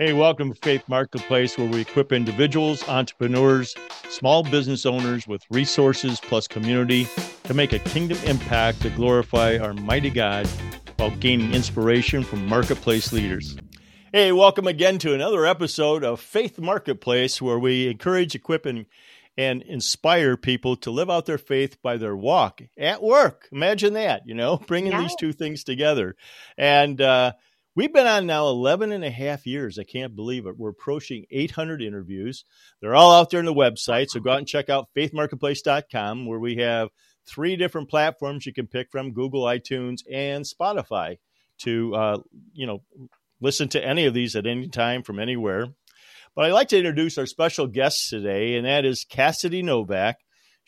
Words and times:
Hey, 0.00 0.14
welcome 0.14 0.54
to 0.54 0.58
Faith 0.62 0.84
Marketplace, 0.88 1.58
where 1.58 1.68
we 1.68 1.82
equip 1.82 2.10
individuals, 2.10 2.88
entrepreneurs, 2.88 3.74
small 4.08 4.42
business 4.42 4.86
owners 4.86 5.28
with 5.28 5.42
resources 5.50 6.18
plus 6.20 6.48
community 6.48 7.06
to 7.44 7.52
make 7.52 7.74
a 7.74 7.78
kingdom 7.80 8.16
impact 8.24 8.80
to 8.80 8.88
glorify 8.88 9.58
our 9.58 9.74
mighty 9.74 10.08
God 10.08 10.46
while 10.96 11.10
gaining 11.16 11.52
inspiration 11.52 12.24
from 12.24 12.46
marketplace 12.46 13.12
leaders. 13.12 13.58
Hey, 14.10 14.32
welcome 14.32 14.66
again 14.66 14.96
to 15.00 15.12
another 15.12 15.44
episode 15.44 16.02
of 16.02 16.18
Faith 16.18 16.58
Marketplace, 16.58 17.42
where 17.42 17.58
we 17.58 17.88
encourage, 17.88 18.34
equip, 18.34 18.64
and, 18.64 18.86
and 19.36 19.60
inspire 19.60 20.38
people 20.38 20.76
to 20.76 20.90
live 20.90 21.10
out 21.10 21.26
their 21.26 21.36
faith 21.36 21.76
by 21.82 21.98
their 21.98 22.16
walk 22.16 22.62
at 22.78 23.02
work. 23.02 23.50
Imagine 23.52 23.92
that, 23.92 24.22
you 24.24 24.34
know, 24.34 24.56
bringing 24.66 24.92
yeah. 24.92 25.02
these 25.02 25.16
two 25.16 25.34
things 25.34 25.62
together. 25.62 26.16
And, 26.56 27.02
uh, 27.02 27.32
We've 27.76 27.92
been 27.92 28.06
on 28.06 28.26
now 28.26 28.48
11 28.48 28.90
and 28.90 29.04
a 29.04 29.10
half 29.10 29.46
years. 29.46 29.78
I 29.78 29.84
can't 29.84 30.16
believe 30.16 30.46
it. 30.46 30.58
We're 30.58 30.70
approaching 30.70 31.26
800 31.30 31.80
interviews. 31.80 32.44
They're 32.80 32.96
all 32.96 33.14
out 33.14 33.30
there 33.30 33.38
on 33.38 33.46
the 33.46 33.54
website. 33.54 34.08
So 34.10 34.18
go 34.18 34.32
out 34.32 34.38
and 34.38 34.48
check 34.48 34.68
out 34.68 34.88
faithmarketplace.com, 34.96 36.26
where 36.26 36.40
we 36.40 36.56
have 36.56 36.88
three 37.28 37.54
different 37.56 37.88
platforms 37.88 38.44
you 38.44 38.52
can 38.52 38.66
pick 38.66 38.90
from 38.90 39.12
Google, 39.12 39.44
iTunes, 39.44 40.00
and 40.10 40.44
Spotify 40.44 41.18
to, 41.58 41.94
uh, 41.94 42.18
you 42.52 42.66
know, 42.66 42.82
listen 43.40 43.68
to 43.68 43.84
any 43.84 44.06
of 44.06 44.14
these 44.14 44.34
at 44.34 44.46
any 44.46 44.68
time 44.68 45.04
from 45.04 45.20
anywhere. 45.20 45.66
But 46.34 46.46
I'd 46.46 46.52
like 46.52 46.68
to 46.68 46.78
introduce 46.78 47.18
our 47.18 47.26
special 47.26 47.66
guest 47.68 48.08
today, 48.08 48.56
and 48.56 48.66
that 48.66 48.84
is 48.84 49.04
Cassidy 49.08 49.62
Novak. 49.62 50.18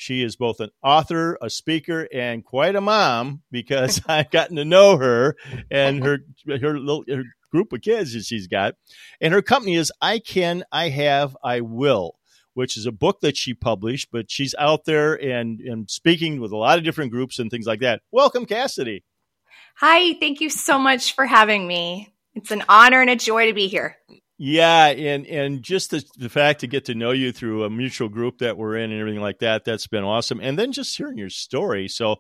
She 0.03 0.25
is 0.25 0.35
both 0.35 0.59
an 0.59 0.71
author, 0.83 1.39
a 1.41 1.49
speaker, 1.49 2.09
and 2.13 2.45
quite 2.45 2.75
a 2.75 2.81
mom 2.81 3.43
because 3.53 4.01
I've 4.09 4.33
gotten 4.33 4.57
to 4.57 4.65
know 4.65 4.97
her 4.97 5.37
and 5.71 6.03
her 6.03 6.19
her 6.49 6.77
little 6.77 7.05
her 7.09 7.23
group 7.53 7.73
of 7.73 7.83
kids 7.83 8.13
that 8.15 8.25
she's 8.25 8.49
got. 8.49 8.75
And 9.21 9.33
her 9.33 9.43
company 9.43 9.77
is 9.77 9.93
I 10.01 10.19
Can, 10.19 10.65
I 10.73 10.89
Have, 10.89 11.37
I 11.45 11.61
Will, 11.61 12.17
which 12.55 12.77
is 12.77 12.85
a 12.85 12.91
book 12.91 13.21
that 13.21 13.37
she 13.37 13.55
published, 13.55 14.09
but 14.11 14.29
she's 14.29 14.57
out 14.59 14.87
there 14.87 15.15
and, 15.15 15.61
and 15.61 15.89
speaking 15.89 16.41
with 16.41 16.51
a 16.51 16.57
lot 16.57 16.79
of 16.79 16.85
different 16.85 17.13
groups 17.13 17.39
and 17.39 17.49
things 17.49 17.67
like 17.67 17.79
that. 17.81 18.03
Welcome, 18.11 18.45
Cassidy. 18.45 19.05
Hi, 19.77 20.15
thank 20.19 20.41
you 20.41 20.51
so 20.51 20.81
much 20.81 21.15
for 21.15 21.27
having 21.27 21.65
me. 21.65 22.13
It's 22.35 22.51
an 22.51 22.65
honor 22.69 23.03
and 23.03 23.11
a 23.11 23.15
joy 23.15 23.47
to 23.47 23.53
be 23.53 23.69
here. 23.69 23.99
Yeah, 24.45 24.87
and 24.87 25.25
and 25.29 25.63
just 25.63 25.93
the, 25.93 26.05
the 26.17 26.29
fact 26.29 26.59
to 26.63 26.67
get 26.67 26.87
to 26.87 26.97
know 26.97 27.13
you 27.13 27.31
through 27.31 27.63
a 27.63 27.71
mutual 27.71 28.09
group 28.09 28.39
that 28.39 28.57
we're 28.57 28.77
in 28.77 28.91
and 28.91 29.01
everything 29.01 29.21
like 29.21 29.39
that, 29.39 29.65
that's 29.65 29.87
been 29.87 30.03
awesome. 30.03 30.41
And 30.41 30.59
then 30.59 30.73
just 30.73 30.97
hearing 30.97 31.17
your 31.17 31.31
story. 31.31 31.87
So, 31.87 32.17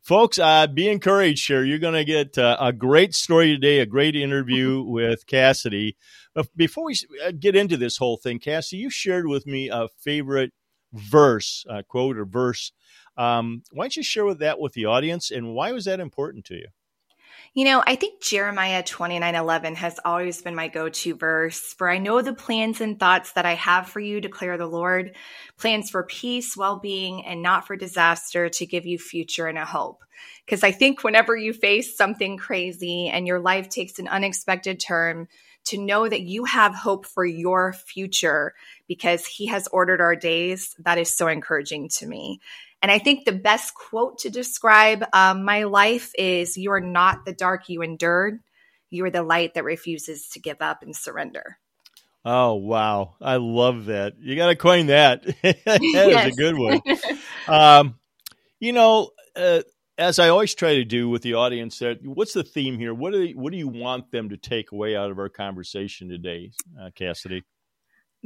folks, 0.00 0.38
uh, 0.38 0.68
be 0.68 0.88
encouraged 0.88 1.48
here. 1.48 1.64
You're 1.64 1.80
going 1.80 1.94
to 1.94 2.04
get 2.04 2.38
uh, 2.38 2.56
a 2.60 2.72
great 2.72 3.12
story 3.12 3.48
today, 3.48 3.80
a 3.80 3.86
great 3.86 4.14
interview 4.14 4.84
with 4.84 5.26
Cassidy. 5.26 5.96
before 6.54 6.84
we 6.84 6.96
uh, 7.26 7.32
get 7.36 7.56
into 7.56 7.76
this 7.76 7.96
whole 7.96 8.18
thing, 8.18 8.38
Cassidy, 8.38 8.80
you 8.80 8.88
shared 8.88 9.26
with 9.26 9.44
me 9.44 9.68
a 9.68 9.88
favorite 9.98 10.52
verse, 10.92 11.66
uh, 11.68 11.82
quote 11.82 12.16
or 12.16 12.24
verse. 12.24 12.70
Um, 13.16 13.64
why 13.72 13.86
don't 13.86 13.96
you 13.96 14.04
share 14.04 14.24
with 14.24 14.38
that 14.38 14.60
with 14.60 14.74
the 14.74 14.84
audience, 14.84 15.32
and 15.32 15.56
why 15.56 15.72
was 15.72 15.86
that 15.86 15.98
important 15.98 16.44
to 16.44 16.54
you? 16.54 16.68
You 17.56 17.64
know, 17.64 17.84
I 17.86 17.94
think 17.94 18.20
Jeremiah 18.20 18.82
29 18.82 19.32
11 19.32 19.76
has 19.76 20.00
always 20.04 20.42
been 20.42 20.56
my 20.56 20.66
go 20.66 20.88
to 20.88 21.14
verse. 21.14 21.72
For 21.78 21.88
I 21.88 21.98
know 21.98 22.20
the 22.20 22.34
plans 22.34 22.80
and 22.80 22.98
thoughts 22.98 23.30
that 23.32 23.46
I 23.46 23.54
have 23.54 23.88
for 23.88 24.00
you, 24.00 24.20
declare 24.20 24.58
the 24.58 24.66
Lord 24.66 25.14
plans 25.56 25.88
for 25.88 26.02
peace, 26.02 26.56
well 26.56 26.80
being, 26.80 27.24
and 27.24 27.42
not 27.42 27.64
for 27.64 27.76
disaster 27.76 28.48
to 28.48 28.66
give 28.66 28.86
you 28.86 28.98
future 28.98 29.46
and 29.46 29.56
a 29.56 29.64
hope. 29.64 30.02
Because 30.44 30.64
I 30.64 30.72
think 30.72 31.04
whenever 31.04 31.36
you 31.36 31.52
face 31.52 31.96
something 31.96 32.38
crazy 32.38 33.08
and 33.08 33.24
your 33.24 33.38
life 33.38 33.68
takes 33.68 34.00
an 34.00 34.08
unexpected 34.08 34.80
turn, 34.80 35.28
to 35.66 35.78
know 35.78 36.08
that 36.08 36.22
you 36.22 36.44
have 36.44 36.74
hope 36.74 37.06
for 37.06 37.24
your 37.24 37.72
future 37.72 38.54
because 38.86 39.26
he 39.26 39.46
has 39.46 39.66
ordered 39.68 40.00
our 40.00 40.14
days, 40.14 40.74
that 40.80 40.98
is 40.98 41.14
so 41.14 41.26
encouraging 41.26 41.88
to 41.88 42.06
me. 42.06 42.40
And 42.84 42.90
I 42.90 42.98
think 42.98 43.24
the 43.24 43.32
best 43.32 43.72
quote 43.74 44.18
to 44.18 44.28
describe 44.28 45.06
um, 45.14 45.42
my 45.42 45.62
life 45.62 46.12
is 46.18 46.58
You 46.58 46.70
are 46.72 46.82
not 46.82 47.24
the 47.24 47.32
dark 47.32 47.70
you 47.70 47.80
endured. 47.80 48.40
You 48.90 49.06
are 49.06 49.10
the 49.10 49.22
light 49.22 49.54
that 49.54 49.64
refuses 49.64 50.28
to 50.34 50.38
give 50.38 50.58
up 50.60 50.82
and 50.82 50.94
surrender. 50.94 51.56
Oh, 52.26 52.56
wow. 52.56 53.14
I 53.22 53.36
love 53.36 53.86
that. 53.86 54.16
You 54.20 54.36
got 54.36 54.48
to 54.48 54.56
coin 54.56 54.88
that. 54.88 55.22
that 55.42 55.78
yes. 55.80 56.26
is 56.26 56.34
a 56.34 56.36
good 56.36 56.58
one. 56.58 56.82
um, 57.48 57.94
you 58.60 58.74
know, 58.74 59.12
uh, 59.34 59.62
as 59.96 60.18
I 60.18 60.28
always 60.28 60.54
try 60.54 60.74
to 60.74 60.84
do 60.84 61.08
with 61.08 61.22
the 61.22 61.32
audience, 61.32 61.78
that 61.78 62.00
what's 62.04 62.34
the 62.34 62.44
theme 62.44 62.78
here? 62.78 62.92
What 62.92 63.14
do 63.14 63.22
you, 63.22 63.38
what 63.38 63.50
do 63.50 63.56
you 63.56 63.68
want 63.68 64.10
them 64.10 64.28
to 64.28 64.36
take 64.36 64.72
away 64.72 64.94
out 64.94 65.10
of 65.10 65.18
our 65.18 65.30
conversation 65.30 66.10
today, 66.10 66.50
uh, 66.78 66.90
Cassidy? 66.94 67.44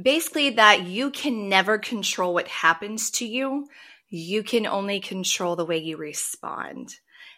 Basically, 0.03 0.51
that 0.51 0.83
you 0.83 1.13
can 1.13 1.49
never 1.49 1.79
control 1.79 2.35
what 2.35 2.49
happens 2.49 3.13
to 3.13 3.25
you, 3.25 3.69
you 4.09 4.43
can 4.43 4.67
only 4.67 5.01
control 5.01 5.57
the 5.57 5.65
way 5.65 5.79
you 5.79 5.97
respond. 5.97 6.95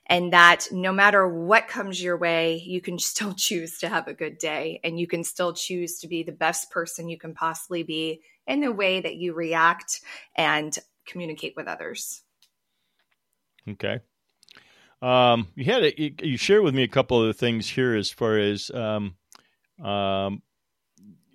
And 0.07 0.33
that 0.33 0.69
no 0.73 0.93
matter 0.93 1.27
what 1.27 1.69
comes 1.69 2.03
your 2.03 2.17
way, 2.17 2.57
you 2.65 2.81
can 2.81 2.99
still 3.01 3.33
choose 3.35 3.79
to 3.79 3.89
have 3.89 4.09
a 4.09 4.15
good 4.15 4.39
day 4.39 4.81
and 4.83 4.99
you 4.99 5.07
can 5.07 5.25
still 5.25 5.53
choose 5.53 5.99
to 6.01 6.09
be 6.09 6.23
the 6.23 6.33
best 6.33 6.71
person 6.71 7.09
you 7.09 7.19
can 7.19 7.35
possibly 7.35 7.83
be 7.83 8.23
in 8.47 8.61
the 8.61 8.73
way 8.73 9.01
that 9.01 9.17
you 9.17 9.35
react 9.35 10.01
and 10.35 10.77
communicate 11.07 11.55
with 11.57 11.69
others. 11.69 12.23
Okay. 13.69 14.01
Um, 15.03 15.49
you 15.55 15.65
had 15.65 15.85
a, 15.85 16.01
you, 16.01 16.15
you 16.23 16.37
shared 16.37 16.63
with 16.63 16.75
me 16.75 16.83
a 16.83 16.89
couple 16.89 17.21
of 17.21 17.29
the 17.29 17.35
things 17.35 17.69
here 17.69 17.95
as 17.95 18.11
far 18.11 18.37
as 18.37 18.71
um, 18.71 19.15
um, 19.83 20.43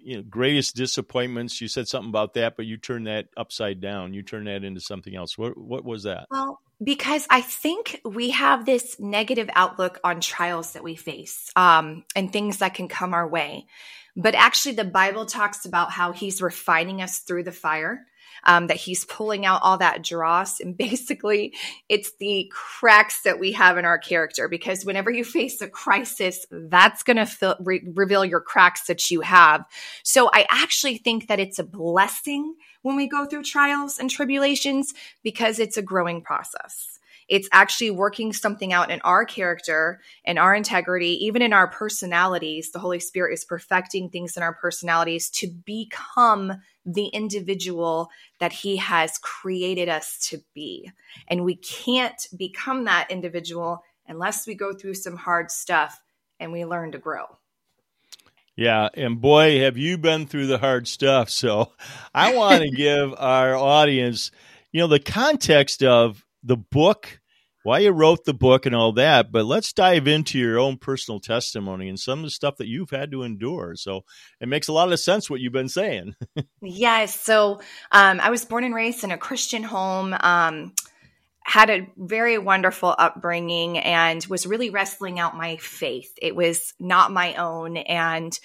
you 0.05 0.17
know, 0.17 0.23
greatest 0.23 0.75
disappointments. 0.75 1.59
You 1.59 1.67
said 1.67 1.87
something 1.87 2.09
about 2.09 2.35
that, 2.35 2.55
but 2.55 2.67
you 2.67 2.77
turned 2.77 3.07
that 3.07 3.27
upside 3.35 3.81
down. 3.81 4.13
You 4.13 4.21
turned 4.21 4.47
that 4.47 4.63
into 4.63 4.79
something 4.79 5.15
else. 5.15 5.35
What 5.37 5.57
what 5.57 5.83
was 5.83 6.03
that? 6.03 6.27
Well, 6.29 6.61
because 6.81 7.25
I 7.29 7.41
think 7.41 8.01
we 8.05 8.29
have 8.29 8.65
this 8.65 8.99
negative 8.99 9.49
outlook 9.53 9.99
on 10.03 10.21
trials 10.21 10.73
that 10.73 10.83
we 10.83 10.95
face 10.95 11.51
um, 11.55 12.05
and 12.15 12.31
things 12.31 12.59
that 12.59 12.75
can 12.75 12.87
come 12.87 13.15
our 13.15 13.27
way. 13.27 13.65
But 14.15 14.35
actually, 14.35 14.75
the 14.75 14.83
Bible 14.85 15.25
talks 15.25 15.65
about 15.65 15.91
how 15.91 16.11
He's 16.11 16.41
refining 16.41 17.01
us 17.01 17.19
through 17.19 17.43
the 17.43 17.51
fire 17.51 18.05
um, 18.45 18.67
that 18.67 18.77
he's 18.77 19.05
pulling 19.05 19.45
out 19.45 19.61
all 19.63 19.77
that 19.77 20.03
dross. 20.03 20.59
And 20.59 20.77
basically, 20.85 21.53
it's 21.89 22.13
the 22.19 22.51
cracks 22.53 23.21
that 23.23 23.39
we 23.39 23.51
have 23.53 23.77
in 23.77 23.85
our 23.85 23.97
character 23.97 24.47
because 24.47 24.85
whenever 24.85 25.11
you 25.11 25.23
face 25.23 25.61
a 25.61 25.67
crisis, 25.67 26.45
that's 26.51 27.03
going 27.03 27.25
to 27.25 27.57
re- 27.59 27.87
reveal 27.95 28.25
your 28.25 28.41
cracks 28.41 28.87
that 28.87 29.11
you 29.11 29.21
have. 29.21 29.65
So 30.03 30.29
I 30.33 30.45
actually 30.49 30.97
think 30.97 31.27
that 31.27 31.39
it's 31.39 31.59
a 31.59 31.63
blessing 31.63 32.55
when 32.81 32.95
we 32.95 33.07
go 33.07 33.25
through 33.25 33.43
trials 33.43 33.97
and 33.97 34.09
tribulations 34.09 34.93
because 35.23 35.59
it's 35.59 35.77
a 35.77 35.81
growing 35.81 36.21
process. 36.21 36.99
It's 37.27 37.49
actually 37.51 37.91
working 37.91 38.33
something 38.33 38.71
out 38.71 38.91
in 38.91 39.01
our 39.01 39.25
character 39.25 39.99
and 40.23 40.37
our 40.37 40.53
integrity, 40.53 41.25
even 41.25 41.41
in 41.41 41.53
our 41.53 41.67
personalities. 41.67 42.71
The 42.71 42.79
Holy 42.79 42.99
Spirit 42.99 43.33
is 43.33 43.45
perfecting 43.45 44.09
things 44.09 44.37
in 44.37 44.43
our 44.43 44.53
personalities 44.53 45.29
to 45.31 45.47
become 45.47 46.61
the 46.85 47.07
individual 47.07 48.09
that 48.39 48.53
He 48.53 48.77
has 48.77 49.17
created 49.17 49.89
us 49.89 50.19
to 50.29 50.41
be. 50.53 50.91
And 51.27 51.43
we 51.43 51.55
can't 51.55 52.27
become 52.37 52.85
that 52.85 53.09
individual 53.09 53.83
unless 54.07 54.45
we 54.45 54.55
go 54.55 54.73
through 54.73 54.93
some 54.93 55.15
hard 55.15 55.51
stuff 55.51 56.01
and 56.39 56.51
we 56.51 56.65
learn 56.65 56.91
to 56.91 56.97
grow. 56.97 57.25
Yeah, 58.55 58.87
and 58.93 59.19
boy, 59.19 59.59
have 59.59 59.77
you 59.77 59.97
been 59.97 60.27
through 60.27 60.47
the 60.47 60.57
hard 60.57 60.87
stuff. 60.87 61.29
So 61.29 61.73
I 62.13 62.35
want 62.35 62.63
to 62.63 62.69
give 62.75 63.13
our 63.17 63.55
audience, 63.55 64.31
you 64.71 64.81
know, 64.81 64.87
the 64.87 64.99
context 64.99 65.83
of 65.83 66.25
the 66.41 66.55
book, 66.55 67.19
why 67.65 67.79
you 67.79 67.89
wrote 67.89 68.25
the 68.25 68.33
book 68.33 68.67
and 68.67 68.75
all 68.75 68.91
that, 68.91 69.31
but 69.31 69.43
let's 69.43 69.73
dive 69.73 70.07
into 70.07 70.37
your 70.37 70.59
own 70.59 70.77
personal 70.77 71.19
testimony 71.19 71.89
and 71.89 71.99
some 71.99 72.19
of 72.19 72.25
the 72.25 72.29
stuff 72.29 72.57
that 72.57 72.67
you've 72.67 72.91
had 72.91 73.09
to 73.09 73.23
endure. 73.23 73.75
So 73.75 74.01
it 74.39 74.47
makes 74.47 74.67
a 74.67 74.71
lot 74.71 74.93
of 74.93 74.99
sense 74.99 75.31
what 75.31 75.39
you've 75.39 75.51
been 75.51 75.67
saying. 75.67 76.13
yes. 76.61 77.19
So 77.19 77.59
um, 77.91 78.19
I 78.19 78.29
was 78.29 78.45
born 78.45 78.65
and 78.65 78.75
raised 78.75 79.03
in 79.03 79.09
a 79.09 79.17
Christian 79.17 79.63
home. 79.63 80.15
Um, 80.19 80.73
had 81.43 81.71
a 81.71 81.87
very 81.97 82.37
wonderful 82.37 82.93
upbringing 82.95 83.79
and 83.79 84.23
was 84.27 84.45
really 84.45 84.69
wrestling 84.69 85.19
out 85.19 85.35
my 85.35 85.57
faith. 85.57 86.13
It 86.21 86.35
was 86.35 86.71
not 86.79 87.11
my 87.11 87.33
own. 87.33 87.77
And 87.77 88.37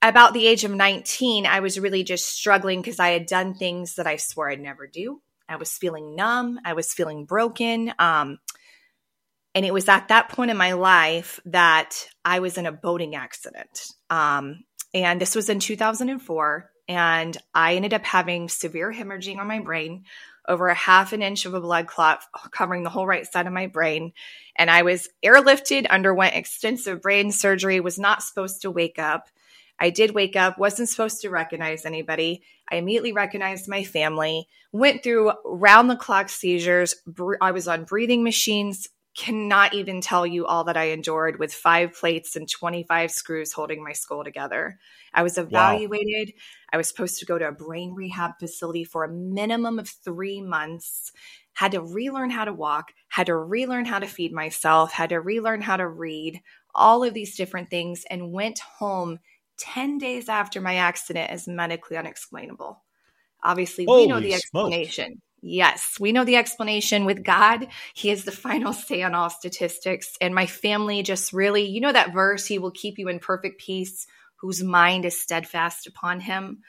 about 0.00 0.32
the 0.32 0.46
age 0.46 0.64
of 0.64 0.70
19, 0.70 1.44
I 1.44 1.60
was 1.60 1.78
really 1.78 2.02
just 2.02 2.24
struggling 2.24 2.80
because 2.80 2.98
I 2.98 3.10
had 3.10 3.26
done 3.26 3.52
things 3.52 3.96
that 3.96 4.06
I 4.06 4.16
swore 4.16 4.50
I'd 4.50 4.58
never 4.58 4.86
do. 4.86 5.20
I 5.48 5.56
was 5.56 5.72
feeling 5.72 6.14
numb. 6.14 6.60
I 6.64 6.74
was 6.74 6.92
feeling 6.92 7.24
broken. 7.24 7.92
Um, 7.98 8.38
and 9.54 9.64
it 9.64 9.72
was 9.72 9.88
at 9.88 10.08
that 10.08 10.28
point 10.28 10.50
in 10.50 10.56
my 10.56 10.72
life 10.72 11.40
that 11.46 12.08
I 12.24 12.40
was 12.40 12.58
in 12.58 12.66
a 12.66 12.72
boating 12.72 13.14
accident. 13.14 13.92
Um, 14.10 14.64
and 14.94 15.20
this 15.20 15.34
was 15.34 15.48
in 15.48 15.60
2004. 15.60 16.70
And 16.88 17.36
I 17.54 17.74
ended 17.74 17.92
up 17.92 18.04
having 18.04 18.48
severe 18.48 18.92
hemorrhaging 18.92 19.38
on 19.38 19.46
my 19.46 19.60
brain, 19.60 20.04
over 20.48 20.68
a 20.68 20.74
half 20.74 21.12
an 21.12 21.22
inch 21.22 21.44
of 21.44 21.52
a 21.52 21.60
blood 21.60 21.86
clot 21.86 22.20
covering 22.50 22.82
the 22.82 22.90
whole 22.90 23.06
right 23.06 23.26
side 23.26 23.46
of 23.46 23.52
my 23.52 23.66
brain. 23.66 24.12
And 24.56 24.70
I 24.70 24.82
was 24.82 25.08
airlifted, 25.22 25.86
underwent 25.88 26.34
extensive 26.34 27.02
brain 27.02 27.30
surgery, 27.30 27.80
was 27.80 27.98
not 27.98 28.22
supposed 28.22 28.62
to 28.62 28.70
wake 28.70 28.98
up. 28.98 29.28
I 29.80 29.90
did 29.90 30.14
wake 30.14 30.36
up, 30.36 30.58
wasn't 30.58 30.88
supposed 30.88 31.20
to 31.20 31.30
recognize 31.30 31.84
anybody. 31.84 32.42
I 32.70 32.76
immediately 32.76 33.12
recognized 33.12 33.68
my 33.68 33.84
family, 33.84 34.48
went 34.72 35.02
through 35.02 35.32
round 35.44 35.88
the 35.88 35.96
clock 35.96 36.28
seizures. 36.28 36.94
I 37.40 37.52
was 37.52 37.68
on 37.68 37.84
breathing 37.84 38.24
machines, 38.24 38.88
cannot 39.18 39.74
even 39.74 40.00
tell 40.00 40.24
you 40.24 40.46
all 40.46 40.62
that 40.64 40.76
I 40.76 40.90
endured 40.90 41.40
with 41.40 41.52
five 41.52 41.92
plates 41.92 42.36
and 42.36 42.48
25 42.48 43.10
screws 43.10 43.52
holding 43.52 43.82
my 43.82 43.92
skull 43.92 44.22
together. 44.22 44.78
I 45.12 45.24
was 45.24 45.38
evaluated. 45.38 46.28
Wow. 46.28 46.42
I 46.72 46.76
was 46.76 46.86
supposed 46.86 47.18
to 47.18 47.26
go 47.26 47.36
to 47.36 47.48
a 47.48 47.52
brain 47.52 47.94
rehab 47.94 48.32
facility 48.38 48.84
for 48.84 49.02
a 49.02 49.12
minimum 49.12 49.80
of 49.80 49.88
three 49.88 50.40
months. 50.40 51.10
Had 51.54 51.72
to 51.72 51.80
relearn 51.80 52.30
how 52.30 52.44
to 52.44 52.52
walk, 52.52 52.92
had 53.08 53.26
to 53.26 53.34
relearn 53.34 53.86
how 53.86 53.98
to 53.98 54.06
feed 54.06 54.32
myself, 54.32 54.92
had 54.92 55.08
to 55.08 55.20
relearn 55.20 55.62
how 55.62 55.76
to 55.76 55.88
read, 55.88 56.40
all 56.72 57.02
of 57.02 57.12
these 57.12 57.36
different 57.36 57.70
things, 57.70 58.04
and 58.08 58.32
went 58.32 58.60
home 58.60 59.18
10 59.58 59.98
days 59.98 60.28
after 60.28 60.60
my 60.60 60.76
accident 60.76 61.30
as 61.30 61.48
medically 61.48 61.96
unexplainable. 61.96 62.82
Obviously, 63.42 63.84
Holy 63.84 64.02
we 64.02 64.08
know 64.08 64.20
the 64.20 64.34
explanation. 64.34 65.06
Smokes. 65.06 65.22
Yes, 65.40 65.96
we 66.00 66.10
know 66.10 66.24
the 66.24 66.36
explanation 66.36 67.04
with 67.04 67.22
God. 67.22 67.68
He 67.94 68.10
is 68.10 68.24
the 68.24 68.32
final 68.48 68.72
say 68.72 69.02
on 69.02 69.14
all 69.14 69.30
statistics. 69.30 70.16
And 70.20 70.34
my 70.34 70.46
family 70.46 71.02
just 71.02 71.32
really, 71.32 71.64
you 71.64 71.80
know, 71.80 71.92
that 71.92 72.12
verse, 72.12 72.46
He 72.46 72.58
will 72.58 72.70
keep 72.70 72.98
you 72.98 73.08
in 73.08 73.18
perfect 73.20 73.60
peace, 73.60 74.06
whose 74.36 74.62
mind 74.62 75.04
is 75.04 75.20
steadfast 75.20 75.86
upon 75.86 76.20
Him. 76.20 76.62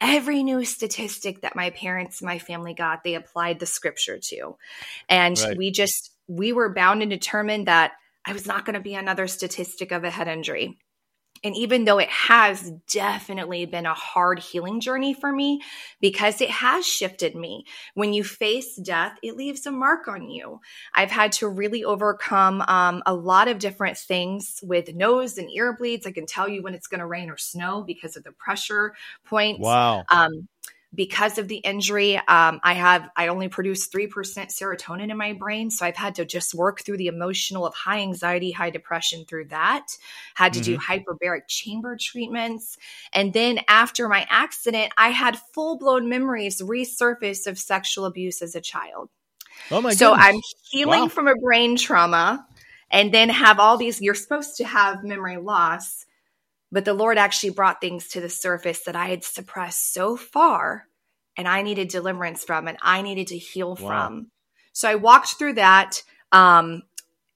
Every 0.00 0.44
new 0.44 0.64
statistic 0.64 1.40
that 1.40 1.56
my 1.56 1.70
parents, 1.70 2.22
my 2.22 2.38
family 2.38 2.72
got, 2.72 3.02
they 3.02 3.14
applied 3.14 3.58
the 3.58 3.66
scripture 3.66 4.18
to. 4.18 4.56
And 5.08 5.38
right. 5.38 5.56
we 5.56 5.72
just, 5.72 6.12
we 6.28 6.52
were 6.52 6.72
bound 6.72 7.02
and 7.02 7.10
determined 7.10 7.66
that 7.66 7.92
I 8.24 8.32
was 8.32 8.46
not 8.46 8.64
going 8.64 8.74
to 8.74 8.80
be 8.80 8.94
another 8.94 9.26
statistic 9.26 9.90
of 9.90 10.04
a 10.04 10.10
head 10.10 10.28
injury. 10.28 10.78
And 11.42 11.56
even 11.56 11.84
though 11.84 11.98
it 11.98 12.08
has 12.08 12.70
definitely 12.90 13.66
been 13.66 13.86
a 13.86 13.94
hard 13.94 14.38
healing 14.38 14.80
journey 14.80 15.14
for 15.14 15.32
me, 15.32 15.60
because 16.00 16.40
it 16.40 16.50
has 16.50 16.86
shifted 16.86 17.34
me. 17.34 17.64
When 17.94 18.12
you 18.12 18.24
face 18.24 18.76
death, 18.76 19.16
it 19.22 19.36
leaves 19.36 19.66
a 19.66 19.70
mark 19.70 20.08
on 20.08 20.28
you. 20.28 20.60
I've 20.94 21.10
had 21.10 21.32
to 21.32 21.48
really 21.48 21.84
overcome 21.84 22.62
um, 22.68 23.02
a 23.06 23.14
lot 23.14 23.48
of 23.48 23.58
different 23.58 23.98
things 23.98 24.60
with 24.62 24.94
nose 24.94 25.38
and 25.38 25.50
ear 25.50 25.76
bleeds. 25.76 26.06
I 26.06 26.12
can 26.12 26.26
tell 26.26 26.48
you 26.48 26.62
when 26.62 26.74
it's 26.74 26.86
going 26.86 27.00
to 27.00 27.06
rain 27.06 27.30
or 27.30 27.36
snow 27.36 27.82
because 27.82 28.16
of 28.16 28.24
the 28.24 28.32
pressure 28.32 28.94
points. 29.24 29.60
Wow. 29.60 30.04
Um, 30.08 30.48
because 30.94 31.36
of 31.38 31.48
the 31.48 31.56
injury 31.56 32.16
um, 32.16 32.60
i 32.62 32.72
have 32.72 33.08
i 33.16 33.28
only 33.28 33.48
produce 33.48 33.88
3% 33.88 34.10
serotonin 34.12 35.10
in 35.10 35.16
my 35.16 35.32
brain 35.32 35.70
so 35.70 35.84
i've 35.84 35.96
had 35.96 36.14
to 36.14 36.24
just 36.24 36.54
work 36.54 36.80
through 36.80 36.96
the 36.96 37.06
emotional 37.06 37.66
of 37.66 37.74
high 37.74 38.00
anxiety 38.00 38.50
high 38.50 38.70
depression 38.70 39.24
through 39.26 39.44
that 39.44 39.86
had 40.34 40.52
to 40.52 40.60
mm-hmm. 40.60 40.72
do 40.72 40.78
hyperbaric 40.78 41.46
chamber 41.46 41.96
treatments 42.00 42.76
and 43.12 43.32
then 43.32 43.60
after 43.68 44.08
my 44.08 44.26
accident 44.30 44.92
i 44.96 45.10
had 45.10 45.38
full-blown 45.52 46.08
memories 46.08 46.62
resurface 46.62 47.46
of 47.46 47.58
sexual 47.58 48.06
abuse 48.06 48.40
as 48.40 48.54
a 48.54 48.60
child 48.60 49.10
oh 49.70 49.80
my 49.80 49.92
so 49.92 50.10
goodness. 50.10 50.26
i'm 50.26 50.40
healing 50.70 51.02
wow. 51.02 51.08
from 51.08 51.28
a 51.28 51.34
brain 51.36 51.76
trauma 51.76 52.46
and 52.90 53.12
then 53.12 53.28
have 53.28 53.58
all 53.58 53.76
these 53.76 54.00
you're 54.00 54.14
supposed 54.14 54.56
to 54.56 54.64
have 54.64 55.04
memory 55.04 55.36
loss 55.36 56.06
but 56.70 56.84
the 56.84 56.94
Lord 56.94 57.18
actually 57.18 57.50
brought 57.50 57.80
things 57.80 58.08
to 58.08 58.20
the 58.20 58.28
surface 58.28 58.84
that 58.84 58.96
I 58.96 59.08
had 59.08 59.24
suppressed 59.24 59.92
so 59.92 60.16
far 60.16 60.86
and 61.36 61.46
I 61.46 61.62
needed 61.62 61.88
deliverance 61.88 62.44
from 62.44 62.68
and 62.68 62.76
I 62.82 63.00
needed 63.02 63.28
to 63.28 63.38
heal 63.38 63.70
wow. 63.70 63.76
from. 63.76 64.30
So 64.72 64.88
I 64.88 64.96
walked 64.96 65.38
through 65.38 65.54
that. 65.54 66.02
Um, 66.32 66.82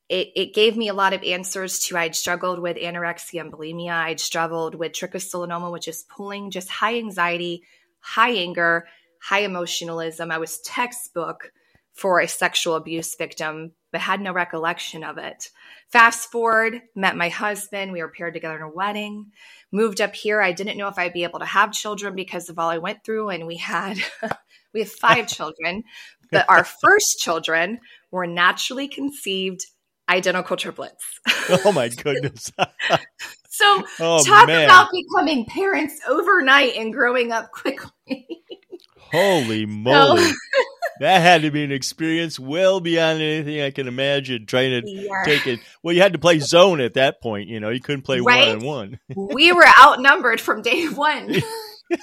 it, 0.09 0.29
it, 0.37 0.55
gave 0.55 0.77
me 0.77 0.89
a 0.89 0.95
lot 0.95 1.15
of 1.15 1.23
answers 1.23 1.79
to 1.85 1.97
I'd 1.97 2.15
struggled 2.15 2.59
with 2.59 2.77
anorexia 2.77 3.41
and 3.41 3.51
bulimia. 3.51 3.93
I'd 3.93 4.21
struggled 4.21 4.75
with 4.75 4.93
trichotillomania, 4.93 5.73
which 5.73 5.89
is 5.89 6.05
pulling, 6.15 6.51
just 6.51 6.69
high 6.69 6.99
anxiety, 6.99 7.63
high 8.01 8.33
anger, 8.33 8.87
high 9.23 9.41
emotionalism. 9.41 10.31
I 10.31 10.37
was 10.37 10.61
textbook 10.61 11.53
for 11.95 12.21
a 12.21 12.29
sexual 12.29 12.75
abuse 12.75 13.15
victim, 13.15 13.73
but 13.93 14.01
had 14.01 14.21
no 14.21 14.33
recollection 14.33 15.05
of 15.05 15.19
it. 15.19 15.51
Fast 15.89 16.33
forward, 16.33 16.81
met 16.97 17.17
my 17.17 17.29
husband. 17.29 17.93
We 17.93 18.01
were 18.01 18.09
paired 18.09 18.35
together 18.35 18.57
in 18.57 18.63
a 18.63 18.69
wedding. 18.69 19.31
Moved 19.71 20.01
up 20.01 20.15
here. 20.15 20.41
I 20.41 20.53
didn't 20.53 20.79
know 20.79 20.89
if 20.89 20.99
I'd 20.99 21.13
be 21.13 21.25
able 21.25 21.41
to 21.41 21.45
have 21.45 21.73
children 21.73 22.17
because 22.17 22.49
of 22.49 22.59
all 22.59 22.71
I 22.71 22.79
went 22.79 23.05
through, 23.05 23.29
and 23.29 23.47
we 23.47 23.57
had 23.57 23.99
we 24.75 24.81
have 24.81 24.91
five 24.91 25.29
children. 25.29 25.85
But 26.31 26.47
our 26.49 26.65
first 26.83 27.19
children 27.19 27.81
were 28.11 28.27
naturally 28.27 28.89
conceived 28.89 29.67
identical 30.09 30.57
triplets. 30.57 31.21
oh 31.65 31.73
my 31.73 31.89
goodness. 32.03 32.51
so 33.49 33.85
oh, 34.01 34.25
talk 34.25 34.47
man. 34.47 34.65
about 34.65 34.89
becoming 34.91 35.45
parents 35.45 36.01
overnight 36.09 36.77
and 36.77 36.93
growing 36.93 37.33
up 37.33 37.53
quickly. 37.53 38.27
Holy 38.99 39.67
moly. 39.67 40.23
So, 40.23 40.33
that 41.03 41.21
had 41.21 41.43
to 41.43 41.51
be 41.51 41.65
an 41.65 41.73
experience 41.73 42.39
well 42.39 42.79
beyond 42.79 43.21
anything 43.21 43.61
I 43.61 43.73
can 43.73 43.89
imagine 43.89 44.47
trying 44.47 44.83
to 44.83 44.89
yeah. 44.89 45.25
take 45.25 45.49
it. 45.49 45.59
Well, 45.83 45.93
you 45.95 46.01
had 46.01 46.13
to 46.13 46.21
play 46.21 46.39
zone 46.39 46.81
at 46.81 46.95
that 46.95 47.21
point. 47.21 47.49
You 47.49 47.59
know, 47.59 47.71
you 47.71 47.81
couldn't 47.81 48.03
play 48.03 48.21
one 48.21 48.39
on 48.39 48.61
one. 48.61 49.01
we 49.15 49.51
were 49.51 49.67
outnumbered 49.81 50.41
from 50.41 50.63
day 50.63 50.87
one. 50.87 51.29
yeah, 51.91 52.01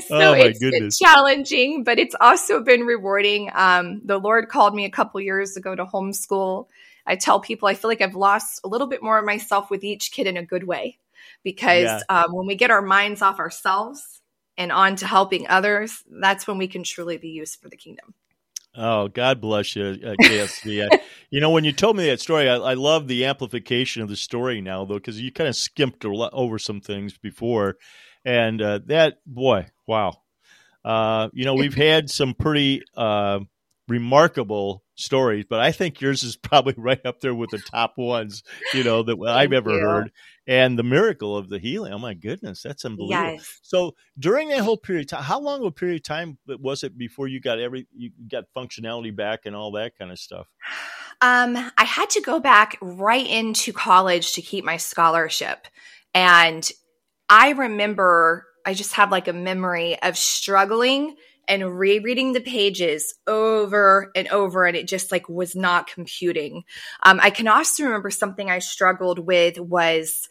so 0.00 0.16
oh 0.16 0.32
it's 0.32 0.58
been 0.58 0.90
challenging, 0.90 1.84
but 1.84 2.00
it's 2.00 2.16
also 2.20 2.60
been 2.60 2.82
rewarding. 2.82 3.48
Um, 3.54 4.00
the 4.04 4.18
Lord 4.18 4.48
called 4.48 4.74
me 4.74 4.84
a 4.84 4.90
couple 4.90 5.20
years 5.20 5.56
ago 5.56 5.76
to 5.76 5.86
homeschool. 5.86 6.66
I 7.06 7.14
tell 7.14 7.38
people 7.38 7.68
I 7.68 7.74
feel 7.74 7.88
like 7.88 8.00
I've 8.00 8.16
lost 8.16 8.62
a 8.64 8.68
little 8.68 8.88
bit 8.88 9.00
more 9.00 9.16
of 9.16 9.24
myself 9.24 9.70
with 9.70 9.84
each 9.84 10.10
kid 10.10 10.26
in 10.26 10.36
a 10.36 10.44
good 10.44 10.64
way 10.64 10.98
because 11.44 11.84
yeah. 11.84 12.00
um, 12.08 12.34
when 12.34 12.48
we 12.48 12.56
get 12.56 12.72
our 12.72 12.82
minds 12.82 13.22
off 13.22 13.38
ourselves 13.38 14.21
and 14.56 14.72
on 14.72 14.96
to 14.96 15.06
helping 15.06 15.48
others, 15.48 16.02
that's 16.10 16.46
when 16.46 16.58
we 16.58 16.68
can 16.68 16.82
truly 16.82 17.16
be 17.16 17.28
used 17.28 17.60
for 17.60 17.68
the 17.68 17.76
kingdom. 17.76 18.14
Oh, 18.74 19.08
God 19.08 19.40
bless 19.40 19.76
you, 19.76 19.98
uh. 20.02 20.14
I, 20.82 21.00
you 21.30 21.40
know, 21.40 21.50
when 21.50 21.64
you 21.64 21.72
told 21.72 21.96
me 21.96 22.06
that 22.06 22.20
story, 22.20 22.48
I, 22.48 22.56
I 22.56 22.74
love 22.74 23.06
the 23.06 23.26
amplification 23.26 24.02
of 24.02 24.08
the 24.08 24.16
story 24.16 24.60
now, 24.60 24.84
though, 24.84 24.94
because 24.94 25.20
you 25.20 25.30
kind 25.30 25.48
of 25.48 25.56
skimped 25.56 26.04
over 26.04 26.58
some 26.58 26.80
things 26.80 27.18
before. 27.18 27.76
And 28.24 28.62
uh, 28.62 28.80
that, 28.86 29.18
boy, 29.26 29.66
wow. 29.86 30.22
Uh, 30.84 31.28
you 31.32 31.44
know, 31.44 31.54
we've 31.54 31.74
had 31.74 32.08
some 32.08 32.34
pretty 32.34 32.82
uh, 32.96 33.40
remarkable 33.88 34.81
stories, 34.94 35.44
but 35.48 35.60
I 35.60 35.72
think 35.72 36.00
yours 36.00 36.22
is 36.22 36.36
probably 36.36 36.74
right 36.78 37.04
up 37.04 37.20
there 37.20 37.34
with 37.34 37.50
the 37.50 37.58
top 37.58 37.94
ones, 37.96 38.42
you 38.74 38.84
know, 38.84 39.02
that 39.02 39.18
I've 39.26 39.52
ever 39.52 39.72
you. 39.72 39.80
heard. 39.80 40.12
And 40.46 40.76
the 40.76 40.82
miracle 40.82 41.36
of 41.36 41.48
the 41.48 41.60
healing. 41.60 41.92
Oh 41.92 41.98
my 41.98 42.14
goodness, 42.14 42.62
that's 42.62 42.84
unbelievable. 42.84 43.34
Yes. 43.34 43.60
So 43.62 43.94
during 44.18 44.48
that 44.48 44.60
whole 44.60 44.76
period 44.76 45.06
of 45.06 45.18
time, 45.18 45.22
how 45.22 45.38
long 45.38 45.60
of 45.60 45.66
a 45.66 45.70
period 45.70 46.00
of 46.00 46.02
time 46.02 46.36
was 46.46 46.82
it 46.82 46.98
before 46.98 47.28
you 47.28 47.40
got 47.40 47.60
every 47.60 47.86
you 47.96 48.10
got 48.28 48.44
functionality 48.56 49.14
back 49.14 49.40
and 49.44 49.54
all 49.54 49.70
that 49.72 49.96
kind 49.96 50.10
of 50.10 50.18
stuff? 50.18 50.48
Um, 51.20 51.56
I 51.78 51.84
had 51.84 52.10
to 52.10 52.20
go 52.20 52.40
back 52.40 52.76
right 52.82 53.26
into 53.26 53.72
college 53.72 54.32
to 54.34 54.42
keep 54.42 54.64
my 54.64 54.76
scholarship. 54.78 55.68
And 56.12 56.68
I 57.28 57.50
remember 57.52 58.46
I 58.66 58.74
just 58.74 58.94
have 58.94 59.12
like 59.12 59.28
a 59.28 59.32
memory 59.32 60.00
of 60.02 60.18
struggling 60.18 61.16
and 61.48 61.78
rereading 61.78 62.32
the 62.32 62.40
pages 62.40 63.14
over 63.26 64.10
and 64.14 64.28
over 64.28 64.64
and 64.64 64.76
it 64.76 64.86
just 64.86 65.10
like 65.12 65.28
was 65.28 65.54
not 65.54 65.86
computing 65.86 66.64
um, 67.02 67.18
i 67.22 67.30
can 67.30 67.48
also 67.48 67.84
remember 67.84 68.10
something 68.10 68.50
i 68.50 68.58
struggled 68.58 69.18
with 69.18 69.58
was 69.58 70.28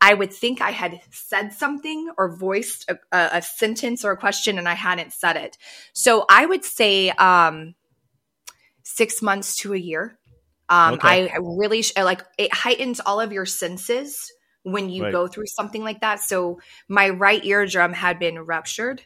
i 0.00 0.12
would 0.12 0.32
think 0.32 0.60
i 0.60 0.70
had 0.70 1.00
said 1.10 1.52
something 1.52 2.10
or 2.18 2.36
voiced 2.36 2.90
a, 2.90 2.98
a, 3.12 3.42
sentence 3.42 4.04
or 4.04 4.12
a 4.12 4.16
question 4.16 4.58
and 4.58 4.68
i 4.68 4.74
hadn't 4.74 5.12
said 5.12 5.36
it 5.36 5.56
so 5.92 6.24
i 6.28 6.44
would 6.44 6.64
say 6.64 7.10
um, 7.10 7.74
six 8.82 9.22
months 9.22 9.56
to 9.56 9.74
a 9.74 9.78
year 9.78 10.16
um, 10.68 10.94
okay. 10.94 11.28
I, 11.28 11.34
I 11.34 11.38
really 11.40 11.82
sh- 11.82 11.96
like 11.96 12.22
it 12.38 12.54
heightens 12.54 13.00
all 13.00 13.20
of 13.20 13.32
your 13.32 13.44
senses 13.44 14.32
when 14.62 14.88
you 14.88 15.04
right. 15.04 15.12
go 15.12 15.26
through 15.26 15.46
something 15.46 15.82
like 15.82 16.00
that 16.02 16.20
so 16.20 16.60
my 16.88 17.08
right 17.08 17.44
eardrum 17.44 17.92
had 17.92 18.18
been 18.18 18.38
ruptured 18.38 19.02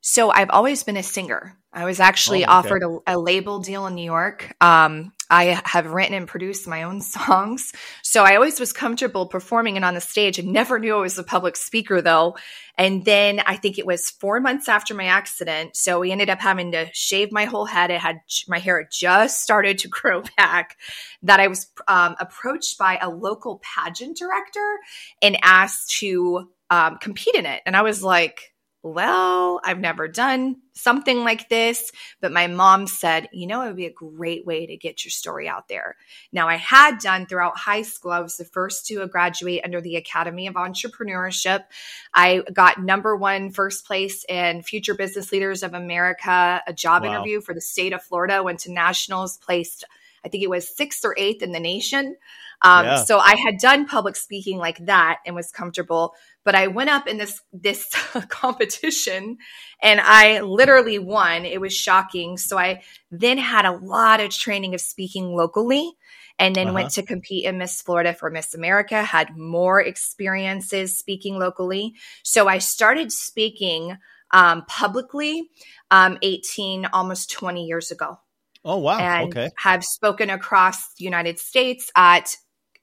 So 0.00 0.30
I've 0.30 0.50
always 0.50 0.84
been 0.84 0.98
a 0.98 1.02
singer. 1.02 1.58
I 1.72 1.86
was 1.86 1.98
actually 1.98 2.44
oh, 2.44 2.58
okay. 2.58 2.68
offered 2.68 2.84
a, 2.84 2.98
a, 3.06 3.16
label 3.18 3.60
deal 3.60 3.86
in 3.86 3.94
New 3.94 4.04
York. 4.04 4.54
Um, 4.60 5.13
I 5.30 5.60
have 5.64 5.90
written 5.90 6.14
and 6.14 6.28
produced 6.28 6.66
my 6.66 6.82
own 6.82 7.00
songs. 7.00 7.72
So 8.02 8.24
I 8.24 8.36
always 8.36 8.60
was 8.60 8.72
comfortable 8.72 9.26
performing 9.26 9.76
and 9.76 9.84
on 9.84 9.94
the 9.94 10.00
stage 10.00 10.38
and 10.38 10.52
never 10.52 10.78
knew 10.78 10.96
I 10.96 11.00
was 11.00 11.18
a 11.18 11.24
public 11.24 11.56
speaker 11.56 12.00
though. 12.00 12.36
And 12.76 13.04
then 13.04 13.40
I 13.46 13.56
think 13.56 13.78
it 13.78 13.86
was 13.86 14.10
four 14.10 14.40
months 14.40 14.68
after 14.68 14.94
my 14.94 15.04
accident. 15.04 15.76
So 15.76 16.00
we 16.00 16.10
ended 16.10 16.30
up 16.30 16.40
having 16.40 16.72
to 16.72 16.88
shave 16.92 17.30
my 17.30 17.44
whole 17.44 17.66
head. 17.66 17.90
It 17.90 18.00
had 18.00 18.20
my 18.48 18.58
hair 18.58 18.88
just 18.90 19.42
started 19.42 19.78
to 19.78 19.88
grow 19.94 20.22
back 20.36 20.76
that 21.22 21.40
I 21.40 21.48
was 21.48 21.68
um, 21.86 22.16
approached 22.18 22.78
by 22.78 22.98
a 23.00 23.10
local 23.10 23.60
pageant 23.62 24.16
director 24.16 24.78
and 25.22 25.38
asked 25.42 25.90
to 25.98 26.48
um, 26.70 26.98
compete 26.98 27.34
in 27.34 27.46
it. 27.46 27.62
And 27.66 27.76
I 27.76 27.82
was 27.82 28.02
like, 28.02 28.53
well, 28.84 29.62
I've 29.64 29.80
never 29.80 30.08
done 30.08 30.56
something 30.74 31.24
like 31.24 31.48
this, 31.48 31.90
but 32.20 32.32
my 32.32 32.48
mom 32.48 32.86
said, 32.86 33.30
you 33.32 33.46
know, 33.46 33.62
it 33.62 33.68
would 33.68 33.76
be 33.76 33.86
a 33.86 33.90
great 33.90 34.44
way 34.44 34.66
to 34.66 34.76
get 34.76 35.06
your 35.06 35.10
story 35.10 35.48
out 35.48 35.68
there. 35.68 35.96
Now, 36.32 36.48
I 36.48 36.56
had 36.56 36.98
done 36.98 37.24
throughout 37.24 37.56
high 37.56 37.80
school, 37.80 38.10
I 38.10 38.20
was 38.20 38.36
the 38.36 38.44
first 38.44 38.86
to 38.88 39.06
graduate 39.06 39.62
under 39.64 39.80
the 39.80 39.96
Academy 39.96 40.46
of 40.48 40.54
Entrepreneurship. 40.56 41.64
I 42.12 42.42
got 42.52 42.82
number 42.82 43.16
one 43.16 43.52
first 43.52 43.86
place 43.86 44.22
in 44.28 44.62
Future 44.62 44.94
Business 44.94 45.32
Leaders 45.32 45.62
of 45.62 45.72
America, 45.72 46.62
a 46.66 46.72
job 46.74 47.04
wow. 47.04 47.08
interview 47.08 47.40
for 47.40 47.54
the 47.54 47.62
state 47.62 47.94
of 47.94 48.02
Florida, 48.02 48.42
went 48.42 48.60
to 48.60 48.70
nationals, 48.70 49.38
placed, 49.38 49.84
I 50.26 50.28
think 50.28 50.44
it 50.44 50.50
was 50.50 50.68
sixth 50.68 51.06
or 51.06 51.14
eighth 51.16 51.42
in 51.42 51.52
the 51.52 51.60
nation. 51.60 52.16
Um, 52.60 52.86
yeah. 52.86 53.04
So 53.04 53.18
I 53.18 53.36
had 53.36 53.58
done 53.58 53.86
public 53.86 54.16
speaking 54.16 54.58
like 54.58 54.84
that 54.86 55.20
and 55.26 55.34
was 55.34 55.50
comfortable. 55.50 56.14
But 56.44 56.54
I 56.54 56.66
went 56.66 56.90
up 56.90 57.06
in 57.06 57.16
this 57.16 57.40
this 57.52 57.88
competition 58.28 59.38
and 59.82 60.00
I 60.00 60.40
literally 60.40 60.98
won. 60.98 61.44
It 61.44 61.60
was 61.60 61.74
shocking. 61.74 62.36
So 62.36 62.58
I 62.58 62.82
then 63.10 63.38
had 63.38 63.64
a 63.64 63.72
lot 63.72 64.20
of 64.20 64.30
training 64.30 64.74
of 64.74 64.80
speaking 64.80 65.34
locally 65.34 65.92
and 66.38 66.54
then 66.54 66.68
uh-huh. 66.68 66.74
went 66.74 66.90
to 66.92 67.02
compete 67.02 67.44
in 67.44 67.58
Miss 67.58 67.80
Florida 67.80 68.12
for 68.12 68.30
Miss 68.30 68.54
America, 68.54 69.02
had 69.02 69.36
more 69.36 69.80
experiences 69.80 70.98
speaking 70.98 71.38
locally. 71.38 71.94
So 72.22 72.48
I 72.48 72.58
started 72.58 73.12
speaking 73.12 73.96
um, 74.30 74.64
publicly 74.66 75.48
um, 75.90 76.18
18, 76.22 76.86
almost 76.86 77.30
20 77.30 77.64
years 77.64 77.90
ago. 77.90 78.18
Oh, 78.64 78.78
wow. 78.78 78.98
And 78.98 79.28
okay. 79.28 79.50
have 79.56 79.84
spoken 79.84 80.30
across 80.30 80.94
the 80.94 81.04
United 81.04 81.38
States 81.38 81.90
at 81.94 82.34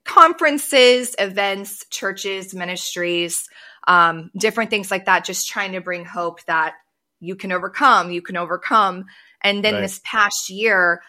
conferences, 0.05 1.15
events, 1.19 1.85
churches, 1.89 2.53
ministries, 2.53 3.47
um, 3.87 4.31
different 4.37 4.69
things 4.69 4.91
like 4.91 5.05
that, 5.05 5.25
just 5.25 5.47
trying 5.47 5.73
to 5.73 5.81
bring 5.81 6.05
hope 6.05 6.43
that 6.45 6.73
you 7.19 7.35
can 7.35 7.51
overcome, 7.51 8.11
you 8.11 8.21
can 8.21 8.37
overcome. 8.37 9.05
And 9.43 9.63
then 9.63 9.75
right. 9.75 9.81
this 9.81 10.01
past 10.03 10.49
year, 10.49 11.01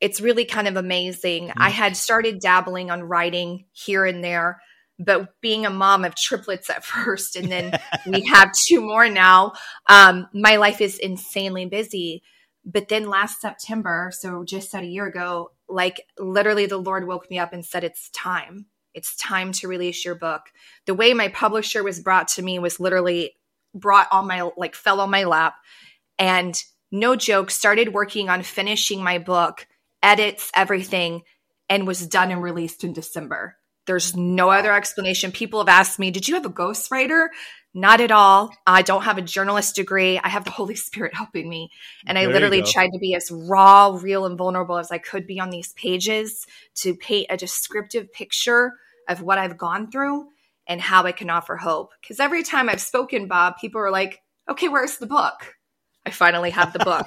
it's 0.00 0.20
really 0.20 0.44
kind 0.44 0.68
of 0.68 0.76
amazing. 0.76 1.48
Mm-hmm. 1.48 1.62
I 1.62 1.70
had 1.70 1.96
started 1.96 2.40
dabbling 2.40 2.90
on 2.90 3.02
writing 3.02 3.66
here 3.72 4.04
and 4.04 4.22
there, 4.22 4.60
but 4.98 5.40
being 5.40 5.66
a 5.66 5.70
mom 5.70 6.04
of 6.04 6.14
triplets 6.14 6.70
at 6.70 6.84
first, 6.84 7.36
and 7.36 7.50
then 7.50 7.78
we 8.06 8.26
have 8.26 8.52
two 8.66 8.80
more 8.80 9.08
now, 9.08 9.52
um, 9.88 10.28
my 10.32 10.56
life 10.56 10.80
is 10.80 10.98
insanely 10.98 11.66
busy. 11.66 12.22
But 12.64 12.88
then 12.88 13.08
last 13.08 13.40
September, 13.40 14.10
so 14.12 14.44
just 14.44 14.72
about 14.72 14.84
a 14.84 14.88
year 14.88 15.06
ago, 15.06 15.52
like 15.68 16.00
literally 16.18 16.66
the 16.66 16.78
Lord 16.78 17.06
woke 17.06 17.30
me 17.30 17.38
up 17.38 17.52
and 17.52 17.64
said, 17.64 17.84
It's 17.84 18.10
time. 18.10 18.66
It's 18.94 19.16
time 19.16 19.52
to 19.52 19.68
release 19.68 20.04
your 20.04 20.14
book. 20.14 20.42
The 20.86 20.94
way 20.94 21.14
my 21.14 21.28
publisher 21.28 21.82
was 21.82 22.00
brought 22.00 22.28
to 22.28 22.42
me 22.42 22.58
was 22.58 22.78
literally 22.78 23.34
brought 23.74 24.06
on 24.12 24.28
my, 24.28 24.48
like, 24.56 24.76
fell 24.76 25.00
on 25.00 25.10
my 25.10 25.24
lap. 25.24 25.56
And 26.16 26.54
no 26.92 27.16
joke, 27.16 27.50
started 27.50 27.92
working 27.92 28.28
on 28.28 28.44
finishing 28.44 29.02
my 29.02 29.18
book, 29.18 29.66
edits, 30.00 30.50
everything, 30.54 31.22
and 31.68 31.88
was 31.88 32.06
done 32.06 32.30
and 32.30 32.40
released 32.40 32.84
in 32.84 32.92
December. 32.92 33.56
There's 33.86 34.16
no 34.16 34.50
other 34.50 34.72
explanation. 34.72 35.32
People 35.32 35.60
have 35.60 35.68
asked 35.68 35.98
me, 35.98 36.10
Did 36.10 36.28
you 36.28 36.34
have 36.34 36.46
a 36.46 36.50
ghostwriter? 36.50 37.28
Not 37.76 38.00
at 38.00 38.12
all. 38.12 38.54
I 38.68 38.82
don't 38.82 39.02
have 39.02 39.18
a 39.18 39.22
journalist 39.22 39.74
degree. 39.74 40.20
I 40.22 40.28
have 40.28 40.44
the 40.44 40.52
Holy 40.52 40.76
Spirit 40.76 41.12
helping 41.16 41.48
me. 41.48 41.70
And 42.06 42.16
I 42.16 42.26
literally 42.26 42.62
tried 42.62 42.90
to 42.90 42.98
be 42.98 43.14
as 43.14 43.30
raw, 43.32 43.98
real, 44.00 44.26
and 44.26 44.38
vulnerable 44.38 44.78
as 44.78 44.92
I 44.92 44.98
could 44.98 45.26
be 45.26 45.40
on 45.40 45.50
these 45.50 45.72
pages 45.72 46.46
to 46.76 46.94
paint 46.94 47.26
a 47.30 47.36
descriptive 47.36 48.12
picture 48.12 48.74
of 49.08 49.22
what 49.22 49.38
I've 49.38 49.58
gone 49.58 49.90
through 49.90 50.28
and 50.68 50.80
how 50.80 51.02
I 51.02 51.12
can 51.12 51.30
offer 51.30 51.56
hope. 51.56 51.90
Because 52.00 52.20
every 52.20 52.44
time 52.44 52.68
I've 52.68 52.80
spoken, 52.80 53.26
Bob, 53.26 53.58
people 53.60 53.80
are 53.80 53.90
like, 53.90 54.22
okay, 54.48 54.68
where's 54.68 54.98
the 54.98 55.06
book? 55.06 55.56
I 56.06 56.10
finally 56.10 56.50
have 56.50 56.74
the 56.74 56.80
book. 56.80 57.06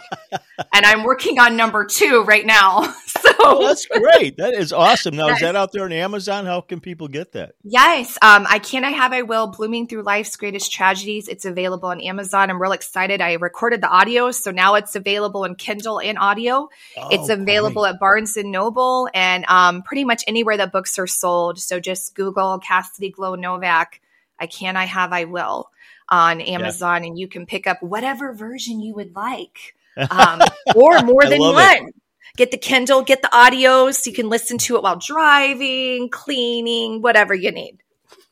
and 0.74 0.86
I'm 0.86 1.04
working 1.04 1.38
on 1.40 1.56
number 1.56 1.86
two 1.86 2.24
right 2.24 2.46
now. 2.46 2.82
so 3.06 3.30
oh, 3.40 3.68
that's 3.68 3.86
great. 3.86 4.38
That 4.38 4.56
is 4.56 4.74
awesome. 4.74 5.16
Now, 5.16 5.28
yes. 5.28 5.38
is 5.38 5.42
that 5.42 5.56
out 5.56 5.72
there 5.72 5.84
on 5.84 5.92
Amazon? 5.92 6.48
How 6.48 6.62
can 6.62 6.80
people 6.80 7.08
get 7.08 7.34
that? 7.34 7.54
Yes. 7.64 8.18
Um, 8.24 8.48
I 8.50 8.58
Can 8.58 8.84
I 8.84 8.90
Have 8.90 9.14
I 9.14 9.22
Will, 9.22 9.48
Blooming 9.48 9.88
Through 9.88 10.02
Life's 10.02 10.36
Greatest 10.36 10.72
Tragedies. 10.72 11.28
It's 11.28 11.46
available 11.46 11.90
on 11.90 12.02
Amazon. 12.02 12.50
I'm 12.50 12.60
real 12.60 12.72
excited. 12.72 13.22
I 13.22 13.34
recorded 13.34 13.82
the 13.82 13.90
audio, 13.90 14.32
so 14.32 14.50
now 14.50 14.74
it's 14.76 14.96
available 14.96 15.44
in 15.44 15.54
Kindle 15.54 16.00
and 16.02 16.18
audio. 16.18 16.68
Oh, 16.98 17.10
it's 17.12 17.30
available 17.30 17.84
great. 17.84 17.94
at 17.94 18.00
Barnes 18.00 18.36
and 18.36 18.52
Noble 18.52 19.10
and 19.14 19.46
um, 19.48 19.84
pretty 19.84 20.06
much 20.06 20.24
anywhere 20.26 20.58
that 20.58 20.72
books 20.72 20.98
are 20.98 21.08
sold. 21.08 21.60
So 21.60 21.80
just 21.80 22.16
Google 22.16 22.58
Cassidy 22.58 23.12
Glow 23.12 23.36
Novak. 23.36 24.02
I 24.40 24.48
Can 24.48 24.76
I 24.76 24.86
Have 24.86 25.14
I 25.14 25.26
Will 25.26 25.70
on 26.10 26.42
Amazon 26.42 27.04
yeah. 27.04 27.10
and 27.10 27.20
you 27.20 27.28
can 27.28 27.46
pick 27.46 27.68
up 27.68 27.82
whatever 27.82 28.34
version 28.34 28.80
you 28.80 28.94
would 28.96 29.16
like. 29.16 29.76
Um, 30.12 30.42
or 30.76 31.02
more 31.02 31.26
than 31.26 31.40
one. 31.40 31.88
It. 31.88 31.96
Get 32.38 32.52
the 32.52 32.58
Kindle, 32.58 33.02
get 33.02 33.24
the 33.24 33.36
audio 33.36 33.90
so 33.90 34.12
you 34.12 34.16
can 34.16 34.30
listen 34.30 34.60
to 34.60 34.76
it 34.76 34.84
while 34.84 35.00
driving, 35.00 36.10
cleaning, 36.10 37.02
whatever 37.02 37.34
you 37.34 37.52
need. 37.52 37.80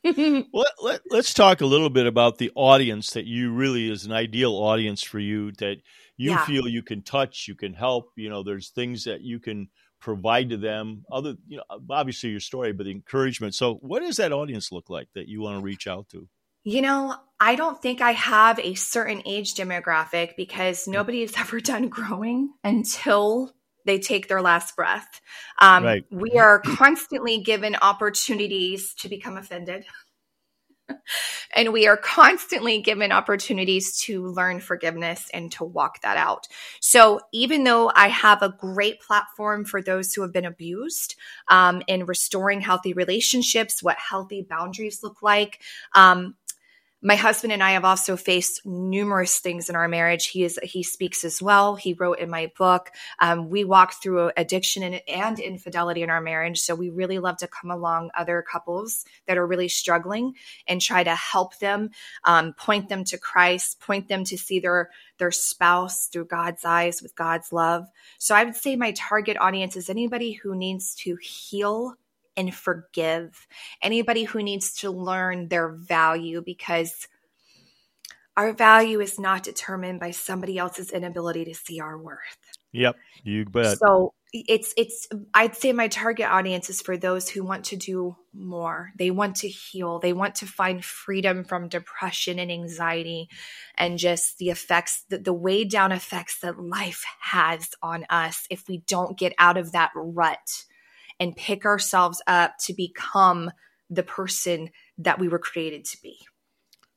well, 0.04 0.64
let, 0.82 1.00
us 1.12 1.34
talk 1.34 1.60
a 1.60 1.66
little 1.66 1.90
bit 1.90 2.06
about 2.06 2.38
the 2.38 2.52
audience 2.54 3.10
that 3.10 3.26
you 3.26 3.52
really 3.52 3.90
is 3.90 4.04
an 4.04 4.12
ideal 4.12 4.52
audience 4.52 5.02
for 5.02 5.18
you 5.18 5.50
that 5.58 5.78
you 6.16 6.30
yeah. 6.30 6.44
feel 6.44 6.68
you 6.68 6.84
can 6.84 7.02
touch, 7.02 7.48
you 7.48 7.56
can 7.56 7.74
help. 7.74 8.12
You 8.14 8.30
know, 8.30 8.44
there's 8.44 8.68
things 8.68 9.04
that 9.04 9.22
you 9.22 9.40
can 9.40 9.68
provide 10.00 10.50
to 10.50 10.56
them. 10.56 11.04
Other, 11.10 11.34
you 11.48 11.56
know, 11.56 11.64
obviously 11.90 12.30
your 12.30 12.40
story, 12.40 12.72
but 12.72 12.84
the 12.84 12.92
encouragement. 12.92 13.56
So, 13.56 13.74
what 13.82 14.00
does 14.00 14.16
that 14.18 14.32
audience 14.32 14.70
look 14.70 14.88
like 14.88 15.08
that 15.14 15.28
you 15.28 15.40
want 15.40 15.58
to 15.58 15.64
reach 15.64 15.86
out 15.86 16.08
to? 16.10 16.28
You 16.66 16.82
know, 16.82 17.14
I 17.38 17.54
don't 17.54 17.80
think 17.80 18.00
I 18.00 18.10
have 18.10 18.58
a 18.58 18.74
certain 18.74 19.22
age 19.24 19.54
demographic 19.54 20.34
because 20.36 20.88
nobody 20.88 21.20
has 21.20 21.32
ever 21.38 21.60
done 21.60 21.88
growing 21.88 22.54
until 22.64 23.52
they 23.84 24.00
take 24.00 24.26
their 24.26 24.42
last 24.42 24.74
breath. 24.74 25.20
Um, 25.60 25.84
right. 25.84 26.04
We 26.10 26.32
are 26.32 26.58
constantly 26.58 27.40
given 27.40 27.76
opportunities 27.80 28.94
to 28.94 29.08
become 29.08 29.36
offended. 29.36 29.84
and 31.54 31.72
we 31.72 31.86
are 31.86 31.96
constantly 31.96 32.82
given 32.82 33.12
opportunities 33.12 34.00
to 34.00 34.26
learn 34.26 34.58
forgiveness 34.58 35.30
and 35.32 35.52
to 35.52 35.64
walk 35.64 36.00
that 36.02 36.16
out. 36.16 36.48
So, 36.80 37.20
even 37.32 37.62
though 37.62 37.92
I 37.94 38.08
have 38.08 38.42
a 38.42 38.54
great 38.58 39.00
platform 39.00 39.64
for 39.64 39.80
those 39.80 40.12
who 40.14 40.22
have 40.22 40.32
been 40.32 40.44
abused 40.44 41.14
um, 41.48 41.82
in 41.86 42.06
restoring 42.06 42.60
healthy 42.60 42.92
relationships, 42.92 43.84
what 43.84 43.98
healthy 43.98 44.44
boundaries 44.48 45.00
look 45.04 45.22
like, 45.22 45.60
um, 45.94 46.34
my 47.06 47.14
husband 47.14 47.52
and 47.52 47.62
I 47.62 47.70
have 47.70 47.84
also 47.84 48.16
faced 48.16 48.66
numerous 48.66 49.38
things 49.38 49.68
in 49.68 49.76
our 49.76 49.86
marriage. 49.86 50.26
He 50.26 50.42
is 50.42 50.58
he 50.64 50.82
speaks 50.82 51.22
as 51.22 51.40
well. 51.40 51.76
He 51.76 51.94
wrote 51.94 52.18
in 52.18 52.28
my 52.28 52.50
book. 52.58 52.90
Um, 53.20 53.48
we 53.48 53.62
walked 53.62 54.02
through 54.02 54.32
addiction 54.36 54.82
and, 54.82 55.00
and 55.06 55.38
infidelity 55.38 56.02
in 56.02 56.10
our 56.10 56.20
marriage, 56.20 56.58
so 56.58 56.74
we 56.74 56.90
really 56.90 57.20
love 57.20 57.36
to 57.36 57.46
come 57.46 57.70
along 57.70 58.10
other 58.16 58.42
couples 58.42 59.04
that 59.28 59.38
are 59.38 59.46
really 59.46 59.68
struggling 59.68 60.34
and 60.66 60.80
try 60.80 61.04
to 61.04 61.14
help 61.14 61.56
them, 61.60 61.90
um, 62.24 62.54
point 62.54 62.88
them 62.88 63.04
to 63.04 63.18
Christ, 63.18 63.78
point 63.78 64.08
them 64.08 64.24
to 64.24 64.36
see 64.36 64.58
their 64.58 64.90
their 65.18 65.30
spouse 65.30 66.08
through 66.08 66.24
God's 66.24 66.64
eyes 66.64 67.02
with 67.02 67.14
God's 67.14 67.52
love. 67.52 67.86
So 68.18 68.34
I 68.34 68.42
would 68.42 68.56
say 68.56 68.74
my 68.74 68.90
target 68.96 69.36
audience 69.38 69.76
is 69.76 69.88
anybody 69.88 70.32
who 70.32 70.56
needs 70.56 70.96
to 70.96 71.16
heal 71.22 71.94
and 72.36 72.54
forgive. 72.54 73.46
Anybody 73.82 74.24
who 74.24 74.42
needs 74.42 74.74
to 74.76 74.90
learn 74.90 75.48
their 75.48 75.68
value 75.68 76.42
because 76.44 77.08
our 78.36 78.52
value 78.52 79.00
is 79.00 79.18
not 79.18 79.42
determined 79.42 79.98
by 79.98 80.10
somebody 80.10 80.58
else's 80.58 80.90
inability 80.90 81.46
to 81.46 81.54
see 81.54 81.80
our 81.80 81.96
worth. 81.96 82.38
Yep, 82.72 82.96
you 83.24 83.46
bet. 83.46 83.78
So 83.78 84.12
it's 84.32 84.74
it's 84.76 85.08
I'd 85.32 85.56
say 85.56 85.72
my 85.72 85.88
target 85.88 86.26
audience 86.26 86.68
is 86.68 86.82
for 86.82 86.98
those 86.98 87.30
who 87.30 87.42
want 87.42 87.64
to 87.66 87.76
do 87.76 88.16
more. 88.34 88.92
They 88.98 89.10
want 89.10 89.36
to 89.36 89.48
heal. 89.48 89.98
They 89.98 90.12
want 90.12 90.34
to 90.36 90.46
find 90.46 90.84
freedom 90.84 91.44
from 91.44 91.68
depression 91.68 92.38
and 92.38 92.52
anxiety 92.52 93.28
and 93.76 93.98
just 93.98 94.36
the 94.36 94.50
effects 94.50 95.04
the, 95.08 95.18
the 95.18 95.32
way 95.32 95.64
down 95.64 95.92
effects 95.92 96.40
that 96.40 96.60
life 96.60 97.04
has 97.20 97.70
on 97.82 98.04
us 98.10 98.46
if 98.50 98.68
we 98.68 98.82
don't 98.86 99.18
get 99.18 99.32
out 99.38 99.56
of 99.56 99.72
that 99.72 99.92
rut 99.94 100.64
and 101.18 101.36
pick 101.36 101.64
ourselves 101.64 102.22
up 102.26 102.54
to 102.66 102.74
become 102.74 103.50
the 103.90 104.02
person 104.02 104.70
that 104.98 105.18
we 105.18 105.28
were 105.28 105.38
created 105.38 105.84
to 105.84 105.98
be. 106.02 106.18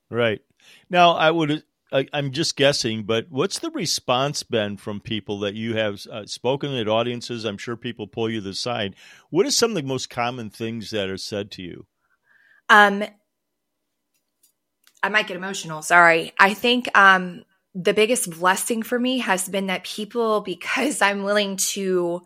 Right. 0.09 0.41
Now, 0.89 1.11
I 1.11 1.31
would 1.31 1.63
I, 1.91 2.07
am 2.13 2.31
just 2.31 2.55
guessing, 2.55 3.03
but 3.03 3.27
what's 3.29 3.59
the 3.59 3.71
response 3.71 4.43
been 4.43 4.77
from 4.77 4.99
people 4.99 5.39
that 5.39 5.55
you 5.55 5.75
have 5.75 6.05
uh, 6.11 6.25
spoken 6.25 6.73
at 6.75 6.87
audiences? 6.87 7.45
I'm 7.45 7.57
sure 7.57 7.75
people 7.75 8.07
pull 8.07 8.29
you 8.29 8.41
to 8.41 8.49
the 8.49 8.53
side. 8.53 8.95
What 9.29 9.45
are 9.45 9.51
some 9.51 9.71
of 9.71 9.75
the 9.75 9.83
most 9.83 10.09
common 10.09 10.49
things 10.49 10.91
that 10.91 11.09
are 11.09 11.17
said 11.17 11.51
to 11.51 11.63
you? 11.63 11.87
Um, 12.69 13.03
I 15.01 15.09
might 15.09 15.27
get 15.27 15.37
emotional. 15.37 15.81
Sorry. 15.81 16.33
I 16.37 16.53
think 16.53 16.95
um, 16.95 17.43
the 17.73 17.93
biggest 17.93 18.29
blessing 18.29 18.83
for 18.83 18.99
me 18.99 19.19
has 19.19 19.49
been 19.49 19.67
that 19.67 19.83
people, 19.83 20.41
because 20.41 21.01
I'm 21.01 21.23
willing 21.23 21.57
to 21.57 22.21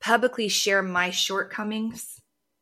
publicly 0.00 0.48
share 0.48 0.82
my 0.82 1.10
shortcomings 1.10 2.20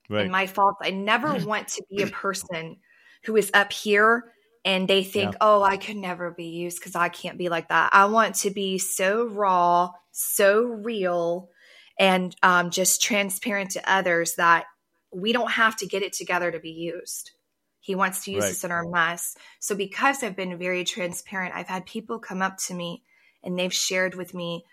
right. 0.09 0.23
and 0.23 0.33
my 0.33 0.47
faults. 0.47 0.79
I 0.83 0.91
never 0.91 1.35
want 1.47 1.69
to 1.69 1.85
be 1.91 2.03
a 2.03 2.07
person 2.09 2.77
who 3.25 3.37
is 3.37 3.51
up 3.55 3.73
here 3.73 4.25
and 4.65 4.89
they 4.89 5.05
think, 5.05 5.33
yeah. 5.33 5.39
oh, 5.41 5.63
I 5.63 5.77
could 5.77 5.97
never 5.97 6.31
be 6.31 6.47
used 6.47 6.79
because 6.79 6.95
I 6.95 7.11
can't 7.11 7.37
be 7.37 7.49
like 7.49 7.69
that. 7.69 7.91
I 7.93 8.07
want 8.07 8.37
to 8.37 8.51
be 8.51 8.79
so 8.79 9.27
raw, 9.27 9.91
so 10.11 10.63
real, 10.63 11.51
and 11.99 12.35
um, 12.43 12.71
just 12.71 13.03
transparent 13.03 13.73
to 13.73 13.91
others 13.91 14.37
that 14.37 14.65
we 15.13 15.33
don't 15.33 15.51
have 15.51 15.77
to 15.77 15.87
get 15.87 16.03
it 16.03 16.15
together 16.15 16.51
to 16.51 16.59
be 16.59 16.71
used. 16.71 17.33
He 17.81 17.95
wants 17.95 18.25
to 18.25 18.33
use 18.33 18.45
right. 18.45 18.53
us 18.53 18.65
in 18.65 18.71
our 18.71 18.89
mess. 18.89 19.37
So, 19.59 19.75
because 19.75 20.23
I've 20.23 20.37
been 20.37 20.57
very 20.57 20.85
transparent, 20.85 21.55
I've 21.55 21.69
had 21.69 21.85
people 21.85 22.19
come 22.19 22.41
up 22.41 22.57
to 22.67 22.75
me 22.75 23.03
and 23.43 23.59
they've 23.59 23.73
shared 23.73 24.15
with 24.15 24.33
me 24.33 24.65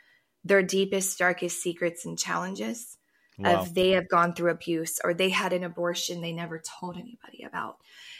their 0.43 0.63
deepest, 0.63 1.17
darkest 1.19 1.61
secrets 1.61 2.05
and 2.05 2.17
challenges 2.17 2.97
wow. 3.37 3.61
of 3.61 3.73
they 3.73 3.91
have 3.91 4.07
gone 4.07 4.33
through 4.33 4.51
abuse 4.51 4.99
or 5.03 5.13
they 5.13 5.29
had 5.29 5.53
an 5.53 5.63
abortion 5.63 6.21
they 6.21 6.33
never 6.33 6.61
told 6.79 6.95
anybody 6.95 7.43
about. 7.43 7.77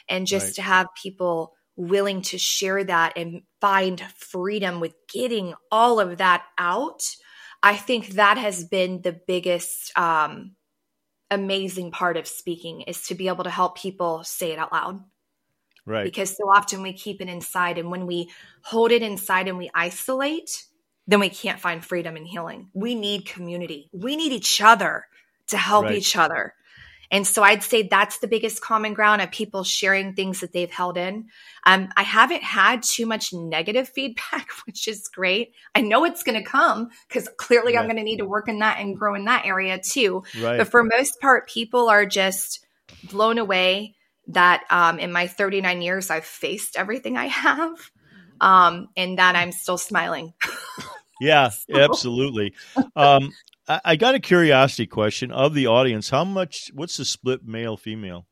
And 0.08 0.28
just 0.28 0.48
right. 0.48 0.56
to 0.56 0.62
have 0.62 0.88
people 1.02 1.56
willing 1.76 2.22
to 2.22 2.38
share 2.38 2.84
that 2.84 3.14
and 3.16 3.42
find 3.60 4.02
freedom 4.16 4.80
with 4.80 4.94
getting 5.12 5.54
all 5.72 6.00
of 6.00 6.18
that 6.18 6.44
out, 6.58 7.04
I 7.64 7.76
think 7.76 8.10
that 8.10 8.38
has 8.38 8.64
been 8.64 9.02
the 9.02 9.14
biggest 9.14 9.98
um, 9.98 10.56
amazing 11.30 11.92
part 11.92 12.18
of 12.18 12.28
speaking 12.28 12.82
is 12.82 13.08
to 13.08 13.16
be 13.16 13.28
able 13.28 13.44
to 13.44 13.50
help 13.50 13.78
people 13.78 14.24
say 14.24 14.52
it 14.52 14.60
out 14.60 14.72
loud. 14.72 15.04
Right. 15.86 16.04
Because 16.04 16.36
so 16.36 16.44
often 16.44 16.84
we 16.84 16.94
keep 16.94 17.22
it 17.22 17.30
inside. 17.30 17.80
And 17.80 17.90
when 17.90 18.06
we 18.06 18.30
hold 18.64 18.92
it 18.92 19.02
inside 19.02 19.48
and 19.48 19.58
we 19.58 19.72
isolate, 19.74 20.66
then 21.08 21.20
we 21.20 21.30
can't 21.30 21.60
find 21.60 21.84
freedom 21.84 22.16
and 22.16 22.28
healing. 22.28 22.70
We 22.74 22.96
need 22.96 23.26
community. 23.26 23.90
We 23.92 24.16
need 24.16 24.32
each 24.32 24.62
other 24.62 25.06
to 25.48 25.58
help 25.58 25.86
right. 25.86 25.96
each 25.96 26.16
other. 26.16 26.54
And 27.12 27.28
so 27.28 27.44
I'd 27.44 27.62
say 27.62 27.84
that's 27.84 28.20
the 28.20 28.28
biggest 28.28 28.62
common 28.62 28.94
ground 28.94 29.22
of 29.22 29.32
people 29.32 29.66
sharing 29.66 30.14
things 30.14 30.40
that 30.40 30.54
they've 30.54 30.72
held 30.72 30.98
in. 30.98 31.28
Um, 31.66 31.90
I 31.98 32.04
haven't 32.04 32.42
had 32.42 32.84
too 32.84 33.06
much 33.06 33.34
negative 33.34 33.90
feedback, 33.96 34.48
which 34.66 34.88
is 34.88 35.10
great. 35.10 35.54
I 35.76 35.82
know 35.82 36.06
it's 36.06 36.24
going 36.24 36.42
to 36.42 36.50
come 36.50 36.90
because 37.08 37.30
clearly 37.38 37.76
right. 37.76 37.82
I'm 37.82 37.88
going 37.88 37.98
to 37.98 38.04
need 38.04 38.18
to 38.18 38.26
work 38.26 38.48
in 38.48 38.60
that 38.60 38.80
and 38.80 38.98
grow 38.98 39.14
in 39.16 39.26
that 39.26 39.46
area 39.46 39.78
too. 39.78 40.24
Right. 40.40 40.58
But 40.58 40.70
for 40.70 40.84
most 40.84 41.20
part, 41.20 41.50
people 41.50 41.90
are 41.90 42.06
just 42.06 42.66
blown 43.04 43.38
away 43.38 43.96
that 44.28 44.64
um, 44.70 45.00
in 45.00 45.12
my 45.12 45.28
39 45.28 45.82
years, 45.82 46.10
I've 46.10 46.26
faced 46.26 46.78
everything 46.78 47.18
I 47.18 47.26
have 47.26 47.92
um, 48.40 48.88
and 48.96 49.18
that 49.20 49.36
I'm 49.36 49.52
still 49.52 49.78
smiling. 49.78 50.34
yeah, 51.22 51.50
so. 51.50 51.80
absolutely. 51.80 52.54
Um, 52.96 53.32
I, 53.68 53.82
I 53.86 53.96
got 53.96 54.16
a 54.16 54.20
curiosity 54.20 54.88
question 54.88 55.32
of 55.32 55.54
the 55.54 55.68
audience. 55.68 56.10
How 56.10 56.26
much? 56.26 56.72
What's 56.74 56.98
the 56.98 57.06
split 57.06 57.46
male 57.46 57.78
female? 57.78 58.26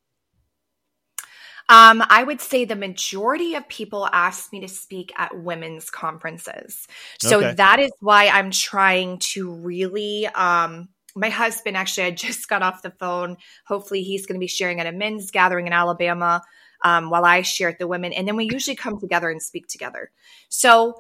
Um, 1.70 2.04
I 2.10 2.24
would 2.24 2.42
say 2.42 2.66
the 2.66 2.76
majority 2.76 3.54
of 3.54 3.70
people 3.70 4.10
ask 4.12 4.52
me 4.52 4.62
to 4.62 4.68
speak 4.68 5.14
at 5.18 5.38
women's 5.38 5.92
conferences. 5.92 6.88
So 7.22 7.38
okay. 7.38 7.54
that 7.54 7.80
is 7.80 7.92
why 8.00 8.28
I'm 8.28 8.52
trying 8.52 9.20
to 9.20 9.52
really. 9.52 10.28
Um, 10.28 10.90
my 11.16 11.30
husband 11.30 11.78
actually, 11.78 12.08
I 12.08 12.12
just 12.12 12.48
got 12.48 12.64
off 12.64 12.82
the 12.82 12.92
phone. 12.92 13.38
Hopefully, 13.68 14.02
he's 14.02 14.26
going 14.26 14.40
to 14.40 14.44
be 14.44 14.48
sharing 14.48 14.80
at 14.80 14.88
a 14.88 14.92
men's 14.92 15.30
gathering 15.30 15.68
in 15.68 15.74
Alabama 15.74 16.42
um, 16.84 17.10
while 17.10 17.26
I 17.26 17.44
share 17.44 17.70
at 17.70 17.78
the 17.78 17.88
women. 17.88 18.14
And 18.14 18.28
then 18.28 18.36
we 18.36 18.50
usually 18.52 18.76
come 18.76 19.00
together 19.00 19.30
and 19.30 19.42
speak 19.42 19.68
together. 19.68 20.12
So 20.50 20.96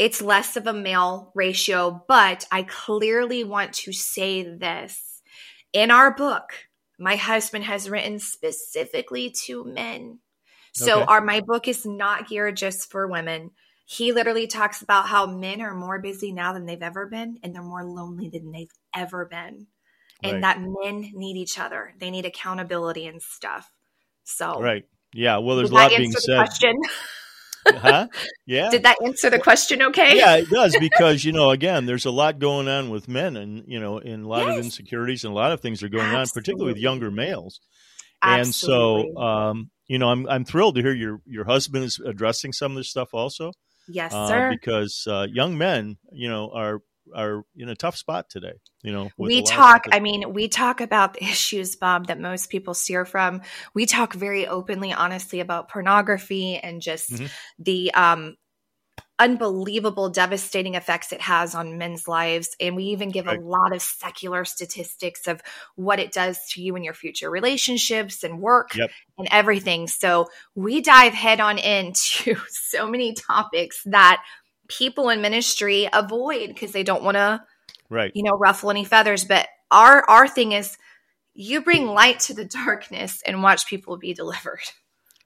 it's 0.00 0.22
less 0.22 0.56
of 0.56 0.66
a 0.66 0.72
male 0.72 1.30
ratio, 1.34 2.02
but 2.08 2.46
I 2.50 2.62
clearly 2.62 3.44
want 3.44 3.74
to 3.74 3.92
say 3.92 4.42
this. 4.42 5.20
In 5.74 5.90
our 5.90 6.14
book, 6.14 6.54
my 6.98 7.16
husband 7.16 7.64
has 7.64 7.90
written 7.90 8.18
specifically 8.18 9.34
to 9.44 9.62
men. 9.62 10.20
So 10.72 11.02
okay. 11.02 11.04
our 11.06 11.20
my 11.20 11.42
book 11.42 11.68
is 11.68 11.84
not 11.84 12.28
geared 12.28 12.56
just 12.56 12.90
for 12.90 13.08
women. 13.08 13.50
He 13.84 14.12
literally 14.12 14.46
talks 14.46 14.80
about 14.80 15.06
how 15.06 15.26
men 15.26 15.60
are 15.60 15.74
more 15.74 16.00
busy 16.00 16.32
now 16.32 16.54
than 16.54 16.64
they've 16.64 16.82
ever 16.82 17.04
been 17.04 17.36
and 17.42 17.54
they're 17.54 17.62
more 17.62 17.84
lonely 17.84 18.30
than 18.30 18.52
they've 18.52 18.72
ever 18.96 19.26
been. 19.26 19.66
And 20.22 20.32
right. 20.32 20.40
that 20.40 20.60
men 20.62 21.10
need 21.12 21.36
each 21.36 21.58
other. 21.58 21.92
They 21.98 22.10
need 22.10 22.24
accountability 22.24 23.06
and 23.06 23.20
stuff. 23.20 23.70
So 24.24 24.62
right, 24.62 24.86
yeah. 25.12 25.36
Well, 25.36 25.56
there's 25.56 25.70
a 25.70 25.74
lot 25.74 25.90
being 25.94 26.12
said. 26.12 26.46
Huh? 27.66 28.08
Yeah. 28.46 28.70
Did 28.70 28.82
that 28.84 28.96
answer 29.04 29.30
the 29.30 29.38
question 29.38 29.82
okay? 29.82 30.16
Yeah, 30.16 30.36
it 30.36 30.50
does 30.50 30.76
because 30.80 31.24
you 31.24 31.32
know, 31.32 31.50
again, 31.50 31.86
there's 31.86 32.06
a 32.06 32.10
lot 32.10 32.38
going 32.38 32.68
on 32.68 32.90
with 32.90 33.08
men, 33.08 33.36
and 33.36 33.64
you 33.66 33.78
know, 33.78 33.98
in 33.98 34.22
a 34.22 34.28
lot 34.28 34.46
yes. 34.46 34.58
of 34.58 34.64
insecurities 34.64 35.24
and 35.24 35.32
a 35.32 35.34
lot 35.34 35.52
of 35.52 35.60
things 35.60 35.82
are 35.82 35.88
going 35.88 36.04
Absolutely. 36.04 36.20
on, 36.20 36.34
particularly 36.34 36.72
with 36.72 36.82
younger 36.82 37.10
males. 37.10 37.60
Absolutely. 38.22 38.40
And 38.40 38.54
so, 38.54 39.22
um, 39.22 39.70
you 39.86 39.98
know, 39.98 40.08
I'm 40.08 40.28
I'm 40.28 40.44
thrilled 40.44 40.76
to 40.76 40.82
hear 40.82 40.92
your 40.92 41.20
your 41.26 41.44
husband 41.44 41.84
is 41.84 42.00
addressing 42.04 42.52
some 42.52 42.72
of 42.72 42.76
this 42.76 42.90
stuff 42.90 43.10
also. 43.12 43.52
Yes, 43.88 44.12
uh, 44.12 44.28
sir. 44.28 44.50
Because 44.50 45.06
uh, 45.08 45.26
young 45.32 45.58
men, 45.58 45.96
you 46.12 46.28
know, 46.28 46.50
are 46.54 46.82
are 47.14 47.44
in 47.56 47.68
a 47.68 47.74
tough 47.74 47.96
spot 47.96 48.28
today 48.28 48.52
you 48.82 48.92
know 48.92 49.10
we 49.16 49.42
talk 49.42 49.84
i 49.92 50.00
mean 50.00 50.32
we 50.32 50.48
talk 50.48 50.80
about 50.80 51.14
the 51.14 51.24
issues 51.24 51.76
bob 51.76 52.06
that 52.06 52.20
most 52.20 52.50
people 52.50 52.74
steer 52.74 53.04
from 53.04 53.40
we 53.74 53.86
talk 53.86 54.12
very 54.14 54.46
openly 54.46 54.92
honestly 54.92 55.40
about 55.40 55.68
pornography 55.68 56.56
and 56.56 56.82
just 56.82 57.10
mm-hmm. 57.10 57.26
the 57.58 57.92
um 57.94 58.36
unbelievable 59.20 60.08
devastating 60.08 60.76
effects 60.76 61.12
it 61.12 61.20
has 61.20 61.54
on 61.54 61.76
men's 61.76 62.08
lives 62.08 62.56
and 62.58 62.74
we 62.74 62.84
even 62.84 63.10
give 63.10 63.26
right. 63.26 63.38
a 63.38 63.42
lot 63.42 63.74
of 63.74 63.82
secular 63.82 64.46
statistics 64.46 65.28
of 65.28 65.42
what 65.76 65.98
it 66.00 66.10
does 66.10 66.38
to 66.48 66.62
you 66.62 66.74
and 66.74 66.86
your 66.86 66.94
future 66.94 67.28
relationships 67.28 68.24
and 68.24 68.40
work 68.40 68.74
yep. 68.74 68.90
and 69.18 69.28
everything 69.30 69.86
so 69.86 70.26
we 70.54 70.80
dive 70.80 71.12
head 71.12 71.38
on 71.38 71.58
into 71.58 72.34
so 72.48 72.88
many 72.88 73.12
topics 73.12 73.82
that 73.84 74.22
people 74.70 75.10
in 75.10 75.20
ministry 75.20 75.88
avoid 75.92 76.48
because 76.48 76.72
they 76.72 76.82
don't 76.82 77.02
want 77.02 77.16
to 77.16 77.42
right. 77.88 78.12
you 78.14 78.22
know 78.22 78.32
ruffle 78.32 78.70
any 78.70 78.84
feathers. 78.84 79.24
But 79.24 79.48
our 79.70 80.08
our 80.08 80.28
thing 80.28 80.52
is 80.52 80.78
you 81.34 81.62
bring 81.62 81.86
light 81.86 82.20
to 82.20 82.34
the 82.34 82.44
darkness 82.64 83.22
and 83.26 83.42
watch 83.42 83.66
people 83.66 83.96
be 83.98 84.14
delivered. 84.14 84.62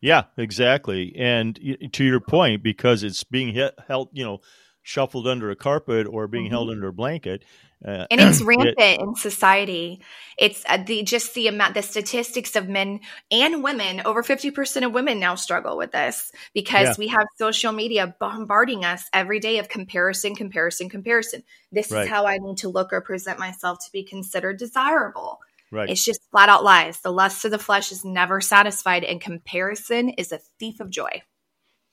Yeah 0.00 0.24
exactly. 0.36 1.14
And 1.16 1.58
to 1.92 2.04
your 2.04 2.20
point 2.20 2.62
because 2.62 3.02
it's 3.02 3.24
being 3.24 3.54
held 3.86 4.08
you 4.12 4.24
know 4.24 4.40
shuffled 4.82 5.26
under 5.26 5.50
a 5.50 5.56
carpet 5.56 6.06
or 6.06 6.28
being 6.28 6.44
mm-hmm. 6.44 6.52
held 6.52 6.70
under 6.70 6.88
a 6.88 6.92
blanket 6.92 7.44
Uh, 7.84 8.06
and 8.10 8.20
it's 8.20 8.40
rampant 8.42 8.78
it, 8.78 9.00
in 9.00 9.14
society. 9.14 10.00
It's 10.38 10.64
uh, 10.68 10.78
the 10.78 11.02
just 11.02 11.34
the 11.34 11.48
amount, 11.48 11.74
the 11.74 11.82
statistics 11.82 12.56
of 12.56 12.68
men 12.68 13.00
and 13.30 13.62
women. 13.62 14.02
Over 14.04 14.22
fifty 14.22 14.50
percent 14.50 14.84
of 14.84 14.92
women 14.92 15.20
now 15.20 15.34
struggle 15.34 15.76
with 15.76 15.92
this 15.92 16.32
because 16.54 16.88
yeah. 16.88 16.94
we 16.98 17.08
have 17.08 17.26
social 17.38 17.72
media 17.72 18.14
bombarding 18.18 18.84
us 18.84 19.04
every 19.12 19.40
day 19.40 19.58
of 19.58 19.68
comparison, 19.68 20.34
comparison, 20.34 20.88
comparison. 20.88 21.42
This 21.70 21.90
right. 21.90 22.04
is 22.04 22.08
how 22.08 22.26
I 22.26 22.38
need 22.38 22.58
to 22.58 22.68
look 22.68 22.92
or 22.92 23.00
present 23.00 23.38
myself 23.38 23.78
to 23.84 23.92
be 23.92 24.04
considered 24.04 24.58
desirable. 24.58 25.40
Right. 25.70 25.90
It's 25.90 26.04
just 26.04 26.20
flat 26.30 26.48
out 26.48 26.64
lies. 26.64 27.00
The 27.00 27.12
lust 27.12 27.44
of 27.44 27.50
the 27.50 27.58
flesh 27.58 27.92
is 27.92 28.04
never 28.04 28.40
satisfied, 28.40 29.04
and 29.04 29.20
comparison 29.20 30.10
is 30.10 30.32
a 30.32 30.38
thief 30.58 30.80
of 30.80 30.88
joy. 30.88 31.22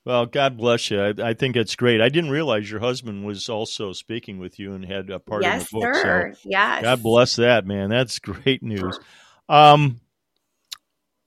Well, 0.03 0.25
God 0.25 0.57
bless 0.57 0.89
you. 0.89 0.99
I, 0.99 1.13
I, 1.29 1.33
think 1.35 1.55
it's 1.55 1.75
great. 1.75 2.01
I 2.01 2.09
didn't 2.09 2.31
realize 2.31 2.71
your 2.71 2.79
husband 2.79 3.23
was 3.23 3.49
also 3.49 3.93
speaking 3.93 4.39
with 4.39 4.57
you 4.57 4.73
and 4.73 4.83
had 4.83 5.11
a 5.11 5.19
part 5.19 5.43
yes, 5.43 5.71
in 5.71 5.79
the 5.79 5.85
book. 5.85 5.95
Sir. 5.95 6.33
So 6.33 6.49
yes. 6.49 6.81
God 6.81 7.03
bless 7.03 7.35
that, 7.35 7.67
man. 7.67 7.89
That's 7.89 8.17
great 8.17 8.63
news. 8.63 8.99
Um, 9.47 10.01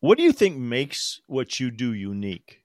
what 0.01 0.19
do 0.19 0.25
you 0.25 0.33
think 0.33 0.57
makes 0.57 1.21
what 1.27 1.61
you 1.61 1.71
do 1.71 1.93
unique? 1.93 2.63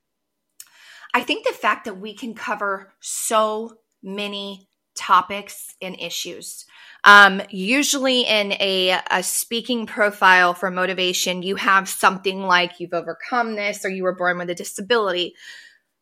I 1.13 1.21
think 1.21 1.45
the 1.45 1.53
fact 1.53 1.85
that 1.85 1.99
we 1.99 2.15
can 2.15 2.33
cover 2.33 2.91
so 2.99 3.77
many 4.01 4.67
topics 4.95 5.75
and 5.81 5.95
issues. 5.99 6.65
Um, 7.03 7.41
usually, 7.49 8.21
in 8.21 8.51
a, 8.53 8.99
a 9.09 9.23
speaking 9.23 9.85
profile 9.85 10.53
for 10.53 10.69
motivation, 10.69 11.41
you 11.41 11.55
have 11.55 11.87
something 11.87 12.43
like 12.43 12.79
you've 12.79 12.93
overcome 12.93 13.55
this 13.55 13.85
or 13.85 13.89
you 13.89 14.03
were 14.03 14.15
born 14.15 14.37
with 14.37 14.49
a 14.49 14.55
disability 14.55 15.35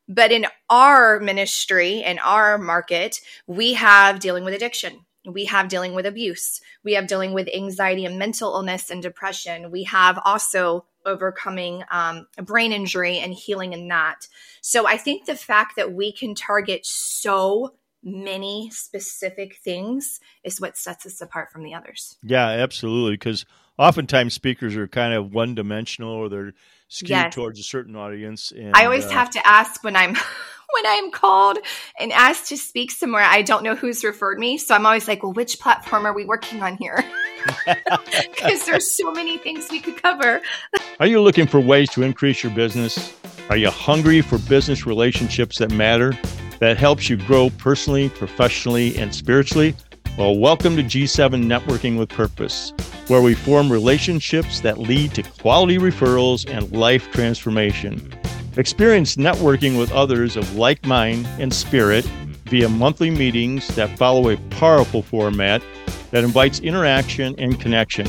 but 0.08 0.32
in 0.32 0.46
our 0.70 1.20
ministry, 1.20 2.02
in 2.04 2.20
our 2.20 2.58
market, 2.58 3.20
we 3.46 3.74
have 3.74 4.20
dealing 4.20 4.44
with 4.44 4.54
addiction. 4.54 5.06
We 5.26 5.46
have 5.46 5.68
dealing 5.68 5.94
with 5.94 6.06
abuse. 6.06 6.62
We 6.84 6.94
have 6.94 7.08
dealing 7.08 7.34
with 7.34 7.50
anxiety 7.54 8.06
and 8.06 8.18
mental 8.18 8.54
illness 8.54 8.90
and 8.90 9.04
depression. 9.04 9.72
We 9.72 9.84
have 9.84 10.20
also 10.24 10.86
overcoming 11.06 11.84
um, 11.92 12.28
brain 12.44 12.72
injury 12.72 13.18
and 13.18 13.34
healing 13.34 13.74
in 13.74 13.88
that. 13.90 14.28
So 14.62 14.88
I 14.88 14.98
think 14.98 15.26
the 15.26 15.36
fact 15.36 15.76
that 15.76 15.94
we 15.94 16.12
can 16.12 16.36
target 16.36 16.86
so 16.86 17.74
many 18.04 18.70
specific 18.72 19.58
things 19.58 20.20
is 20.44 20.62
what 20.62 20.78
sets 20.78 21.06
us 21.06 21.20
apart 21.20 21.52
from 21.52 21.64
the 21.64 21.74
others. 21.74 22.18
Yeah, 22.24 22.48
absolutely. 22.48 23.14
Because 23.14 23.46
oftentimes 23.78 24.34
speakers 24.34 24.76
are 24.76 24.88
kind 24.88 25.14
of 25.14 25.34
one 25.34 25.56
dimensional 25.56 26.12
or 26.12 26.30
they're 26.30 26.54
skewed 26.88 27.10
yes. 27.10 27.36
towards 27.36 27.60
a 27.60 27.64
certain 27.64 27.96
audience. 27.96 28.52
And, 28.52 28.76
I 28.76 28.86
always 28.86 29.06
uh, 29.06 29.10
have 29.10 29.30
to 29.32 29.48
ask 29.48 29.84
when 29.84 29.96
I'm 29.96 30.16
when 30.74 30.86
I'm 30.86 31.12
called 31.12 31.58
and 32.00 32.12
asked 32.12 32.50
to 32.50 32.58
speak 32.58 32.92
somewhere. 32.92 33.24
I 33.24 33.42
don't 33.42 33.64
know 33.64 33.76
who's 33.76 34.04
referred 34.04 34.40
me, 34.40 34.58
so 34.58 34.76
I'm 34.76 34.86
always 34.86 35.08
like, 35.08 35.24
"Well, 35.24 35.34
which 35.34 35.60
platform 35.60 36.06
are 36.06 36.14
we 36.14 36.26
working 36.26 36.62
on 36.62 36.78
here?" 36.78 37.04
Because 37.66 38.66
there's 38.66 38.90
so 38.90 39.12
many 39.12 39.38
things 39.38 39.68
we 39.72 39.80
could 39.80 40.02
cover. 40.02 40.42
are 41.00 41.08
you 41.08 41.22
looking 41.22 41.48
for 41.48 41.62
ways 41.62 41.90
to 41.92 42.04
increase 42.04 42.44
your 42.44 42.52
business? 42.52 43.14
Are 43.50 43.56
you 43.56 43.70
hungry 43.70 44.22
for 44.22 44.38
business 44.38 44.86
relationships 44.86 45.60
that 45.60 45.72
matter? 45.72 46.18
That 46.60 46.78
helps 46.78 47.10
you 47.10 47.16
grow 47.16 47.50
personally, 47.52 48.10
professionally, 48.10 48.98
and 48.98 49.14
spiritually? 49.16 49.76
Well, 50.18 50.36
welcome 50.36 50.76
to 50.78 50.82
G7 50.82 51.46
Networking 51.46 51.96
with 52.00 52.10
Purpose, 52.10 52.74
where 53.06 53.22
we 53.22 53.36
form 53.36 53.72
relationships 53.72 54.62
that 54.62 54.80
lead 54.80 55.14
to 55.14 55.22
quality 55.22 55.78
referrals 55.78 56.50
and 56.50 56.72
life 56.72 57.12
transformation. 57.12 58.12
Experience 58.56 59.18
networking 59.18 59.78
with 59.78 59.92
others 59.92 60.36
of 60.36 60.56
like 60.56 60.84
mind 60.88 61.28
and 61.38 61.54
spirit 61.54 62.04
via 62.46 62.68
monthly 62.68 63.12
meetings 63.12 63.68
that 63.76 63.96
follow 63.96 64.32
a 64.32 64.38
powerful 64.50 65.04
format 65.04 65.62
that 66.10 66.24
invites 66.24 66.62
interaction 66.62 67.36
and 67.38 67.62
connection. 67.62 68.08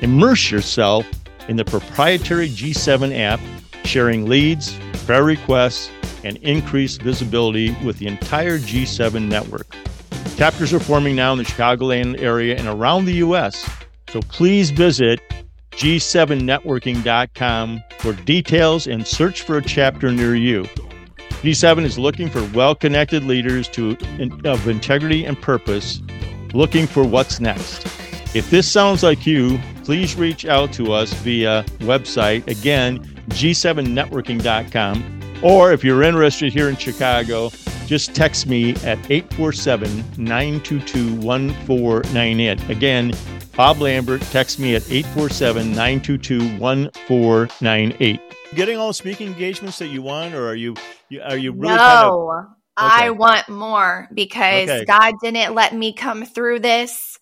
Immerse 0.00 0.50
yourself 0.50 1.06
in 1.46 1.56
the 1.56 1.64
proprietary 1.66 2.48
G7 2.48 3.14
app, 3.18 3.40
sharing 3.84 4.26
leads, 4.26 4.78
prayer 5.04 5.24
requests, 5.24 5.90
and 6.24 6.38
increased 6.38 7.02
visibility 7.02 7.76
with 7.84 7.98
the 7.98 8.06
entire 8.06 8.58
G7 8.58 9.28
network. 9.28 9.76
Chapters 10.40 10.72
are 10.72 10.80
forming 10.80 11.16
now 11.16 11.32
in 11.32 11.38
the 11.38 11.44
Chicagoland 11.44 12.18
area 12.18 12.56
and 12.56 12.66
around 12.66 13.04
the 13.04 13.16
U.S. 13.16 13.68
So 14.08 14.22
please 14.22 14.70
visit 14.70 15.20
g7networking.com 15.72 17.84
for 17.98 18.14
details 18.14 18.86
and 18.86 19.06
search 19.06 19.42
for 19.42 19.58
a 19.58 19.62
chapter 19.62 20.10
near 20.10 20.34
you. 20.34 20.62
G7 21.42 21.84
is 21.84 21.98
looking 21.98 22.30
for 22.30 22.42
well-connected 22.54 23.24
leaders 23.24 23.68
to, 23.68 23.98
of 24.46 24.66
integrity 24.66 25.26
and 25.26 25.38
purpose, 25.38 26.00
looking 26.54 26.86
for 26.86 27.04
what's 27.04 27.38
next. 27.38 27.84
If 28.34 28.48
this 28.48 28.66
sounds 28.66 29.02
like 29.02 29.26
you, 29.26 29.60
please 29.84 30.16
reach 30.16 30.46
out 30.46 30.72
to 30.72 30.94
us 30.94 31.12
via 31.12 31.66
website 31.80 32.48
again 32.48 33.04
g7networking.com 33.28 35.20
or 35.42 35.72
if 35.72 35.84
you're 35.84 36.02
interested 36.02 36.50
here 36.50 36.70
in 36.70 36.76
Chicago, 36.76 37.50
just 37.90 38.14
text 38.14 38.46
me 38.46 38.70
at 38.84 38.98
847 39.10 40.04
922 40.16 41.16
1498. 41.16 42.70
Again, 42.70 43.12
Bob 43.56 43.80
Lambert, 43.80 44.20
text 44.30 44.60
me 44.60 44.76
at 44.76 44.88
847 44.88 45.72
922 45.72 46.56
1498. 46.58 48.20
Getting 48.54 48.78
all 48.78 48.88
the 48.88 48.94
speaking 48.94 49.26
engagements 49.26 49.80
that 49.80 49.88
you 49.88 50.02
want, 50.02 50.34
or 50.34 50.46
are 50.46 50.54
you, 50.54 50.76
are 51.24 51.36
you 51.36 51.50
really 51.50 51.74
no, 51.74 51.78
kind 51.78 52.06
of, 52.06 52.88
okay. 52.92 53.06
I 53.06 53.10
want 53.10 53.48
more 53.48 54.08
because 54.14 54.70
okay. 54.70 54.84
God 54.84 55.14
didn't 55.20 55.56
let 55.56 55.74
me 55.74 55.92
come 55.92 56.24
through 56.24 56.60
this 56.60 57.18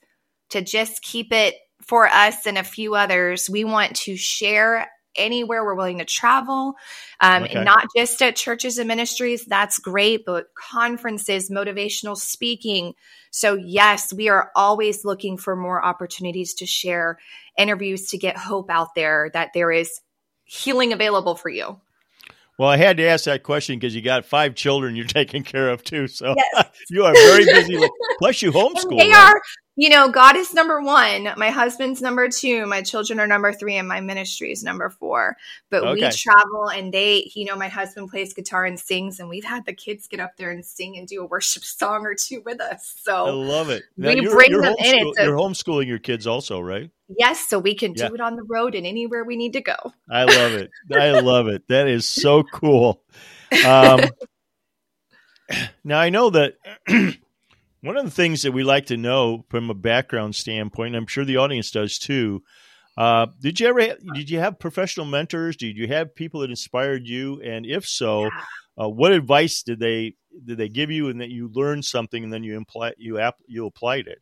to 0.50 0.60
just 0.60 1.00
keep 1.00 1.32
it 1.32 1.54
for 1.80 2.06
us 2.06 2.44
and 2.44 2.58
a 2.58 2.62
few 2.62 2.94
others. 2.94 3.48
We 3.48 3.64
want 3.64 3.96
to 3.96 4.18
share 4.18 4.86
anywhere 5.18 5.64
we're 5.64 5.74
willing 5.74 5.98
to 5.98 6.04
travel, 6.04 6.74
um, 7.20 7.44
okay. 7.44 7.62
not 7.62 7.86
just 7.96 8.22
at 8.22 8.36
churches 8.36 8.78
and 8.78 8.88
ministries. 8.88 9.44
That's 9.44 9.78
great, 9.78 10.24
but 10.24 10.46
conferences, 10.54 11.50
motivational 11.50 12.16
speaking. 12.16 12.94
So, 13.30 13.54
yes, 13.54 14.12
we 14.12 14.28
are 14.28 14.50
always 14.54 15.04
looking 15.04 15.36
for 15.36 15.56
more 15.56 15.84
opportunities 15.84 16.54
to 16.54 16.66
share 16.66 17.18
interviews 17.58 18.08
to 18.10 18.18
get 18.18 18.36
hope 18.36 18.70
out 18.70 18.94
there 18.94 19.30
that 19.34 19.50
there 19.52 19.70
is 19.70 20.00
healing 20.44 20.92
available 20.92 21.34
for 21.34 21.50
you. 21.50 21.80
Well, 22.58 22.68
I 22.68 22.76
had 22.76 22.96
to 22.96 23.04
ask 23.04 23.26
that 23.26 23.44
question 23.44 23.78
because 23.78 23.94
you 23.94 24.02
got 24.02 24.24
five 24.24 24.56
children 24.56 24.96
you're 24.96 25.04
taking 25.06 25.44
care 25.44 25.70
of 25.70 25.84
too. 25.84 26.08
So 26.08 26.34
yes. 26.36 26.66
you 26.90 27.04
are 27.04 27.14
very 27.14 27.44
busy. 27.44 27.78
Plus, 28.18 28.42
you 28.42 28.50
homeschool. 28.50 28.90
And 28.90 29.00
they 29.00 29.10
right? 29.10 29.34
are 29.34 29.40
you 29.78 29.90
know, 29.90 30.08
God 30.08 30.34
is 30.34 30.52
number 30.52 30.80
one. 30.82 31.28
My 31.36 31.50
husband's 31.50 32.02
number 32.02 32.28
two. 32.28 32.66
My 32.66 32.82
children 32.82 33.20
are 33.20 33.28
number 33.28 33.52
three, 33.52 33.76
and 33.76 33.86
my 33.86 34.00
ministry 34.00 34.50
is 34.50 34.64
number 34.64 34.90
four. 34.90 35.36
But 35.70 35.84
okay. 35.84 35.92
we 35.92 36.10
travel 36.10 36.68
and 36.68 36.92
they, 36.92 37.30
you 37.36 37.44
know, 37.44 37.54
my 37.54 37.68
husband 37.68 38.10
plays 38.10 38.34
guitar 38.34 38.64
and 38.64 38.78
sings, 38.78 39.20
and 39.20 39.28
we've 39.28 39.44
had 39.44 39.66
the 39.66 39.72
kids 39.72 40.08
get 40.08 40.18
up 40.18 40.36
there 40.36 40.50
and 40.50 40.66
sing 40.66 40.98
and 40.98 41.06
do 41.06 41.22
a 41.22 41.26
worship 41.26 41.62
song 41.64 42.04
or 42.04 42.16
two 42.16 42.42
with 42.44 42.60
us. 42.60 42.92
So 43.04 43.26
I 43.26 43.30
love 43.30 43.70
it. 43.70 43.84
Now, 43.96 44.14
we 44.14 44.26
bring 44.26 44.50
them 44.50 44.64
in. 44.64 45.08
It's 45.08 45.18
a, 45.20 45.24
you're 45.24 45.36
homeschooling 45.36 45.86
your 45.86 46.00
kids 46.00 46.26
also, 46.26 46.58
right? 46.58 46.90
Yes, 47.16 47.48
so 47.48 47.60
we 47.60 47.76
can 47.76 47.92
do 47.92 48.02
yeah. 48.02 48.14
it 48.14 48.20
on 48.20 48.34
the 48.34 48.42
road 48.42 48.74
and 48.74 48.84
anywhere 48.84 49.22
we 49.22 49.36
need 49.36 49.52
to 49.52 49.60
go. 49.60 49.76
I 50.10 50.24
love 50.24 50.54
it. 50.54 50.70
I 50.92 51.10
love 51.20 51.46
it. 51.46 51.62
That 51.68 51.86
is 51.86 52.04
so 52.04 52.42
cool. 52.42 53.00
Um, 53.64 54.00
now 55.84 56.00
I 56.00 56.10
know 56.10 56.30
that 56.30 56.54
one 57.80 57.96
of 57.96 58.04
the 58.04 58.10
things 58.10 58.42
that 58.42 58.52
we 58.52 58.64
like 58.64 58.86
to 58.86 58.96
know 58.96 59.44
from 59.48 59.70
a 59.70 59.74
background 59.74 60.34
standpoint, 60.34 60.96
I'm 60.96 61.06
sure 61.06 61.24
the 61.24 61.36
audience 61.36 61.70
does 61.70 61.98
too. 61.98 62.42
Uh, 62.96 63.26
did 63.40 63.60
you 63.60 63.68
ever 63.68 63.80
have, 63.80 63.98
did 64.14 64.28
you 64.28 64.40
have 64.40 64.58
professional 64.58 65.06
mentors? 65.06 65.56
Did 65.56 65.76
you 65.76 65.86
have 65.86 66.14
people 66.14 66.40
that 66.40 66.50
inspired 66.50 67.06
you? 67.06 67.40
And 67.42 67.64
if 67.64 67.86
so, 67.86 68.24
yeah. 68.24 68.30
uh, 68.84 68.88
what 68.88 69.12
advice 69.12 69.62
did 69.62 69.78
they 69.78 70.16
did 70.44 70.58
they 70.58 70.68
give 70.68 70.90
you, 70.90 71.08
and 71.08 71.20
that 71.20 71.30
you 71.30 71.48
learned 71.52 71.84
something, 71.84 72.22
and 72.22 72.32
then 72.32 72.44
you 72.44 72.56
imply 72.56 72.94
you 72.96 73.18
app, 73.18 73.36
you 73.46 73.66
applied 73.66 74.06
it? 74.06 74.18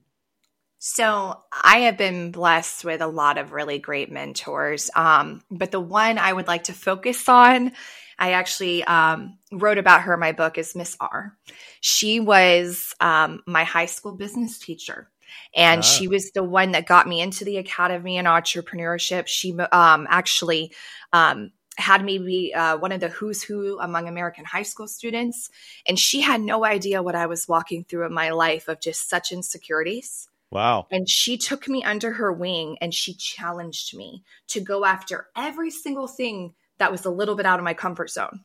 So 0.78 1.40
I 1.52 1.78
have 1.80 1.96
been 1.96 2.30
blessed 2.30 2.84
with 2.84 3.00
a 3.00 3.06
lot 3.06 3.38
of 3.38 3.52
really 3.52 3.78
great 3.78 4.10
mentors, 4.10 4.90
um, 4.94 5.42
but 5.50 5.70
the 5.70 5.80
one 5.80 6.18
I 6.18 6.32
would 6.32 6.46
like 6.46 6.64
to 6.64 6.72
focus 6.72 7.28
on 7.28 7.72
I 8.18 8.32
actually 8.32 8.82
um, 8.84 9.38
wrote 9.52 9.78
about 9.78 10.02
her 10.02 10.14
in 10.14 10.20
my 10.20 10.32
book 10.32 10.58
is 10.58 10.74
Miss 10.74 10.96
R. 11.00 11.36
She 11.80 12.20
was 12.20 12.94
um, 13.00 13.42
my 13.46 13.64
high 13.64 13.86
school 13.86 14.12
business 14.12 14.58
teacher. 14.58 15.10
And 15.54 15.80
ah. 15.80 15.82
she 15.82 16.08
was 16.08 16.30
the 16.32 16.44
one 16.44 16.72
that 16.72 16.86
got 16.86 17.06
me 17.06 17.20
into 17.20 17.44
the 17.44 17.58
academy 17.58 18.16
and 18.16 18.26
entrepreneurship. 18.26 19.26
She 19.26 19.52
um, 19.58 20.06
actually 20.08 20.72
um, 21.12 21.52
had 21.76 22.02
me 22.04 22.18
be 22.18 22.54
uh, 22.54 22.78
one 22.78 22.92
of 22.92 23.00
the 23.00 23.08
who's 23.08 23.42
who 23.42 23.78
among 23.80 24.08
American 24.08 24.44
high 24.44 24.62
school 24.62 24.88
students. 24.88 25.50
And 25.86 25.98
she 25.98 26.22
had 26.22 26.40
no 26.40 26.64
idea 26.64 27.02
what 27.02 27.14
I 27.14 27.26
was 27.26 27.46
walking 27.46 27.84
through 27.84 28.06
in 28.06 28.14
my 28.14 28.30
life 28.30 28.68
of 28.68 28.80
just 28.80 29.10
such 29.10 29.30
insecurities. 29.30 30.28
Wow. 30.50 30.86
And 30.90 31.08
she 31.08 31.36
took 31.36 31.68
me 31.68 31.82
under 31.82 32.12
her 32.12 32.32
wing 32.32 32.78
and 32.80 32.94
she 32.94 33.14
challenged 33.14 33.96
me 33.96 34.22
to 34.48 34.60
go 34.60 34.84
after 34.84 35.28
every 35.36 35.70
single 35.70 36.06
thing 36.06 36.54
that 36.78 36.92
was 36.92 37.04
a 37.04 37.10
little 37.10 37.34
bit 37.34 37.46
out 37.46 37.58
of 37.58 37.64
my 37.64 37.74
comfort 37.74 38.10
zone. 38.10 38.40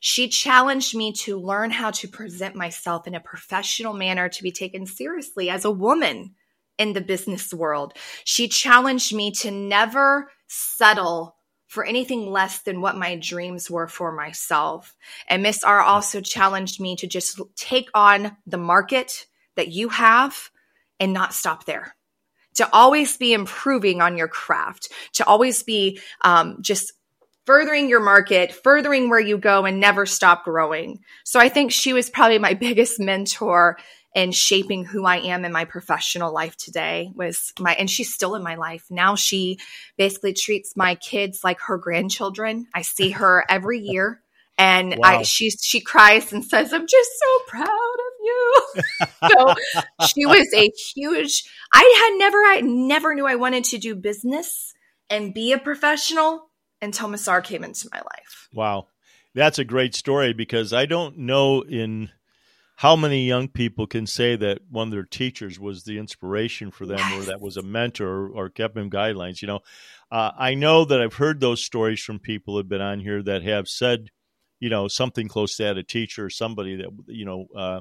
She 0.00 0.28
challenged 0.28 0.94
me 0.94 1.12
to 1.12 1.38
learn 1.38 1.70
how 1.70 1.90
to 1.92 2.08
present 2.08 2.54
myself 2.54 3.06
in 3.06 3.14
a 3.14 3.20
professional 3.20 3.94
manner 3.94 4.28
to 4.28 4.42
be 4.42 4.52
taken 4.52 4.86
seriously 4.86 5.50
as 5.50 5.64
a 5.64 5.70
woman 5.70 6.34
in 6.78 6.92
the 6.92 7.00
business 7.00 7.52
world. 7.54 7.94
She 8.24 8.48
challenged 8.48 9.14
me 9.14 9.30
to 9.32 9.50
never 9.50 10.30
settle 10.46 11.36
for 11.66 11.84
anything 11.84 12.30
less 12.30 12.60
than 12.60 12.80
what 12.80 12.96
my 12.96 13.16
dreams 13.16 13.70
were 13.70 13.88
for 13.88 14.12
myself. 14.12 14.94
And 15.28 15.42
Miss 15.42 15.64
R 15.64 15.80
also 15.80 16.20
challenged 16.20 16.80
me 16.80 16.96
to 16.96 17.06
just 17.06 17.40
take 17.56 17.88
on 17.94 18.36
the 18.46 18.58
market 18.58 19.26
that 19.56 19.68
you 19.68 19.88
have 19.88 20.50
and 21.00 21.12
not 21.12 21.34
stop 21.34 21.64
there. 21.64 21.94
To 22.56 22.68
always 22.72 23.16
be 23.16 23.32
improving 23.32 24.00
on 24.00 24.16
your 24.16 24.28
craft, 24.28 24.92
to 25.14 25.26
always 25.26 25.62
be 25.62 26.00
um, 26.22 26.58
just 26.60 26.92
furthering 27.46 27.88
your 27.88 28.00
market, 28.00 28.52
furthering 28.52 29.10
where 29.10 29.20
you 29.20 29.38
go, 29.38 29.64
and 29.64 29.80
never 29.80 30.06
stop 30.06 30.44
growing. 30.44 31.00
So 31.24 31.40
I 31.40 31.48
think 31.48 31.72
she 31.72 31.92
was 31.92 32.10
probably 32.10 32.38
my 32.38 32.54
biggest 32.54 33.00
mentor 33.00 33.78
in 34.14 34.30
shaping 34.30 34.84
who 34.84 35.04
I 35.04 35.16
am 35.16 35.44
in 35.44 35.52
my 35.52 35.64
professional 35.64 36.32
life 36.32 36.56
today 36.56 37.10
was 37.14 37.52
my, 37.58 37.74
and 37.74 37.90
she's 37.90 38.14
still 38.14 38.36
in 38.36 38.44
my 38.44 38.54
life. 38.54 38.84
Now 38.88 39.16
she 39.16 39.58
basically 39.98 40.34
treats 40.34 40.76
my 40.76 40.94
kids 40.94 41.42
like 41.42 41.60
her 41.62 41.78
grandchildren. 41.78 42.68
I 42.72 42.82
see 42.82 43.10
her 43.10 43.44
every 43.48 43.80
year 43.80 44.22
and 44.56 44.94
wow. 44.96 45.18
I, 45.18 45.22
she, 45.22 45.50
she 45.50 45.80
cries 45.80 46.32
and 46.32 46.44
says, 46.44 46.72
I'm 46.72 46.86
just 46.86 47.10
so 47.18 47.38
proud 47.48 47.96
you. 48.24 48.64
so 49.30 49.54
she 50.06 50.26
was 50.26 50.48
a 50.54 50.70
huge, 50.94 51.44
I 51.72 51.94
had 52.04 52.18
never, 52.18 52.38
I 52.38 52.60
never 52.62 53.14
knew 53.14 53.26
I 53.26 53.36
wanted 53.36 53.64
to 53.64 53.78
do 53.78 53.94
business 53.94 54.74
and 55.10 55.34
be 55.34 55.52
a 55.52 55.58
professional 55.58 56.50
until 56.80 57.08
Miss 57.08 57.28
R 57.28 57.40
came 57.40 57.64
into 57.64 57.88
my 57.92 57.98
life. 57.98 58.48
Wow. 58.52 58.88
That's 59.34 59.58
a 59.58 59.64
great 59.64 59.94
story 59.94 60.32
because 60.32 60.72
I 60.72 60.86
don't 60.86 61.18
know 61.18 61.62
in 61.62 62.10
how 62.76 62.96
many 62.96 63.24
young 63.24 63.48
people 63.48 63.86
can 63.86 64.06
say 64.06 64.36
that 64.36 64.58
one 64.68 64.88
of 64.88 64.92
their 64.92 65.04
teachers 65.04 65.60
was 65.60 65.84
the 65.84 65.98
inspiration 65.98 66.70
for 66.70 66.86
them 66.86 66.98
yes. 66.98 67.22
or 67.22 67.24
that 67.26 67.40
was 67.40 67.56
a 67.56 67.62
mentor 67.62 68.28
or, 68.28 68.48
kept 68.48 68.74
them 68.74 68.90
guidelines 68.90 69.42
you 69.42 69.48
know 69.48 69.60
uh, 70.12 70.30
i 70.38 70.54
know 70.54 70.84
that 70.84 71.00
i've 71.00 71.14
heard 71.14 71.40
those 71.40 71.64
stories 71.64 72.00
from 72.00 72.18
people 72.18 72.56
who've 72.56 72.68
been 72.68 72.80
on 72.80 73.00
here 73.00 73.22
that 73.22 73.42
have 73.42 73.66
said 73.68 74.10
you 74.60 74.68
know 74.70 74.86
something 74.86 75.26
close 75.26 75.56
to 75.56 75.64
that 75.64 75.78
a 75.78 75.82
teacher 75.82 76.26
or 76.26 76.30
somebody 76.30 76.76
that 76.76 76.88
you 77.06 77.24
know 77.24 77.46
uh, 77.56 77.80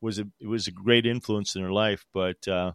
was 0.00 0.18
a 0.18 0.26
was 0.42 0.66
a 0.66 0.72
great 0.72 1.06
influence 1.06 1.54
in 1.54 1.62
her 1.62 1.72
life 1.72 2.04
but 2.12 2.46
uh, 2.48 2.72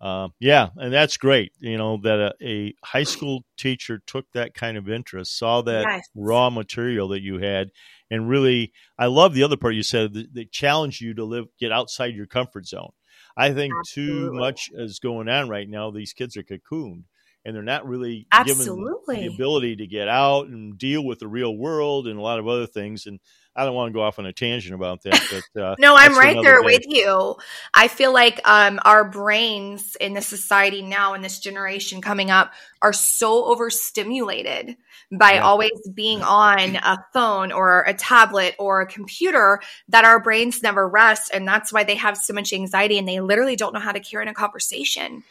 uh, 0.00 0.28
yeah, 0.38 0.68
and 0.76 0.92
that's 0.92 1.16
great. 1.16 1.52
You 1.58 1.76
know 1.76 1.98
that 2.02 2.34
a, 2.40 2.46
a, 2.46 2.74
high 2.84 3.02
school 3.02 3.44
teacher 3.56 4.00
took 4.06 4.26
that 4.32 4.54
kind 4.54 4.76
of 4.76 4.88
interest, 4.88 5.36
saw 5.36 5.60
that 5.62 5.84
yes. 5.88 6.08
raw 6.14 6.50
material 6.50 7.08
that 7.08 7.22
you 7.22 7.38
had, 7.38 7.70
and 8.10 8.28
really, 8.28 8.72
I 8.96 9.06
love 9.06 9.34
the 9.34 9.42
other 9.42 9.56
part 9.56 9.74
you 9.74 9.82
said 9.82 10.14
that, 10.14 10.34
that 10.34 10.52
challenged 10.52 11.00
you 11.00 11.14
to 11.14 11.24
live, 11.24 11.46
get 11.58 11.72
outside 11.72 12.14
your 12.14 12.26
comfort 12.26 12.66
zone. 12.66 12.90
I 13.36 13.52
think 13.52 13.72
Absolutely. 13.80 14.28
too 14.28 14.32
much 14.34 14.70
is 14.72 15.00
going 15.00 15.28
on 15.28 15.48
right 15.48 15.68
now. 15.68 15.90
These 15.90 16.12
kids 16.12 16.36
are 16.36 16.44
cocooned, 16.44 17.04
and 17.44 17.56
they're 17.56 17.62
not 17.62 17.86
really 17.86 18.28
Absolutely. 18.30 19.16
given 19.16 19.28
the 19.28 19.34
ability 19.34 19.76
to 19.76 19.86
get 19.88 20.06
out 20.06 20.46
and 20.46 20.78
deal 20.78 21.04
with 21.04 21.18
the 21.18 21.28
real 21.28 21.56
world 21.56 22.06
and 22.06 22.18
a 22.18 22.22
lot 22.22 22.38
of 22.38 22.46
other 22.46 22.66
things. 22.66 23.06
And 23.06 23.18
I 23.58 23.64
don't 23.64 23.74
want 23.74 23.88
to 23.88 23.92
go 23.92 24.02
off 24.02 24.20
on 24.20 24.26
a 24.26 24.32
tangent 24.32 24.72
about 24.72 25.02
that, 25.02 25.20
but 25.52 25.60
uh, 25.60 25.74
no, 25.80 25.96
I'm 25.96 26.16
right 26.16 26.40
there 26.40 26.60
day. 26.60 26.64
with 26.64 26.84
you. 26.86 27.34
I 27.74 27.88
feel 27.88 28.12
like 28.12 28.40
um, 28.48 28.78
our 28.84 29.04
brains 29.10 29.96
in 29.96 30.12
the 30.14 30.22
society 30.22 30.80
now, 30.80 31.14
in 31.14 31.22
this 31.22 31.40
generation 31.40 32.00
coming 32.00 32.30
up, 32.30 32.52
are 32.80 32.92
so 32.92 33.46
overstimulated 33.46 34.76
by 35.10 35.32
yeah. 35.32 35.42
always 35.42 35.72
being 35.92 36.22
on 36.22 36.76
a 36.76 37.04
phone 37.12 37.50
or 37.50 37.82
a 37.82 37.94
tablet 37.94 38.54
or 38.60 38.80
a 38.80 38.86
computer 38.86 39.60
that 39.88 40.04
our 40.04 40.20
brains 40.20 40.62
never 40.62 40.88
rest, 40.88 41.32
and 41.34 41.46
that's 41.46 41.72
why 41.72 41.82
they 41.82 41.96
have 41.96 42.16
so 42.16 42.32
much 42.32 42.52
anxiety 42.52 42.96
and 42.96 43.08
they 43.08 43.20
literally 43.20 43.56
don't 43.56 43.74
know 43.74 43.80
how 43.80 43.92
to 43.92 44.00
carry 44.00 44.22
in 44.22 44.28
a 44.28 44.34
conversation 44.34 45.24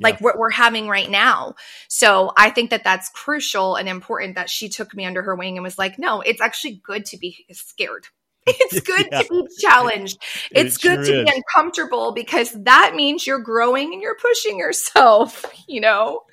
like 0.00 0.20
what 0.20 0.38
we're 0.38 0.50
having 0.50 0.88
right 0.88 1.10
now. 1.10 1.54
So 1.88 2.32
I 2.36 2.50
think 2.50 2.70
that 2.70 2.84
that's 2.84 3.08
crucial 3.10 3.76
and 3.76 3.88
important 3.88 4.34
that 4.36 4.50
she 4.50 4.68
took 4.68 4.94
me 4.94 5.04
under 5.04 5.22
her 5.22 5.34
wing 5.34 5.56
and 5.56 5.64
was 5.64 5.78
like, 5.78 5.98
no, 5.98 6.20
it's 6.20 6.40
actually 6.40 6.80
good 6.84 7.04
to 7.06 7.18
be 7.18 7.46
scared. 7.52 8.06
It's 8.46 8.80
good 8.86 9.08
yeah. 9.10 9.22
to 9.22 9.28
be 9.28 9.48
challenged. 9.58 10.22
It's 10.50 10.76
it 10.76 10.82
good 10.82 11.06
sure 11.06 11.14
to 11.14 11.20
is. 11.20 11.30
be 11.30 11.32
uncomfortable 11.34 12.12
because 12.12 12.52
that 12.64 12.94
means 12.94 13.26
you're 13.26 13.38
growing 13.38 13.94
and 13.94 14.02
you're 14.02 14.16
pushing 14.16 14.58
yourself, 14.58 15.44
you 15.68 15.80
know? 15.80 16.24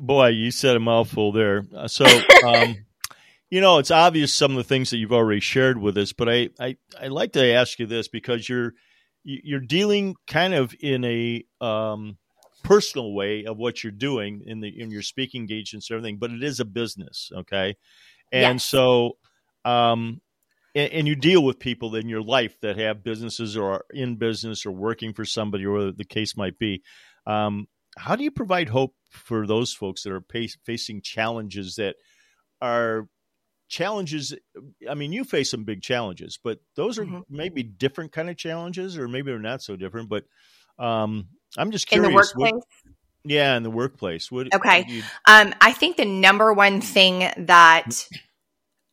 Boy, 0.00 0.28
you 0.28 0.52
said 0.52 0.76
a 0.76 0.80
mouthful 0.80 1.32
there. 1.32 1.64
Uh, 1.76 1.88
so, 1.88 2.04
um, 2.46 2.76
you 3.50 3.60
know, 3.60 3.78
it's 3.78 3.90
obvious 3.90 4.32
some 4.32 4.52
of 4.52 4.56
the 4.58 4.64
things 4.64 4.90
that 4.90 4.98
you've 4.98 5.12
already 5.12 5.40
shared 5.40 5.78
with 5.78 5.98
us, 5.98 6.12
but 6.12 6.28
I, 6.28 6.50
I, 6.60 6.76
I 7.00 7.08
like 7.08 7.32
to 7.32 7.44
ask 7.44 7.80
you 7.80 7.86
this 7.86 8.06
because 8.06 8.48
you're, 8.48 8.74
you're 9.24 9.58
dealing 9.58 10.14
kind 10.28 10.54
of 10.54 10.72
in 10.78 11.04
a, 11.04 11.44
um, 11.60 12.18
personal 12.62 13.12
way 13.12 13.44
of 13.44 13.56
what 13.56 13.82
you're 13.82 13.92
doing 13.92 14.42
in 14.46 14.60
the 14.60 14.68
in 14.68 14.90
your 14.90 15.02
speaking 15.02 15.42
engagements 15.42 15.90
and 15.90 15.96
everything, 15.96 16.18
but 16.18 16.30
it 16.30 16.42
is 16.42 16.60
a 16.60 16.64
business, 16.64 17.30
okay? 17.34 17.76
And 18.32 18.56
yes. 18.56 18.64
so 18.64 19.16
um 19.64 20.20
and, 20.74 20.92
and, 20.92 21.08
you 21.08 21.16
deal 21.16 21.42
with 21.42 21.58
people 21.58 21.96
in 21.96 22.08
your 22.08 22.22
life 22.22 22.56
that 22.60 22.78
have 22.78 23.02
businesses 23.02 23.56
or 23.56 23.72
are 23.72 23.84
in 23.90 24.14
business 24.16 24.64
or 24.64 24.70
working 24.70 25.12
for 25.12 25.24
somebody 25.24 25.66
or 25.66 25.90
the 25.90 26.04
case 26.04 26.36
might 26.36 26.60
be. 26.60 26.82
Um, 27.26 27.66
how 27.98 28.14
do 28.14 28.22
you 28.22 28.30
provide 28.30 28.68
hope 28.68 28.94
for 29.10 29.46
those 29.46 29.72
folks 29.72 30.04
that 30.04 30.12
are 30.12 30.24
facing 30.64 31.02
challenges 31.02 31.74
that 31.76 31.96
are 32.60 33.08
challenges 33.68 34.34
i 34.88 34.94
mean 34.94 35.12
you 35.12 35.22
face 35.22 35.50
some 35.50 35.62
big 35.62 35.80
challenges 35.80 36.38
but 36.42 36.58
those 36.74 36.98
are 36.98 37.04
mm-hmm. 37.04 37.20
maybe 37.28 37.62
different 37.62 38.10
kind 38.10 38.28
of 38.28 38.36
challenges 38.36 38.98
or 38.98 39.06
maybe 39.06 39.30
they're 39.30 39.38
not 39.38 39.62
so 39.62 39.76
different 39.76 40.08
but 40.08 40.24
um, 40.78 41.28
I'm 41.56 41.70
just 41.70 41.86
curious. 41.86 42.06
In 42.06 42.12
the 42.12 42.16
workplace? 42.16 42.52
What, 42.52 42.94
yeah, 43.24 43.56
in 43.56 43.62
the 43.62 43.70
workplace. 43.70 44.30
What, 44.30 44.54
okay. 44.54 44.84
You... 44.88 45.02
Um, 45.26 45.54
I 45.60 45.72
think 45.72 45.96
the 45.96 46.04
number 46.04 46.52
one 46.52 46.80
thing 46.80 47.30
that 47.46 48.08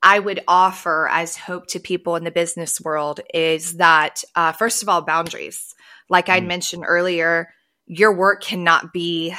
I 0.04 0.20
would 0.20 0.42
offer 0.48 1.08
as 1.12 1.36
hope 1.36 1.68
to 1.68 1.80
people 1.80 2.16
in 2.16 2.24
the 2.24 2.32
business 2.32 2.80
world 2.82 3.20
is 3.34 3.78
that, 3.78 4.24
uh, 4.36 4.52
first 4.52 4.84
of 4.84 4.90
all, 4.90 5.02
boundaries. 5.02 5.74
Like 6.10 6.30
I 6.30 6.40
mm. 6.40 6.48
mentioned 6.48 6.86
earlier, 6.88 7.54
your 7.86 8.14
work 8.14 8.44
cannot 8.44 8.94
be 8.94 9.36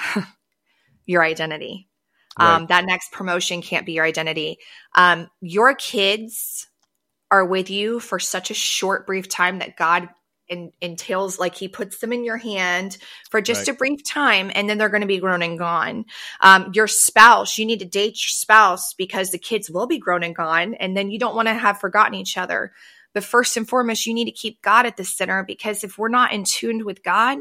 your 1.06 1.22
identity. 1.22 1.88
Right. 2.38 2.54
Um, 2.54 2.66
that 2.66 2.84
next 2.84 3.12
promotion 3.12 3.62
can't 3.62 3.86
be 3.86 3.92
your 3.92 4.04
identity. 4.04 4.58
Um, 4.94 5.28
your 5.40 5.74
kids 5.74 6.66
are 7.30 7.44
with 7.44 7.68
you 7.68 8.00
for 8.00 8.18
such 8.18 8.50
a 8.50 8.54
short, 8.54 9.06
brief 9.06 9.28
time 9.28 9.58
that 9.58 9.76
God 9.76 10.08
in, 10.48 10.72
entails 10.80 11.38
like 11.38 11.54
he 11.54 11.68
puts 11.68 11.98
them 11.98 12.12
in 12.12 12.24
your 12.24 12.36
hand 12.36 12.98
for 13.30 13.40
just 13.40 13.68
right. 13.68 13.74
a 13.74 13.78
brief 13.78 14.04
time 14.04 14.50
and 14.54 14.68
then 14.68 14.78
they're 14.78 14.88
going 14.88 15.02
to 15.02 15.06
be 15.06 15.18
grown 15.18 15.42
and 15.42 15.58
gone. 15.58 16.04
Um, 16.40 16.70
your 16.74 16.86
spouse, 16.86 17.58
you 17.58 17.66
need 17.66 17.80
to 17.80 17.84
date 17.84 18.12
your 18.12 18.30
spouse 18.30 18.94
because 18.94 19.30
the 19.30 19.38
kids 19.38 19.70
will 19.70 19.86
be 19.86 19.98
grown 19.98 20.22
and 20.22 20.34
gone 20.34 20.74
and 20.74 20.96
then 20.96 21.10
you 21.10 21.18
don't 21.18 21.36
want 21.36 21.48
to 21.48 21.54
have 21.54 21.80
forgotten 21.80 22.14
each 22.14 22.36
other. 22.36 22.72
But 23.14 23.24
first 23.24 23.56
and 23.56 23.68
foremost, 23.68 24.06
you 24.06 24.14
need 24.14 24.26
to 24.26 24.32
keep 24.32 24.62
God 24.62 24.86
at 24.86 24.96
the 24.96 25.04
center 25.04 25.42
because 25.42 25.82
if 25.82 25.98
we're 25.98 26.08
not 26.08 26.32
in 26.32 26.44
tune 26.44 26.84
with 26.84 27.02
God, 27.02 27.38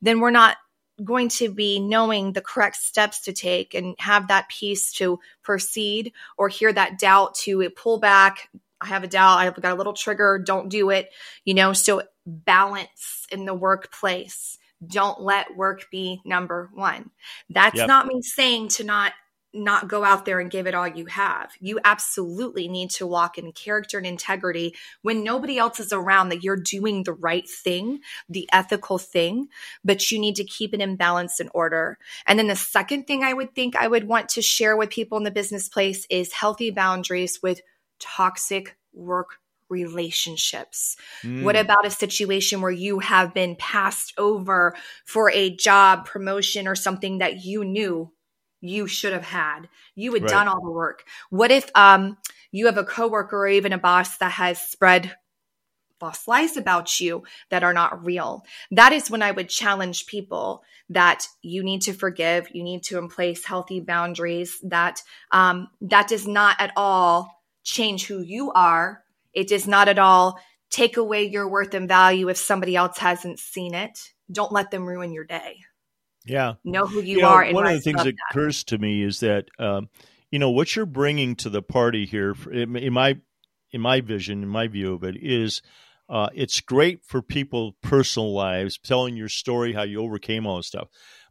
then 0.00 0.20
we're 0.20 0.30
not 0.30 0.56
going 1.04 1.28
to 1.28 1.52
be 1.52 1.78
knowing 1.78 2.32
the 2.32 2.40
correct 2.40 2.76
steps 2.76 3.20
to 3.20 3.32
take 3.32 3.74
and 3.74 3.94
have 3.98 4.28
that 4.28 4.48
peace 4.48 4.92
to 4.92 5.18
proceed 5.42 6.12
or 6.36 6.48
hear 6.48 6.72
that 6.72 6.98
doubt 6.98 7.34
to 7.34 7.68
pull 7.70 7.98
back, 7.98 8.48
I 8.80 8.86
have 8.86 9.04
a 9.04 9.08
doubt. 9.08 9.38
I've 9.38 9.60
got 9.60 9.72
a 9.72 9.76
little 9.76 9.92
trigger. 9.92 10.38
Don't 10.38 10.68
do 10.68 10.90
it. 10.90 11.10
You 11.44 11.54
know, 11.54 11.72
so 11.72 12.02
balance 12.26 13.26
in 13.30 13.44
the 13.44 13.54
workplace. 13.54 14.58
Don't 14.86 15.20
let 15.20 15.56
work 15.56 15.86
be 15.90 16.20
number 16.24 16.70
one. 16.72 17.10
That's 17.50 17.76
yep. 17.76 17.88
not 17.88 18.06
me 18.06 18.22
saying 18.22 18.68
to 18.68 18.84
not 18.84 19.12
not 19.54 19.88
go 19.88 20.04
out 20.04 20.24
there 20.24 20.40
and 20.40 20.50
give 20.50 20.66
it 20.66 20.74
all 20.74 20.86
you 20.86 21.06
have. 21.06 21.52
You 21.58 21.80
absolutely 21.84 22.68
need 22.68 22.90
to 22.90 23.06
walk 23.06 23.38
in 23.38 23.52
character 23.52 23.96
and 23.96 24.06
integrity 24.06 24.74
when 25.02 25.24
nobody 25.24 25.58
else 25.58 25.80
is 25.80 25.92
around 25.92 26.28
that 26.28 26.44
you're 26.44 26.56
doing 26.56 27.02
the 27.02 27.14
right 27.14 27.48
thing, 27.48 28.00
the 28.28 28.48
ethical 28.52 28.98
thing, 28.98 29.48
but 29.84 30.10
you 30.10 30.18
need 30.18 30.36
to 30.36 30.44
keep 30.44 30.74
it 30.74 30.80
in 30.80 30.96
balance 30.96 31.40
and 31.40 31.50
order. 31.54 31.98
And 32.26 32.38
then 32.38 32.48
the 32.48 32.56
second 32.56 33.06
thing 33.06 33.24
I 33.24 33.32
would 33.32 33.54
think 33.54 33.74
I 33.74 33.88
would 33.88 34.06
want 34.06 34.28
to 34.30 34.42
share 34.42 34.76
with 34.76 34.90
people 34.90 35.16
in 35.16 35.24
the 35.24 35.30
business 35.30 35.68
place 35.68 36.06
is 36.10 36.32
healthy 36.32 36.70
boundaries 36.70 37.40
with 37.42 37.62
toxic 37.98 38.76
work 38.92 39.38
relationships? 39.68 40.96
Mm. 41.22 41.42
What 41.42 41.56
about 41.56 41.86
a 41.86 41.90
situation 41.90 42.60
where 42.60 42.70
you 42.70 42.98
have 43.00 43.34
been 43.34 43.56
passed 43.56 44.14
over 44.18 44.74
for 45.04 45.30
a 45.30 45.54
job 45.54 46.06
promotion 46.06 46.66
or 46.66 46.74
something 46.74 47.18
that 47.18 47.44
you 47.44 47.64
knew 47.64 48.12
you 48.60 48.86
should 48.86 49.12
have 49.12 49.24
had? 49.24 49.68
You 49.94 50.12
had 50.14 50.22
right. 50.22 50.30
done 50.30 50.48
all 50.48 50.62
the 50.62 50.70
work. 50.70 51.04
What 51.30 51.50
if 51.50 51.70
um, 51.74 52.16
you 52.50 52.66
have 52.66 52.78
a 52.78 52.84
coworker 52.84 53.38
or 53.38 53.48
even 53.48 53.72
a 53.72 53.78
boss 53.78 54.18
that 54.18 54.32
has 54.32 54.60
spread 54.60 55.14
false 56.00 56.28
lies 56.28 56.56
about 56.56 57.00
you 57.00 57.24
that 57.50 57.62
are 57.62 57.74
not 57.74 58.04
real? 58.04 58.44
That 58.70 58.92
is 58.92 59.10
when 59.10 59.22
I 59.22 59.32
would 59.32 59.48
challenge 59.48 60.06
people 60.06 60.62
that 60.90 61.26
you 61.42 61.62
need 61.62 61.82
to 61.82 61.92
forgive, 61.92 62.48
you 62.54 62.62
need 62.62 62.82
to 62.84 62.98
in 62.98 63.08
place 63.08 63.44
healthy 63.44 63.80
boundaries. 63.80 64.58
That 64.62 65.02
um, 65.30 65.68
that 65.82 66.08
does 66.08 66.26
not 66.26 66.56
at 66.58 66.72
all 66.76 67.37
change 67.68 68.06
who 68.06 68.20
you 68.20 68.50
are. 68.52 69.04
It 69.32 69.48
does 69.48 69.66
not 69.66 69.88
at 69.88 69.98
all 69.98 70.40
take 70.70 70.96
away 70.96 71.24
your 71.24 71.48
worth 71.48 71.74
and 71.74 71.88
value 71.88 72.28
if 72.28 72.36
somebody 72.36 72.74
else 72.76 72.98
hasn't 72.98 73.38
seen 73.38 73.74
it. 73.74 73.98
don't 74.30 74.52
let 74.52 74.70
them 74.70 74.86
ruin 74.86 75.12
your 75.12 75.24
day. 75.24 75.60
Yeah. 76.24 76.54
Know 76.64 76.86
who 76.86 77.00
you, 77.00 77.16
you 77.16 77.22
know, 77.22 77.28
are. 77.28 77.52
one 77.52 77.66
of 77.66 77.72
the 77.72 77.80
things 77.80 78.04
that, 78.04 78.14
that 78.14 78.14
occurs 78.30 78.64
to 78.64 78.78
me 78.78 79.02
is 79.02 79.20
that, 79.20 79.46
um, 79.58 79.88
you 80.30 80.38
know, 80.38 80.50
what 80.50 80.76
you're 80.76 80.86
bringing 80.86 81.36
to 81.36 81.48
the 81.48 81.62
party 81.62 82.04
here, 82.04 82.34
in 82.52 82.92
my 82.92 83.16
in 83.70 83.80
my 83.80 84.00
vision, 84.00 84.42
in 84.42 84.48
my 84.48 84.66
view 84.66 84.92
of 84.94 85.04
it, 85.04 85.16
is 85.18 85.62
uh, 86.08 86.28
it's 86.34 86.60
great 86.60 87.04
for 87.04 87.22
people 87.22 87.76
personal 87.82 88.34
lives, 88.34 88.78
telling 88.78 89.16
your 89.16 89.28
story, 89.30 89.72
how 89.72 89.82
you 89.82 90.00
overcame 90.00 90.46
all 90.46 90.58
this 90.58 90.66
stuff. 90.66 90.88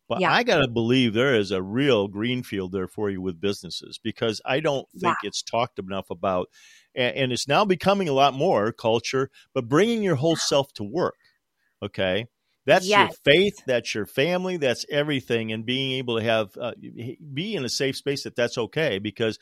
But 0.08 0.22
yeah. 0.22 0.32
I 0.32 0.44
got 0.44 0.60
to 0.60 0.68
believe 0.68 1.14
there 1.14 1.36
is 1.36 1.52
a 1.52 1.62
real 1.62 2.08
greenfield 2.08 2.72
there 2.72 2.88
for 2.88 3.10
you 3.10 3.22
with 3.22 3.42
businesses 3.42 4.00
because 4.02 4.42
I 4.46 4.62
don't 4.62 4.88
think 4.92 5.18
yeah. 5.22 5.28
it's 5.28 5.42
talked 5.42 5.80
enough 5.80 6.10
about. 6.10 6.50
And, 6.96 7.16
and, 7.16 7.32
it's 7.32 7.48
now 7.48 7.66
becoming 7.66 8.08
a 8.08 8.14
lot 8.14 8.34
more 8.34 8.72
culture, 8.72 9.30
but 9.54 9.68
bringing 9.68 10.02
your 10.02 10.16
whole 10.16 10.38
self 10.38 10.72
to 10.74 10.84
work. 10.84 11.18
Okay. 11.84 12.26
That's 12.66 12.88
yes. 12.88 13.12
your 13.26 13.34
faith. 13.34 13.64
That's 13.66 13.94
your 13.94 14.06
family. 14.06 14.58
That's 14.58 14.86
everything. 14.90 15.52
And 15.52 15.66
being 15.66 15.92
able 15.94 16.18
to 16.18 16.24
have, 16.24 16.58
uh, 16.60 16.74
be 17.34 17.56
in 17.56 17.66
a 17.66 17.70
safe 17.70 17.98
space 17.98 18.24
that 18.24 18.36
that's 18.36 18.58
okay 18.58 19.00
because 19.00 19.40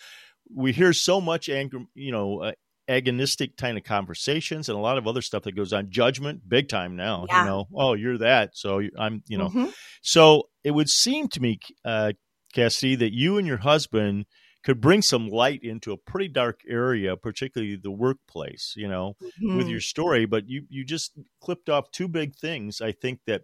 we 0.53 0.71
hear 0.71 0.93
so 0.93 1.21
much 1.21 1.49
anger, 1.49 1.79
you 1.93 2.11
know, 2.11 2.41
uh, 2.41 2.51
agonistic 2.89 3.57
kind 3.57 3.77
of 3.77 3.83
conversations 3.83 4.69
and 4.69 4.77
a 4.77 4.81
lot 4.81 4.97
of 4.97 5.07
other 5.07 5.21
stuff 5.21 5.43
that 5.43 5.55
goes 5.55 5.73
on 5.73 5.89
judgment 5.89 6.47
big 6.47 6.67
time 6.69 6.95
now 6.95 7.25
yeah. 7.27 7.43
you 7.43 7.49
know 7.49 7.65
oh 7.73 7.93
you're 7.93 8.17
that 8.17 8.51
so 8.55 8.81
i'm 8.99 9.23
you 9.27 9.37
know 9.37 9.49
mm-hmm. 9.49 9.69
so 10.01 10.43
it 10.63 10.71
would 10.71 10.89
seem 10.89 11.27
to 11.27 11.41
me 11.41 11.59
uh 11.83 12.11
cassidy 12.53 12.95
that 12.95 13.13
you 13.13 13.37
and 13.37 13.47
your 13.47 13.57
husband 13.57 14.25
could 14.63 14.81
bring 14.81 15.01
some 15.01 15.29
light 15.29 15.63
into 15.63 15.91
a 15.91 15.97
pretty 15.97 16.27
dark 16.27 16.59
area 16.69 17.17
particularly 17.17 17.75
the 17.75 17.91
workplace 17.91 18.73
you 18.77 18.87
know 18.87 19.15
mm-hmm. 19.21 19.57
with 19.57 19.67
your 19.67 19.81
story 19.81 20.25
but 20.25 20.47
you 20.47 20.63
you 20.69 20.85
just 20.85 21.13
clipped 21.41 21.69
off 21.69 21.89
two 21.91 22.07
big 22.07 22.35
things 22.35 22.81
i 22.81 22.91
think 22.91 23.19
that 23.25 23.41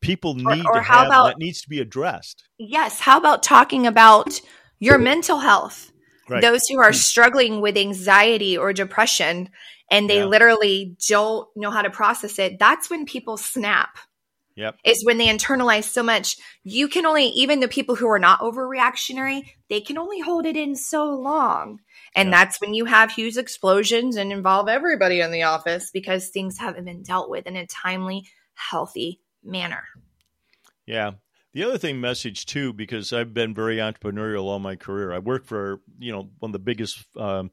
people 0.00 0.34
need 0.34 0.64
or, 0.64 0.70
or 0.70 0.74
to 0.74 0.82
have 0.82 1.08
about, 1.08 1.26
that 1.26 1.38
needs 1.38 1.60
to 1.60 1.68
be 1.68 1.80
addressed 1.80 2.44
yes 2.58 3.00
how 3.00 3.18
about 3.18 3.42
talking 3.42 3.88
about 3.88 4.40
your 4.78 4.98
mental 4.98 5.40
health 5.40 5.90
Right. 6.28 6.42
Those 6.42 6.62
who 6.68 6.78
are 6.78 6.90
hmm. 6.90 6.96
struggling 6.96 7.60
with 7.60 7.76
anxiety 7.76 8.56
or 8.58 8.72
depression 8.72 9.50
and 9.90 10.08
they 10.08 10.18
yeah. 10.18 10.26
literally 10.26 10.96
don't 11.08 11.48
know 11.56 11.70
how 11.70 11.82
to 11.82 11.90
process 11.90 12.38
it, 12.38 12.58
that's 12.58 12.90
when 12.90 13.06
people 13.06 13.36
snap. 13.36 13.98
Yep. 14.56 14.76
Is 14.84 15.04
when 15.04 15.18
they 15.18 15.28
internalize 15.28 15.84
so 15.84 16.02
much. 16.02 16.36
You 16.64 16.88
can 16.88 17.06
only, 17.06 17.26
even 17.26 17.60
the 17.60 17.68
people 17.68 17.94
who 17.94 18.08
are 18.08 18.18
not 18.18 18.40
overreactionary, 18.40 19.42
they 19.70 19.80
can 19.80 19.96
only 19.96 20.18
hold 20.18 20.46
it 20.46 20.56
in 20.56 20.74
so 20.74 21.10
long. 21.10 21.78
And 22.16 22.30
yeah. 22.30 22.38
that's 22.38 22.60
when 22.60 22.74
you 22.74 22.84
have 22.84 23.12
huge 23.12 23.36
explosions 23.36 24.16
and 24.16 24.32
involve 24.32 24.68
everybody 24.68 25.20
in 25.20 25.30
the 25.30 25.44
office 25.44 25.92
because 25.92 26.30
things 26.30 26.58
haven't 26.58 26.86
been 26.86 27.04
dealt 27.04 27.30
with 27.30 27.46
in 27.46 27.54
a 27.54 27.68
timely, 27.68 28.24
healthy 28.54 29.20
manner. 29.44 29.84
Yeah. 30.86 31.12
The 31.54 31.64
other 31.64 31.78
thing, 31.78 32.00
message 32.00 32.46
too, 32.46 32.72
because 32.72 33.12
I've 33.12 33.32
been 33.32 33.54
very 33.54 33.76
entrepreneurial 33.76 34.44
all 34.44 34.58
my 34.58 34.76
career. 34.76 35.12
I 35.12 35.18
worked 35.18 35.46
for 35.46 35.80
you 35.98 36.12
know 36.12 36.30
one 36.38 36.50
of 36.50 36.52
the 36.52 36.58
biggest 36.58 37.04
um, 37.16 37.50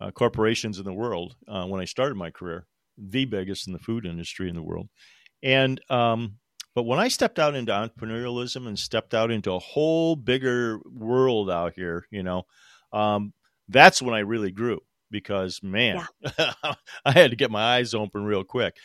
uh, 0.00 0.10
corporations 0.10 0.78
in 0.78 0.84
the 0.84 0.92
world 0.92 1.36
uh, 1.46 1.66
when 1.66 1.80
I 1.80 1.84
started 1.84 2.16
my 2.16 2.30
career, 2.30 2.66
the 2.96 3.24
biggest 3.26 3.66
in 3.66 3.72
the 3.72 3.78
food 3.78 4.06
industry 4.06 4.48
in 4.48 4.54
the 4.54 4.62
world. 4.62 4.88
And 5.42 5.80
um, 5.90 6.38
but 6.74 6.84
when 6.84 6.98
I 6.98 7.08
stepped 7.08 7.38
out 7.38 7.54
into 7.54 7.72
entrepreneurialism 7.72 8.66
and 8.66 8.78
stepped 8.78 9.12
out 9.12 9.30
into 9.30 9.52
a 9.52 9.58
whole 9.58 10.16
bigger 10.16 10.80
world 10.90 11.50
out 11.50 11.74
here, 11.74 12.06
you 12.10 12.22
know, 12.22 12.44
um, 12.92 13.32
that's 13.68 14.00
when 14.00 14.14
I 14.14 14.20
really 14.20 14.50
grew 14.50 14.80
because 15.10 15.62
man, 15.62 16.06
yeah. 16.38 16.52
I 17.04 17.12
had 17.12 17.30
to 17.30 17.36
get 17.36 17.50
my 17.50 17.76
eyes 17.76 17.94
open 17.94 18.24
real 18.24 18.44
quick. 18.44 18.76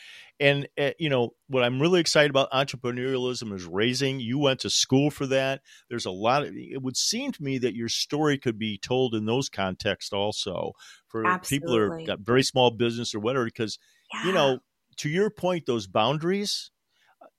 And 0.44 0.68
uh, 0.78 0.92
you 1.00 1.10
know 1.10 1.30
what 1.48 1.64
I'm 1.64 1.82
really 1.82 2.02
excited 2.02 2.30
about 2.30 2.52
entrepreneurialism 2.52 3.54
is 3.56 3.64
raising. 3.64 4.20
You 4.20 4.38
went 4.40 4.60
to 4.62 4.70
school 4.70 5.10
for 5.10 5.26
that. 5.28 5.62
There's 5.90 6.06
a 6.06 6.12
lot 6.12 6.44
of. 6.44 6.54
It 6.54 6.82
would 6.82 6.98
seem 6.98 7.32
to 7.32 7.42
me 7.42 7.60
that 7.60 7.76
your 7.76 7.88
story 7.88 8.38
could 8.38 8.60
be 8.60 8.78
told 8.78 9.16
in 9.16 9.26
those 9.26 9.48
contexts 9.48 10.12
also 10.12 10.74
for 11.08 11.26
Absolutely. 11.26 11.60
people 11.60 11.76
who 11.76 11.82
are 11.82 12.06
got 12.06 12.20
very 12.20 12.44
small 12.44 12.72
business 12.72 13.16
or 13.16 13.22
whatever. 13.22 13.46
Because 13.46 13.80
yeah. 14.14 14.26
you 14.26 14.34
know, 14.34 14.60
to 14.98 15.08
your 15.08 15.30
point, 15.30 15.66
those 15.66 15.88
boundaries, 15.88 16.72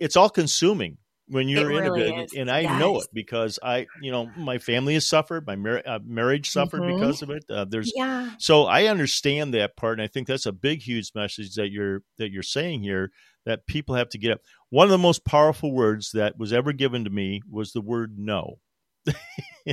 it's 0.01 0.17
all 0.17 0.31
consuming 0.31 0.97
when 1.29 1.49
you're 1.49 1.71
it 1.71 1.77
in 1.77 1.93
really 1.93 2.11
a 2.11 2.15
bit 2.15 2.33
and 2.35 2.51
i 2.51 2.61
yes. 2.61 2.81
know 2.81 3.01
it 3.01 3.07
because 3.13 3.59
i 3.63 3.87
you 4.03 4.13
know 4.13 4.31
my 4.37 4.59
family 4.59 4.95
has 4.95 5.07
suffered 5.07 5.47
my 5.47 5.57
mar- 5.57 5.83
uh, 5.87 5.99
marriage 6.05 6.51
suffered 6.51 6.83
mm-hmm. 6.83 6.99
because 6.99 7.23
of 7.23 7.31
it 7.31 7.45
uh, 7.51 7.65
there's 7.65 7.93
yeah. 7.95 8.31
so 8.39 8.65
i 8.65 8.85
understand 8.87 9.55
that 9.55 9.77
part 9.77 9.99
and 9.99 10.05
i 10.05 10.07
think 10.07 10.27
that's 10.27 10.47
a 10.47 10.53
big 10.53 10.83
huge 10.83 11.13
message 11.15 11.55
that 11.55 11.71
you're 11.71 12.03
that 12.19 12.31
you're 12.31 12.43
saying 12.43 12.83
here 12.83 13.11
that 13.47 13.67
people 13.67 13.95
have 13.95 14.09
to 14.09 14.19
get 14.19 14.33
up 14.33 14.41
one 14.71 14.85
of 14.85 14.91
the 14.91 14.99
most 14.99 15.25
powerful 15.25 15.73
words 15.73 16.11
that 16.13 16.39
was 16.39 16.53
ever 16.53 16.73
given 16.73 17.05
to 17.05 17.11
me 17.11 17.41
was 17.51 17.73
the 17.73 17.81
word 17.81 18.19
no 18.19 18.59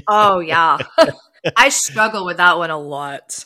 oh 0.07 0.39
yeah 0.39 0.77
i 1.57 1.69
struggle 1.69 2.25
with 2.25 2.37
that 2.37 2.57
one 2.57 2.69
a 2.69 2.79
lot 2.79 3.43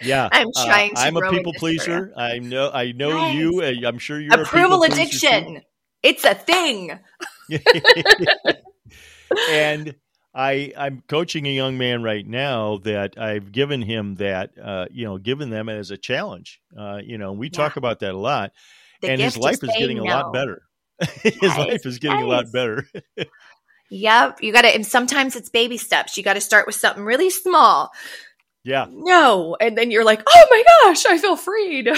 yeah 0.00 0.28
i'm 0.32 0.48
uh, 0.56 0.64
trying 0.64 0.90
uh, 0.96 1.00
i'm 1.00 1.16
a 1.16 1.30
people 1.30 1.52
pleaser 1.56 2.12
i 2.16 2.38
know 2.38 2.70
i 2.72 2.90
know 2.90 3.10
nice. 3.10 3.34
you 3.36 3.62
i'm 3.86 3.98
sure 3.98 4.20
you're 4.20 4.40
approval 4.40 4.82
addiction 4.82 5.62
it's 6.02 6.24
a 6.24 6.34
thing. 6.34 6.98
and 9.50 9.94
I 10.34 10.72
I'm 10.76 11.02
coaching 11.08 11.46
a 11.46 11.50
young 11.50 11.78
man 11.78 12.02
right 12.02 12.26
now 12.26 12.78
that 12.78 13.18
I've 13.18 13.52
given 13.52 13.82
him 13.82 14.16
that 14.16 14.50
uh, 14.62 14.86
you 14.90 15.04
know 15.04 15.18
given 15.18 15.50
them 15.50 15.68
as 15.68 15.90
a 15.90 15.96
challenge. 15.96 16.60
Uh, 16.76 16.98
you 17.02 17.18
know, 17.18 17.32
we 17.32 17.46
yeah. 17.46 17.56
talk 17.56 17.76
about 17.76 18.00
that 18.00 18.14
a 18.14 18.18
lot, 18.18 18.52
the 19.00 19.10
and 19.10 19.20
his 19.20 19.36
life 19.36 19.62
is 19.62 19.70
getting 19.78 19.98
no. 19.98 20.04
a 20.04 20.06
lot 20.06 20.32
better. 20.32 20.62
his 21.22 21.36
yes. 21.42 21.58
life 21.58 21.86
is 21.86 21.98
getting 21.98 22.18
yes. 22.18 22.24
a 22.24 22.28
lot 22.28 22.44
better. 22.52 22.86
yep, 23.90 24.42
you 24.42 24.52
got 24.52 24.62
to. 24.62 24.68
And 24.68 24.86
sometimes 24.86 25.36
it's 25.36 25.50
baby 25.50 25.76
steps. 25.76 26.16
You 26.16 26.22
got 26.22 26.34
to 26.34 26.40
start 26.40 26.66
with 26.66 26.76
something 26.76 27.04
really 27.04 27.30
small. 27.30 27.90
Yeah. 28.64 28.86
No, 28.88 29.56
and 29.60 29.76
then 29.76 29.90
you're 29.90 30.04
like, 30.04 30.22
oh 30.26 30.46
my 30.50 30.62
gosh, 30.84 31.04
I 31.04 31.18
feel 31.18 31.36
freed 31.36 31.90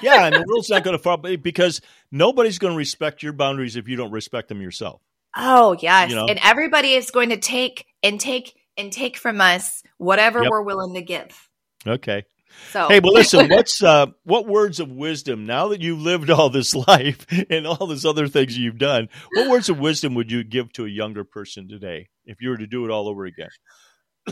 yeah, 0.00 0.26
and 0.26 0.34
the 0.34 0.44
world's 0.46 0.70
not 0.70 0.84
going 0.84 0.96
to 0.96 1.02
follow 1.02 1.36
because 1.36 1.80
nobody's 2.10 2.58
going 2.58 2.72
to 2.72 2.78
respect 2.78 3.22
your 3.22 3.32
boundaries 3.32 3.76
if 3.76 3.88
you 3.88 3.96
don't 3.96 4.10
respect 4.10 4.48
them 4.48 4.60
yourself. 4.60 5.02
Oh 5.36 5.76
yes, 5.80 6.10
you 6.10 6.16
know? 6.16 6.26
and 6.26 6.38
everybody 6.42 6.92
is 6.94 7.10
going 7.10 7.30
to 7.30 7.36
take 7.36 7.86
and 8.02 8.20
take 8.20 8.54
and 8.76 8.92
take 8.92 9.16
from 9.16 9.40
us 9.40 9.82
whatever 9.98 10.42
yep. 10.42 10.50
we're 10.50 10.62
willing 10.62 10.94
to 10.94 11.02
give. 11.02 11.48
Okay. 11.86 12.24
So 12.70 12.88
hey, 12.88 13.00
but 13.00 13.12
listen, 13.12 13.48
what's 13.50 13.82
uh, 13.82 14.06
what 14.24 14.46
words 14.46 14.80
of 14.80 14.90
wisdom 14.90 15.46
now 15.46 15.68
that 15.68 15.80
you've 15.80 16.00
lived 16.00 16.30
all 16.30 16.50
this 16.50 16.74
life 16.88 17.26
and 17.50 17.66
all 17.66 17.86
these 17.86 18.04
other 18.04 18.28
things 18.28 18.56
you've 18.56 18.78
done? 18.78 19.08
What 19.32 19.50
words 19.50 19.68
of 19.68 19.78
wisdom 19.78 20.14
would 20.14 20.30
you 20.30 20.44
give 20.44 20.72
to 20.74 20.86
a 20.86 20.88
younger 20.88 21.24
person 21.24 21.68
today 21.68 22.08
if 22.24 22.40
you 22.40 22.50
were 22.50 22.58
to 22.58 22.66
do 22.66 22.84
it 22.84 22.90
all 22.90 23.08
over 23.08 23.24
again? 23.26 23.50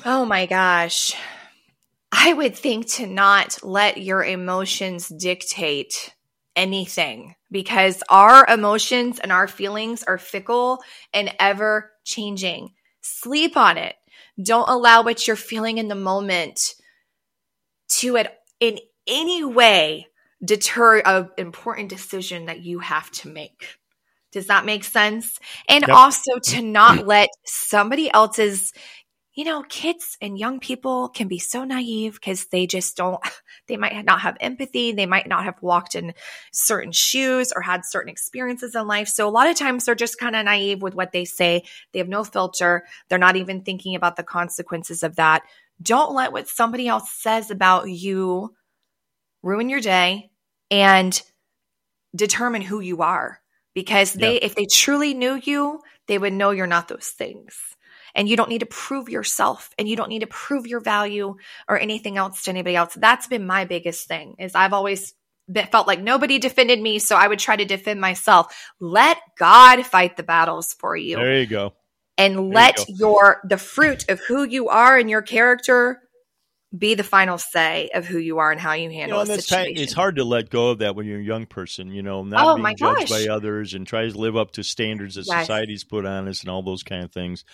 Oh 0.05 0.25
my 0.25 0.47
gosh. 0.47 1.15
I 2.13 2.33
would 2.33 2.57
think 2.57 2.89
to 2.95 3.07
not 3.07 3.63
let 3.63 3.99
your 3.99 4.25
emotions 4.25 5.09
dictate 5.09 6.15
anything 6.57 7.35
because 7.51 8.03
our 8.09 8.47
emotions 8.49 9.19
and 9.19 9.31
our 9.31 9.47
feelings 9.47 10.03
are 10.03 10.19
fickle 10.19 10.83
and 11.13 11.33
ever 11.39 11.93
changing. 12.05 12.73
Sleep 13.03 13.57
on 13.57 13.79
it. 13.79 13.95
Don't 14.43 14.69
allow 14.69 15.03
what 15.03 15.27
you're 15.27 15.37
feeling 15.37 15.79
in 15.79 15.89
the 15.89 15.95
moment 15.95 16.75
to 17.89 18.17
it 18.17 18.35
in 18.59 18.79
any 19.07 19.45
way 19.45 20.09
deter 20.45 21.01
an 21.01 21.31
important 21.39 21.89
decision 21.89 22.47
that 22.47 22.61
you 22.61 22.81
have 22.81 23.11
to 23.11 23.29
make. 23.29 23.79
Does 24.33 24.49
that 24.49 24.67
make 24.67 24.85
sense? 24.85 25.39
And 25.69 25.85
yep. 25.87 25.97
also 25.97 26.39
to 26.51 26.63
not 26.63 27.07
let 27.07 27.31
somebody 27.45 28.13
else's 28.13 28.73
you 29.37 29.45
know, 29.45 29.63
kids 29.69 30.17
and 30.23 30.39
young 30.39 30.61
people 30.61 31.11
can 31.11 31.29
be 31.29 31.39
so 31.39 31.63
naive 31.63 32.15
because 32.15 32.47
they 32.47 32.67
just 32.67 32.97
don't, 32.97 33.21
they 33.69 33.77
might 33.77 34.03
not 34.07 34.23
have 34.23 34.39
empathy. 34.41 34.93
They 34.93 35.05
might 35.05 35.29
not 35.29 35.45
have 35.45 35.61
walked 35.61 35.95
in 35.95 36.15
certain 36.53 36.91
shoes 36.91 37.53
or 37.55 37.61
had 37.61 37.85
certain 37.85 38.09
experiences 38.09 38.75
in 38.75 38.87
life. 38.87 39.09
So 39.09 39.29
a 39.29 39.31
lot 39.31 39.47
of 39.47 39.55
times 39.55 39.85
they're 39.85 39.95
just 39.95 40.19
kind 40.19 40.35
of 40.35 40.47
naive 40.47 40.81
with 40.81 40.95
what 40.95 41.13
they 41.13 41.27
say. 41.27 41.65
They 41.93 41.99
have 41.99 42.09
no 42.09 42.25
filter. 42.25 42.87
They're 43.09 43.19
not 43.19 43.37
even 43.37 43.61
thinking 43.61 43.95
about 43.95 44.17
the 44.17 44.23
consequences 44.23 45.03
of 45.03 45.17
that. 45.17 45.43
Don't 45.83 46.15
let 46.15 46.33
what 46.33 46.49
somebody 46.49 46.89
else 46.89 47.13
says 47.13 47.51
about 47.51 47.91
you 47.91 48.55
ruin 49.43 49.69
your 49.69 49.81
day 49.81 50.31
and 50.71 51.21
determine 52.15 52.63
who 52.63 52.81
you 52.81 53.03
are 53.03 53.43
because 53.75 54.15
they, 54.15 54.35
yeah. 54.35 54.45
if 54.45 54.55
they 54.55 54.65
truly 54.65 55.13
knew 55.13 55.39
you, 55.45 55.81
they 56.09 56.17
would 56.17 56.33
know 56.33 56.53
you're 56.53 56.67
not 56.67 56.89
those 56.89 57.09
things 57.09 57.76
and 58.17 58.29
you 58.29 58.37
don't 58.37 58.49
need 58.49 58.61
to 58.61 58.67
prove 58.67 59.09
yourself 59.09 59.71
and 59.79 59.87
you 59.87 59.95
don't 59.95 60.09
need 60.09 60.21
to 60.21 60.27
prove 60.27 60.67
your 60.67 60.81
value 60.81 61.37
or 61.69 61.79
anything 61.79 62.17
else 62.17 62.43
to 62.45 62.51
anybody 62.51 62.75
else. 62.75 62.95
That's 62.95 63.29
been 63.29 63.47
my 63.47 63.67
biggest 63.67 64.09
thing 64.09 64.37
is 64.41 64.57
I've 64.57 64.73
always 64.73 65.15
felt 65.71 65.87
like 65.87 66.01
nobody 66.01 66.41
defended 66.41 66.81
me, 66.81 66.99
so 66.99 67.15
I 67.15 67.29
would 67.29 67.39
try 67.39 67.55
to 67.55 67.65
defend 67.65 68.01
myself. 68.01 68.53
Let 68.81 69.19
God 69.39 69.87
fight 69.87 70.17
the 70.17 70.25
battles 70.25 70.73
for 70.73 70.97
you. 70.97 71.17
There 71.19 71.39
you 71.41 71.47
go. 71.47 71.75
And 72.19 72.35
there 72.37 72.55
let 72.55 72.89
you 72.89 72.97
your 72.99 73.43
the 73.49 73.59
fruit 73.59 74.09
of 74.09 74.19
who 74.21 74.43
you 74.43 74.71
are 74.71 74.97
and 74.97 75.09
your 75.09 75.23
character 75.23 76.01
be 76.77 76.95
the 76.95 77.05
final 77.05 77.39
say 77.39 77.91
of 77.95 78.07
who 78.07 78.19
you 78.19 78.39
are 78.39 78.51
and 78.51 78.61
how 78.61 78.73
you 78.73 78.91
handle 78.91 79.21
you 79.21 79.27
know, 79.27 79.33
a 79.33 79.39
situation. 79.39 79.75
Time, 79.75 79.83
it's 79.83 79.93
hard 79.93 80.17
to 80.17 80.25
let 80.25 80.51
go 80.51 80.71
of 80.71 80.79
that 80.79 80.97
when 80.97 81.07
you're 81.07 81.21
a 81.21 81.25
young 81.25 81.47
person, 81.47 81.93
you 81.93 82.03
know, 82.03 82.25
not 82.25 82.41
Oh, 82.49 82.55
being 82.57 82.77
judged 82.77 83.09
gosh. 83.09 83.09
by 83.09 83.29
others 83.29 83.75
and 83.75 83.87
tries 83.87 84.15
to 84.15 84.19
live 84.19 84.37
up 84.37 84.51
to 84.53 84.65
standards 84.65 85.15
that 85.15 85.27
Yes. 85.27 85.47
society's 85.47 85.85
put 85.85 86.05
on 86.05 86.27
us 86.29 86.41
and 86.41 86.51
all 86.51 86.63
those 86.63 86.83
kind 86.83 87.05
of 87.05 87.13
things. 87.13 87.45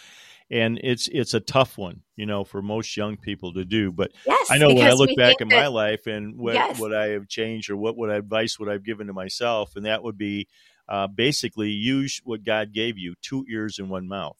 And 0.52 0.78
it's 0.84 1.08
it's 1.08 1.32
a 1.32 1.40
tough 1.40 1.78
one, 1.78 2.02
you 2.14 2.26
know, 2.26 2.44
for 2.44 2.60
most 2.60 2.94
young 2.96 3.16
people 3.16 3.54
to 3.54 3.64
do. 3.64 3.90
But 3.90 4.10
yes, 4.26 4.48
I 4.50 4.58
know 4.58 4.68
when 4.68 4.86
I 4.86 4.92
look 4.92 5.08
back 5.16 5.36
in 5.40 5.48
my 5.48 5.66
life 5.68 6.06
and 6.06 6.36
what 6.38 6.54
Yes. 6.54 6.78
what 6.78 6.94
I 6.94 7.06
have 7.08 7.26
changed 7.26 7.70
or 7.70 7.76
what 7.76 7.96
what 7.96 8.10
advice 8.10 8.58
would 8.58 8.68
I've 8.68 8.84
given 8.84 9.06
to 9.06 9.14
myself, 9.14 9.76
and 9.76 9.86
that 9.86 10.02
would 10.02 10.18
be 10.18 10.46
uh, 10.88 11.06
basically 11.06 11.70
use 11.70 12.20
what 12.22 12.44
God 12.44 12.72
gave 12.74 12.98
you, 12.98 13.14
two 13.22 13.46
ears 13.50 13.78
and 13.78 13.88
one 13.88 14.06
mouth. 14.08 14.36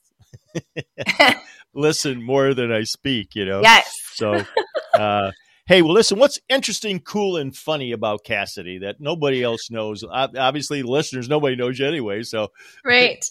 Listen 1.75 2.23
more 2.23 2.53
than 2.53 2.71
I 2.71 2.83
speak, 2.85 3.35
you 3.35 3.47
know. 3.47 3.63
yes, 3.63 3.91
So, 4.15 4.45
uh, 4.95 5.33
hey, 5.67 5.81
well, 5.81 5.95
listen, 5.95 6.19
what's 6.19 6.39
interesting, 6.49 7.01
cool, 7.01 7.39
and 7.39 7.57
funny 7.57 7.93
about 7.93 8.25
Cassidy 8.25 8.79
that 8.79 8.97
nobody 9.01 9.43
else 9.43 9.71
knows? 9.71 10.05
Obviously, 10.05 10.83
the 10.83 10.89
listeners, 10.89 11.29
nobody 11.29 11.57
knows 11.57 11.79
you 11.79 11.87
anyway. 11.87 12.23
So, 12.25 12.49
right. 12.85 13.25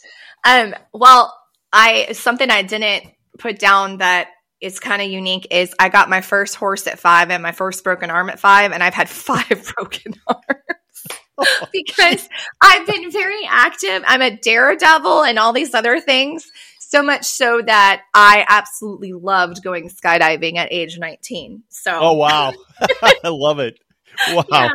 Um, 0.43 0.73
well, 0.91 1.37
I 1.73 2.11
something 2.13 2.49
I 2.49 2.63
didn't 2.63 3.05
put 3.37 3.59
down 3.59 3.97
that 3.97 4.29
is 4.61 4.79
kind 4.79 5.01
of 5.01 5.09
unique 5.09 5.47
is 5.49 5.73
I 5.79 5.89
got 5.89 6.09
my 6.09 6.21
first 6.21 6.55
horse 6.55 6.85
at 6.87 6.99
five 6.99 7.31
and 7.31 7.41
my 7.41 7.51
first 7.51 7.83
broken 7.83 8.09
arm 8.09 8.29
at 8.29 8.39
five, 8.39 8.71
and 8.71 8.83
I've 8.83 8.93
had 8.93 9.09
five 9.09 9.73
broken 9.75 10.13
arms 10.27 11.07
oh. 11.37 11.67
because 11.73 12.29
I've 12.61 12.85
been 12.85 13.11
very 13.11 13.43
active. 13.47 14.03
I'm 14.05 14.21
a 14.21 14.37
daredevil 14.37 15.23
and 15.23 15.39
all 15.39 15.53
these 15.53 15.73
other 15.73 15.99
things. 15.99 16.47
So 16.79 17.01
much 17.01 17.23
so 17.23 17.61
that 17.65 18.01
I 18.13 18.45
absolutely 18.49 19.13
loved 19.13 19.63
going 19.63 19.89
skydiving 19.89 20.57
at 20.57 20.73
age 20.73 20.99
19. 20.99 21.63
So, 21.69 21.97
oh, 21.97 22.13
wow. 22.13 22.51
I 23.01 23.29
love 23.29 23.59
it. 23.59 23.79
Wow. 24.33 24.69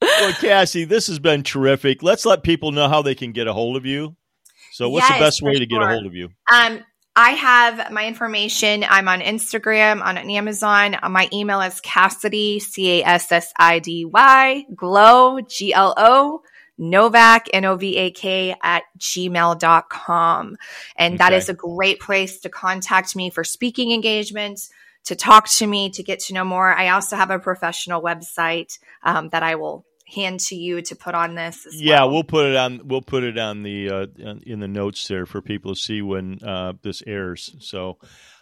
Well, 0.00 0.32
Cassie, 0.34 0.84
this 0.84 1.08
has 1.08 1.18
been 1.18 1.42
terrific. 1.42 2.04
Let's 2.04 2.24
let 2.24 2.44
people 2.44 2.70
know 2.70 2.88
how 2.88 3.02
they 3.02 3.16
can 3.16 3.32
get 3.32 3.48
a 3.48 3.52
hold 3.52 3.76
of 3.76 3.84
you. 3.84 4.14
So, 4.72 4.88
what's 4.88 5.06
Yes, 5.06 5.18
the 5.18 5.24
best 5.24 5.42
way 5.42 5.58
to 5.58 5.66
get 5.66 5.82
a 5.82 5.86
hold 5.86 6.06
of 6.06 6.14
you? 6.14 6.30
Um, 6.52 6.80
I 7.14 7.30
have 7.32 7.92
my 7.92 8.06
information. 8.06 8.84
I'm 8.88 9.06
on 9.06 9.20
Instagram, 9.20 10.02
on 10.02 10.16
Amazon. 10.16 10.96
Uh, 11.02 11.10
My 11.10 11.28
email 11.30 11.60
is 11.60 11.78
Cassidy, 11.80 12.58
C 12.58 13.00
A 13.02 13.04
S 13.04 13.30
S 13.30 13.52
I 13.58 13.80
D 13.80 14.06
Y, 14.06 14.64
glow, 14.74 15.40
G 15.42 15.74
L 15.74 15.92
O, 15.98 16.40
Novak, 16.78 17.48
N 17.52 17.66
O 17.66 17.76
V 17.76 17.98
A 17.98 18.10
K, 18.12 18.56
at 18.62 18.84
gmail.com. 18.98 20.56
And 20.96 21.18
that 21.18 21.32
Okay. 21.32 21.36
is 21.36 21.48
a 21.50 21.54
great 21.54 22.00
place 22.00 22.40
to 22.40 22.48
contact 22.48 23.14
me 23.14 23.28
for 23.28 23.44
speaking 23.44 23.92
engagements, 23.92 24.70
to 25.04 25.14
talk 25.14 25.50
to 25.50 25.66
me, 25.66 25.90
to 25.90 26.02
get 26.02 26.20
to 26.20 26.34
know 26.34 26.44
more. 26.44 26.72
I 26.72 26.88
also 26.88 27.16
have 27.16 27.30
a 27.30 27.38
professional 27.38 28.00
website 28.00 28.78
um, 29.02 29.28
that 29.30 29.42
I 29.42 29.56
will 29.56 29.84
hand 30.14 30.40
to 30.40 30.54
you 30.54 30.82
to 30.82 30.94
put 30.96 31.14
on 31.14 31.34
this 31.34 31.64
as 31.66 31.80
Yeah, 31.80 32.00
well. 32.00 32.10
we'll 32.12 32.24
put 32.24 32.46
it 32.46 32.56
on. 32.56 32.80
We'll 32.84 33.00
put 33.02 33.22
it 33.24 33.38
on 33.38 33.62
the 33.62 33.90
uh, 33.90 34.06
in 34.44 34.60
the 34.60 34.68
notes 34.68 35.08
there 35.08 35.24
for 35.26 35.40
people 35.40 35.74
to 35.74 35.80
see 35.80 36.02
when 36.02 36.38
uh, 36.44 36.74
this 36.82 37.02
airs. 37.06 37.54
So 37.60 37.98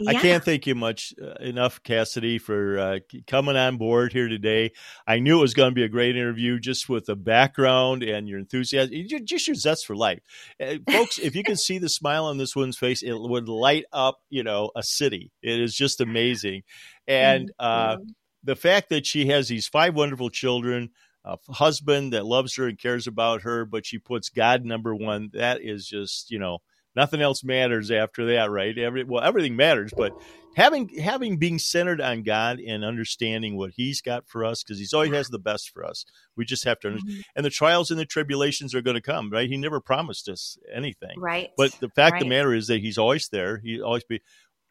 I 0.07 0.15
can't 0.15 0.43
thank 0.45 0.67
you 0.67 0.75
much 0.75 1.15
uh, 1.23 1.35
enough, 1.43 1.83
Cassidy, 1.83 2.39
for 2.39 2.79
uh, 2.79 2.99
coming 3.27 3.57
on 3.57 3.77
board 3.77 4.13
here 4.13 4.29
today. 4.29 4.73
I 5.07 5.19
knew 5.21 5.39
it 5.39 5.43
was 5.43 5.55
going 5.55 5.71
to 5.71 5.75
be 5.75 5.85
a 5.85 5.89
great 5.89 6.17
interview, 6.17 6.59
just 6.59 6.89
with 6.89 7.07
the 7.07 7.17
background 7.17 8.03
and 8.03 8.29
your 8.29 8.39
enthusiasm, 8.39 8.93
You- 8.93 9.21
just 9.21 9.47
your 9.47 9.55
zest 9.55 9.87
for 9.87 9.95
life, 9.95 10.21
uh, 10.61 10.75
folks. 10.91 11.19
if 11.19 11.35
you 11.37 11.43
can 11.45 11.57
see 11.57 11.79
the 11.79 11.89
smile 11.89 12.25
on 12.25 12.39
this 12.39 12.57
woman's 12.57 12.79
face, 12.79 13.03
it 13.03 13.13
would 13.13 13.49
light 13.49 13.85
up, 13.93 14.19
you 14.31 14.43
know, 14.43 14.71
a 14.75 14.83
city. 14.83 15.31
It 15.43 15.61
is 15.61 15.75
just 15.75 16.01
amazing, 16.01 16.63
and 17.07 17.53
uh, 17.59 17.97
you. 18.01 18.15
the 18.45 18.57
fact 18.57 18.89
that 18.89 19.07
she 19.07 19.27
has 19.27 19.49
these 19.49 19.69
five 19.69 19.95
wonderful 19.95 20.31
children, 20.31 20.91
a 21.25 21.37
husband 21.51 22.13
that 22.13 22.27
loves 22.27 22.57
her 22.57 22.67
and 22.67 22.79
cares 22.79 23.07
about 23.07 23.43
her, 23.43 23.65
but 23.65 23.87
she 23.87 23.99
puts 23.99 24.29
God 24.29 24.65
number 24.65 24.95
one. 24.95 25.31
That 25.35 25.61
is 25.63 25.87
just, 25.87 26.31
you 26.31 26.39
know, 26.39 26.59
nothing 26.97 27.21
else 27.21 27.45
matters 27.45 27.91
after 27.91 28.27
that, 28.35 28.51
right? 28.51 28.77
Every 28.77 29.05
well, 29.05 29.23
everything 29.23 29.57
matters, 29.57 29.93
but 29.97 30.13
having 30.57 30.89
having 30.99 31.39
being 31.39 31.59
centered 31.59 32.01
on 32.01 32.23
God 32.23 32.59
and 32.59 32.85
understanding 32.85 33.57
what 33.57 33.73
He's 33.75 34.01
got 34.01 34.27
for 34.27 34.45
us, 34.45 34.63
because 34.63 34.79
He's 34.79 34.93
always 34.93 35.13
has 35.13 35.29
the 35.29 35.39
best 35.39 35.71
for 35.71 35.85
us. 35.85 36.05
We 36.37 36.45
just 36.45 36.65
have 36.65 36.81
to 36.81 36.89
understand. 36.89 37.19
Mhm. 37.19 37.25
And 37.37 37.45
the 37.45 37.51
trials 37.51 37.91
and 37.91 38.01
the 38.01 38.07
tribulations 38.07 38.75
are 38.75 38.83
going 38.83 38.97
to 38.97 39.03
come, 39.03 39.31
right? 39.31 39.49
He 39.49 39.57
never 39.57 39.81
promised 39.81 40.29
us 40.29 40.57
anything. 40.75 41.19
Right. 41.19 41.51
But 41.57 41.73
the 41.81 41.91
fact 41.91 42.17
of 42.17 42.21
the 42.21 42.29
matter 42.29 42.55
is 42.55 42.67
that 42.69 42.81
he's 42.81 42.99
always 42.99 43.29
there. 43.29 43.61
He 43.63 43.81
always 43.81 44.05
be. 44.05 44.21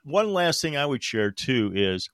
One 0.04 0.34
last 0.34 0.62
thing 0.62 0.78
I 0.78 0.86
would 0.86 1.04
share 1.04 1.30
too 1.30 1.72
is 1.76 2.10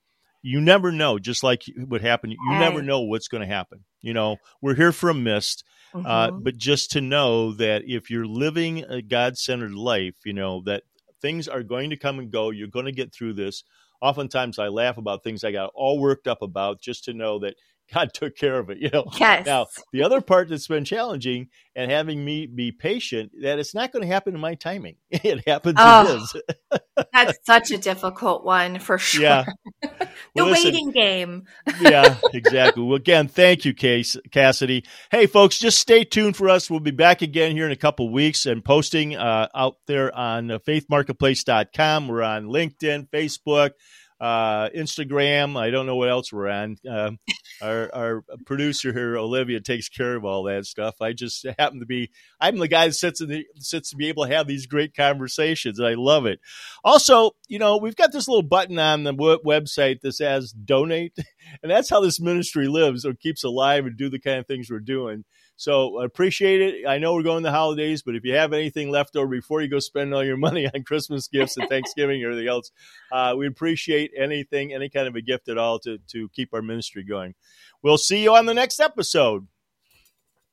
you 0.46 0.62
never 0.62 0.92
know. 0.92 1.18
Just 1.18 1.44
like 1.44 1.64
what 1.88 2.02
happened, 2.02 2.34
you 2.34 2.60
never 2.60 2.82
know 2.84 3.02
what's 3.02 3.28
going 3.28 3.42
to 3.42 3.48
happen. 3.48 3.84
You 4.02 4.14
know, 4.14 4.38
we're 4.62 4.76
here 4.76 4.92
for 4.92 5.10
a 5.10 5.14
mist, 5.16 5.64
uh, 5.94 6.30
Mhm. 6.30 6.44
but 6.44 6.58
just 6.58 6.92
to 6.92 7.02
know 7.02 7.54
that 7.54 7.82
if 7.88 8.12
you're 8.12 8.28
living 8.28 8.84
a 8.84 9.02
God 9.02 9.38
centered 9.40 9.74
life, 9.74 10.14
you 10.24 10.34
know 10.34 10.62
that 10.66 10.84
things 11.20 11.48
are 11.48 11.64
going 11.64 11.90
to 11.90 11.98
come 11.98 12.20
and 12.20 12.30
go. 12.32 12.52
You're 12.52 12.68
going 12.68 12.86
to 12.86 12.92
get 12.92 13.12
through 13.12 13.34
this. 13.34 13.64
Oftentimes, 14.02 14.60
I 14.60 14.68
laugh 14.68 14.98
about 14.98 15.24
things 15.24 15.44
I 15.44 15.52
got 15.52 15.72
all 15.74 16.00
worked 16.00 16.28
up 16.28 16.44
about 16.44 16.80
just 16.80 17.06
to 17.06 17.14
know 17.14 17.40
that 17.40 17.56
God 17.94 18.12
took 18.14 18.36
care 18.36 18.58
of 18.60 18.70
it. 18.70 18.78
You 18.80 18.90
know, 18.92 19.06
Yes. 19.20 19.46
now, 19.46 19.68
the 19.94 20.04
other 20.04 20.22
part 20.22 20.50
that's 20.50 20.68
been 20.68 20.86
challenging 20.86 21.50
and 21.76 21.92
having 21.92 22.24
me 22.24 22.46
be 22.48 22.72
patient 22.72 23.32
that 23.42 23.60
it's 23.60 23.76
not 23.76 23.92
going 23.92 24.02
to 24.02 24.08
happen 24.08 24.34
in 24.34 24.40
my 24.42 24.56
timing. 24.56 24.96
It 25.12 25.48
happens 25.48 25.76
Oh. 25.80 26.26
That's 27.14 27.38
such 27.46 27.72
a 27.72 27.78
difficult 27.78 28.46
one 28.46 28.80
for 28.80 28.98
sure. 28.98 29.22
Yeah. 29.22 29.46
the 29.82 30.08
Well, 30.34 30.46
listen, 30.48 30.72
waiting 30.72 30.92
game. 30.92 31.44
yeah, 31.82 32.16
exactly. 32.34 32.84
Well, 32.84 32.96
again, 32.96 33.28
thank 33.28 33.66
you, 33.66 33.74
Case 33.74 34.16
Cassidy. 34.32 34.86
Hey, 35.12 35.26
folks, 35.28 35.60
just 35.60 35.78
stay 35.78 36.04
tuned 36.06 36.38
for 36.38 36.48
us. 36.50 36.70
We'll 36.70 36.80
be 36.80 36.92
back 36.92 37.22
again 37.22 37.52
here 37.52 37.66
in 37.66 37.72
a 37.74 37.76
couple 37.78 38.10
weeks 38.12 38.46
and 38.46 38.64
posting 38.64 39.16
uh, 39.16 39.50
out 39.54 39.76
there 39.88 40.16
on 40.18 40.52
uh, 40.52 40.60
faithmarketplace.com. 40.60 42.08
We're 42.08 42.24
on 42.24 42.46
LinkedIn, 42.46 43.10
Facebook, 43.10 43.72
uh, 44.20 44.70
Instagram. 44.70 45.58
I 45.58 45.70
don't 45.70 45.86
know 45.86 45.96
what 45.96 46.10
else 46.10 46.32
we're 46.32 46.50
on. 46.50 46.78
Um, 46.90 47.20
our, 47.62 47.90
our 47.94 48.24
producer 48.46 48.94
here, 48.94 49.18
Olivia, 49.18 49.60
takes 49.60 49.90
care 49.90 50.16
of 50.16 50.26
all 50.26 50.44
that 50.44 50.66
stuff. 50.66 50.96
I 51.02 51.14
just 51.14 51.46
happen 51.60 51.80
to 51.80 51.86
be, 51.86 52.12
I'm 52.40 52.58
the 52.58 52.68
guy 52.68 52.88
that 52.88 52.94
sits 52.94 53.22
in 53.22 53.30
the, 53.30 53.46
sits 53.58 53.90
to 53.90 53.96
be 53.96 54.08
able 54.08 54.26
to 54.26 54.34
have 54.34 54.48
these 54.48 54.68
great 54.68 54.96
conversations, 54.96 55.80
I 55.80 55.94
love 55.94 56.26
it. 56.26 56.40
Also, 56.84 57.32
you 57.48 57.60
know, 57.60 57.78
we've 57.78 57.96
got 57.96 58.12
this 58.12 58.28
little 58.28 58.44
button 58.44 58.80
on 58.80 59.04
the 59.04 59.14
w- 59.14 59.40
website 59.46 60.02
that 60.02 60.14
says 60.14 60.52
donate, 60.52 61.14
and 61.64 61.72
that's 61.72 61.90
how 61.90 62.00
this 62.00 62.20
ministry 62.20 62.68
lives 62.68 63.06
or 63.06 63.14
keeps 63.14 63.44
alive 63.44 63.86
and 63.86 63.98
do 63.98 64.10
the 64.10 64.20
kind 64.20 64.40
of 64.40 64.48
things 64.48 64.70
we're 64.70 64.80
doing. 64.80 65.26
So 65.58 66.02
I 66.02 66.06
appreciate 66.06 66.62
it. 66.62 66.88
I 66.88 66.98
know 66.98 67.14
we're 67.14 67.24
going 67.24 67.44
to 67.44 67.52
holidays, 67.52 68.02
but 68.02 68.16
if 68.16 68.26
you 68.26 68.34
have 68.34 68.52
anything 68.52 68.90
left 68.90 69.16
over 69.16 69.28
before 69.28 69.62
you 69.62 69.70
go 69.70 69.80
spend 69.80 70.14
all 70.14 70.24
your 70.24 70.38
money 70.48 70.70
on 70.74 70.84
Christmas 70.84 71.28
gifts 71.28 71.58
and 71.58 71.70
Thanksgiving 71.70 72.24
or 72.24 72.32
anything 72.32 72.50
else, 72.50 72.72
uh, 73.12 73.34
we 73.38 73.48
appreciate 73.48 74.12
anything, 74.18 74.74
any 74.74 74.90
kind 74.90 75.08
of 75.08 75.16
a 75.16 75.22
gift 75.22 75.48
at 75.48 75.58
all 75.58 75.80
to 75.80 75.98
to 76.10 76.30
keep 76.30 76.54
our 76.54 76.62
ministry 76.62 77.04
going. 77.04 77.36
We'll 77.82 77.98
see 77.98 78.24
you 78.24 78.36
on 78.36 78.46
the 78.46 78.54
next 78.54 78.80
episode. 78.80 79.48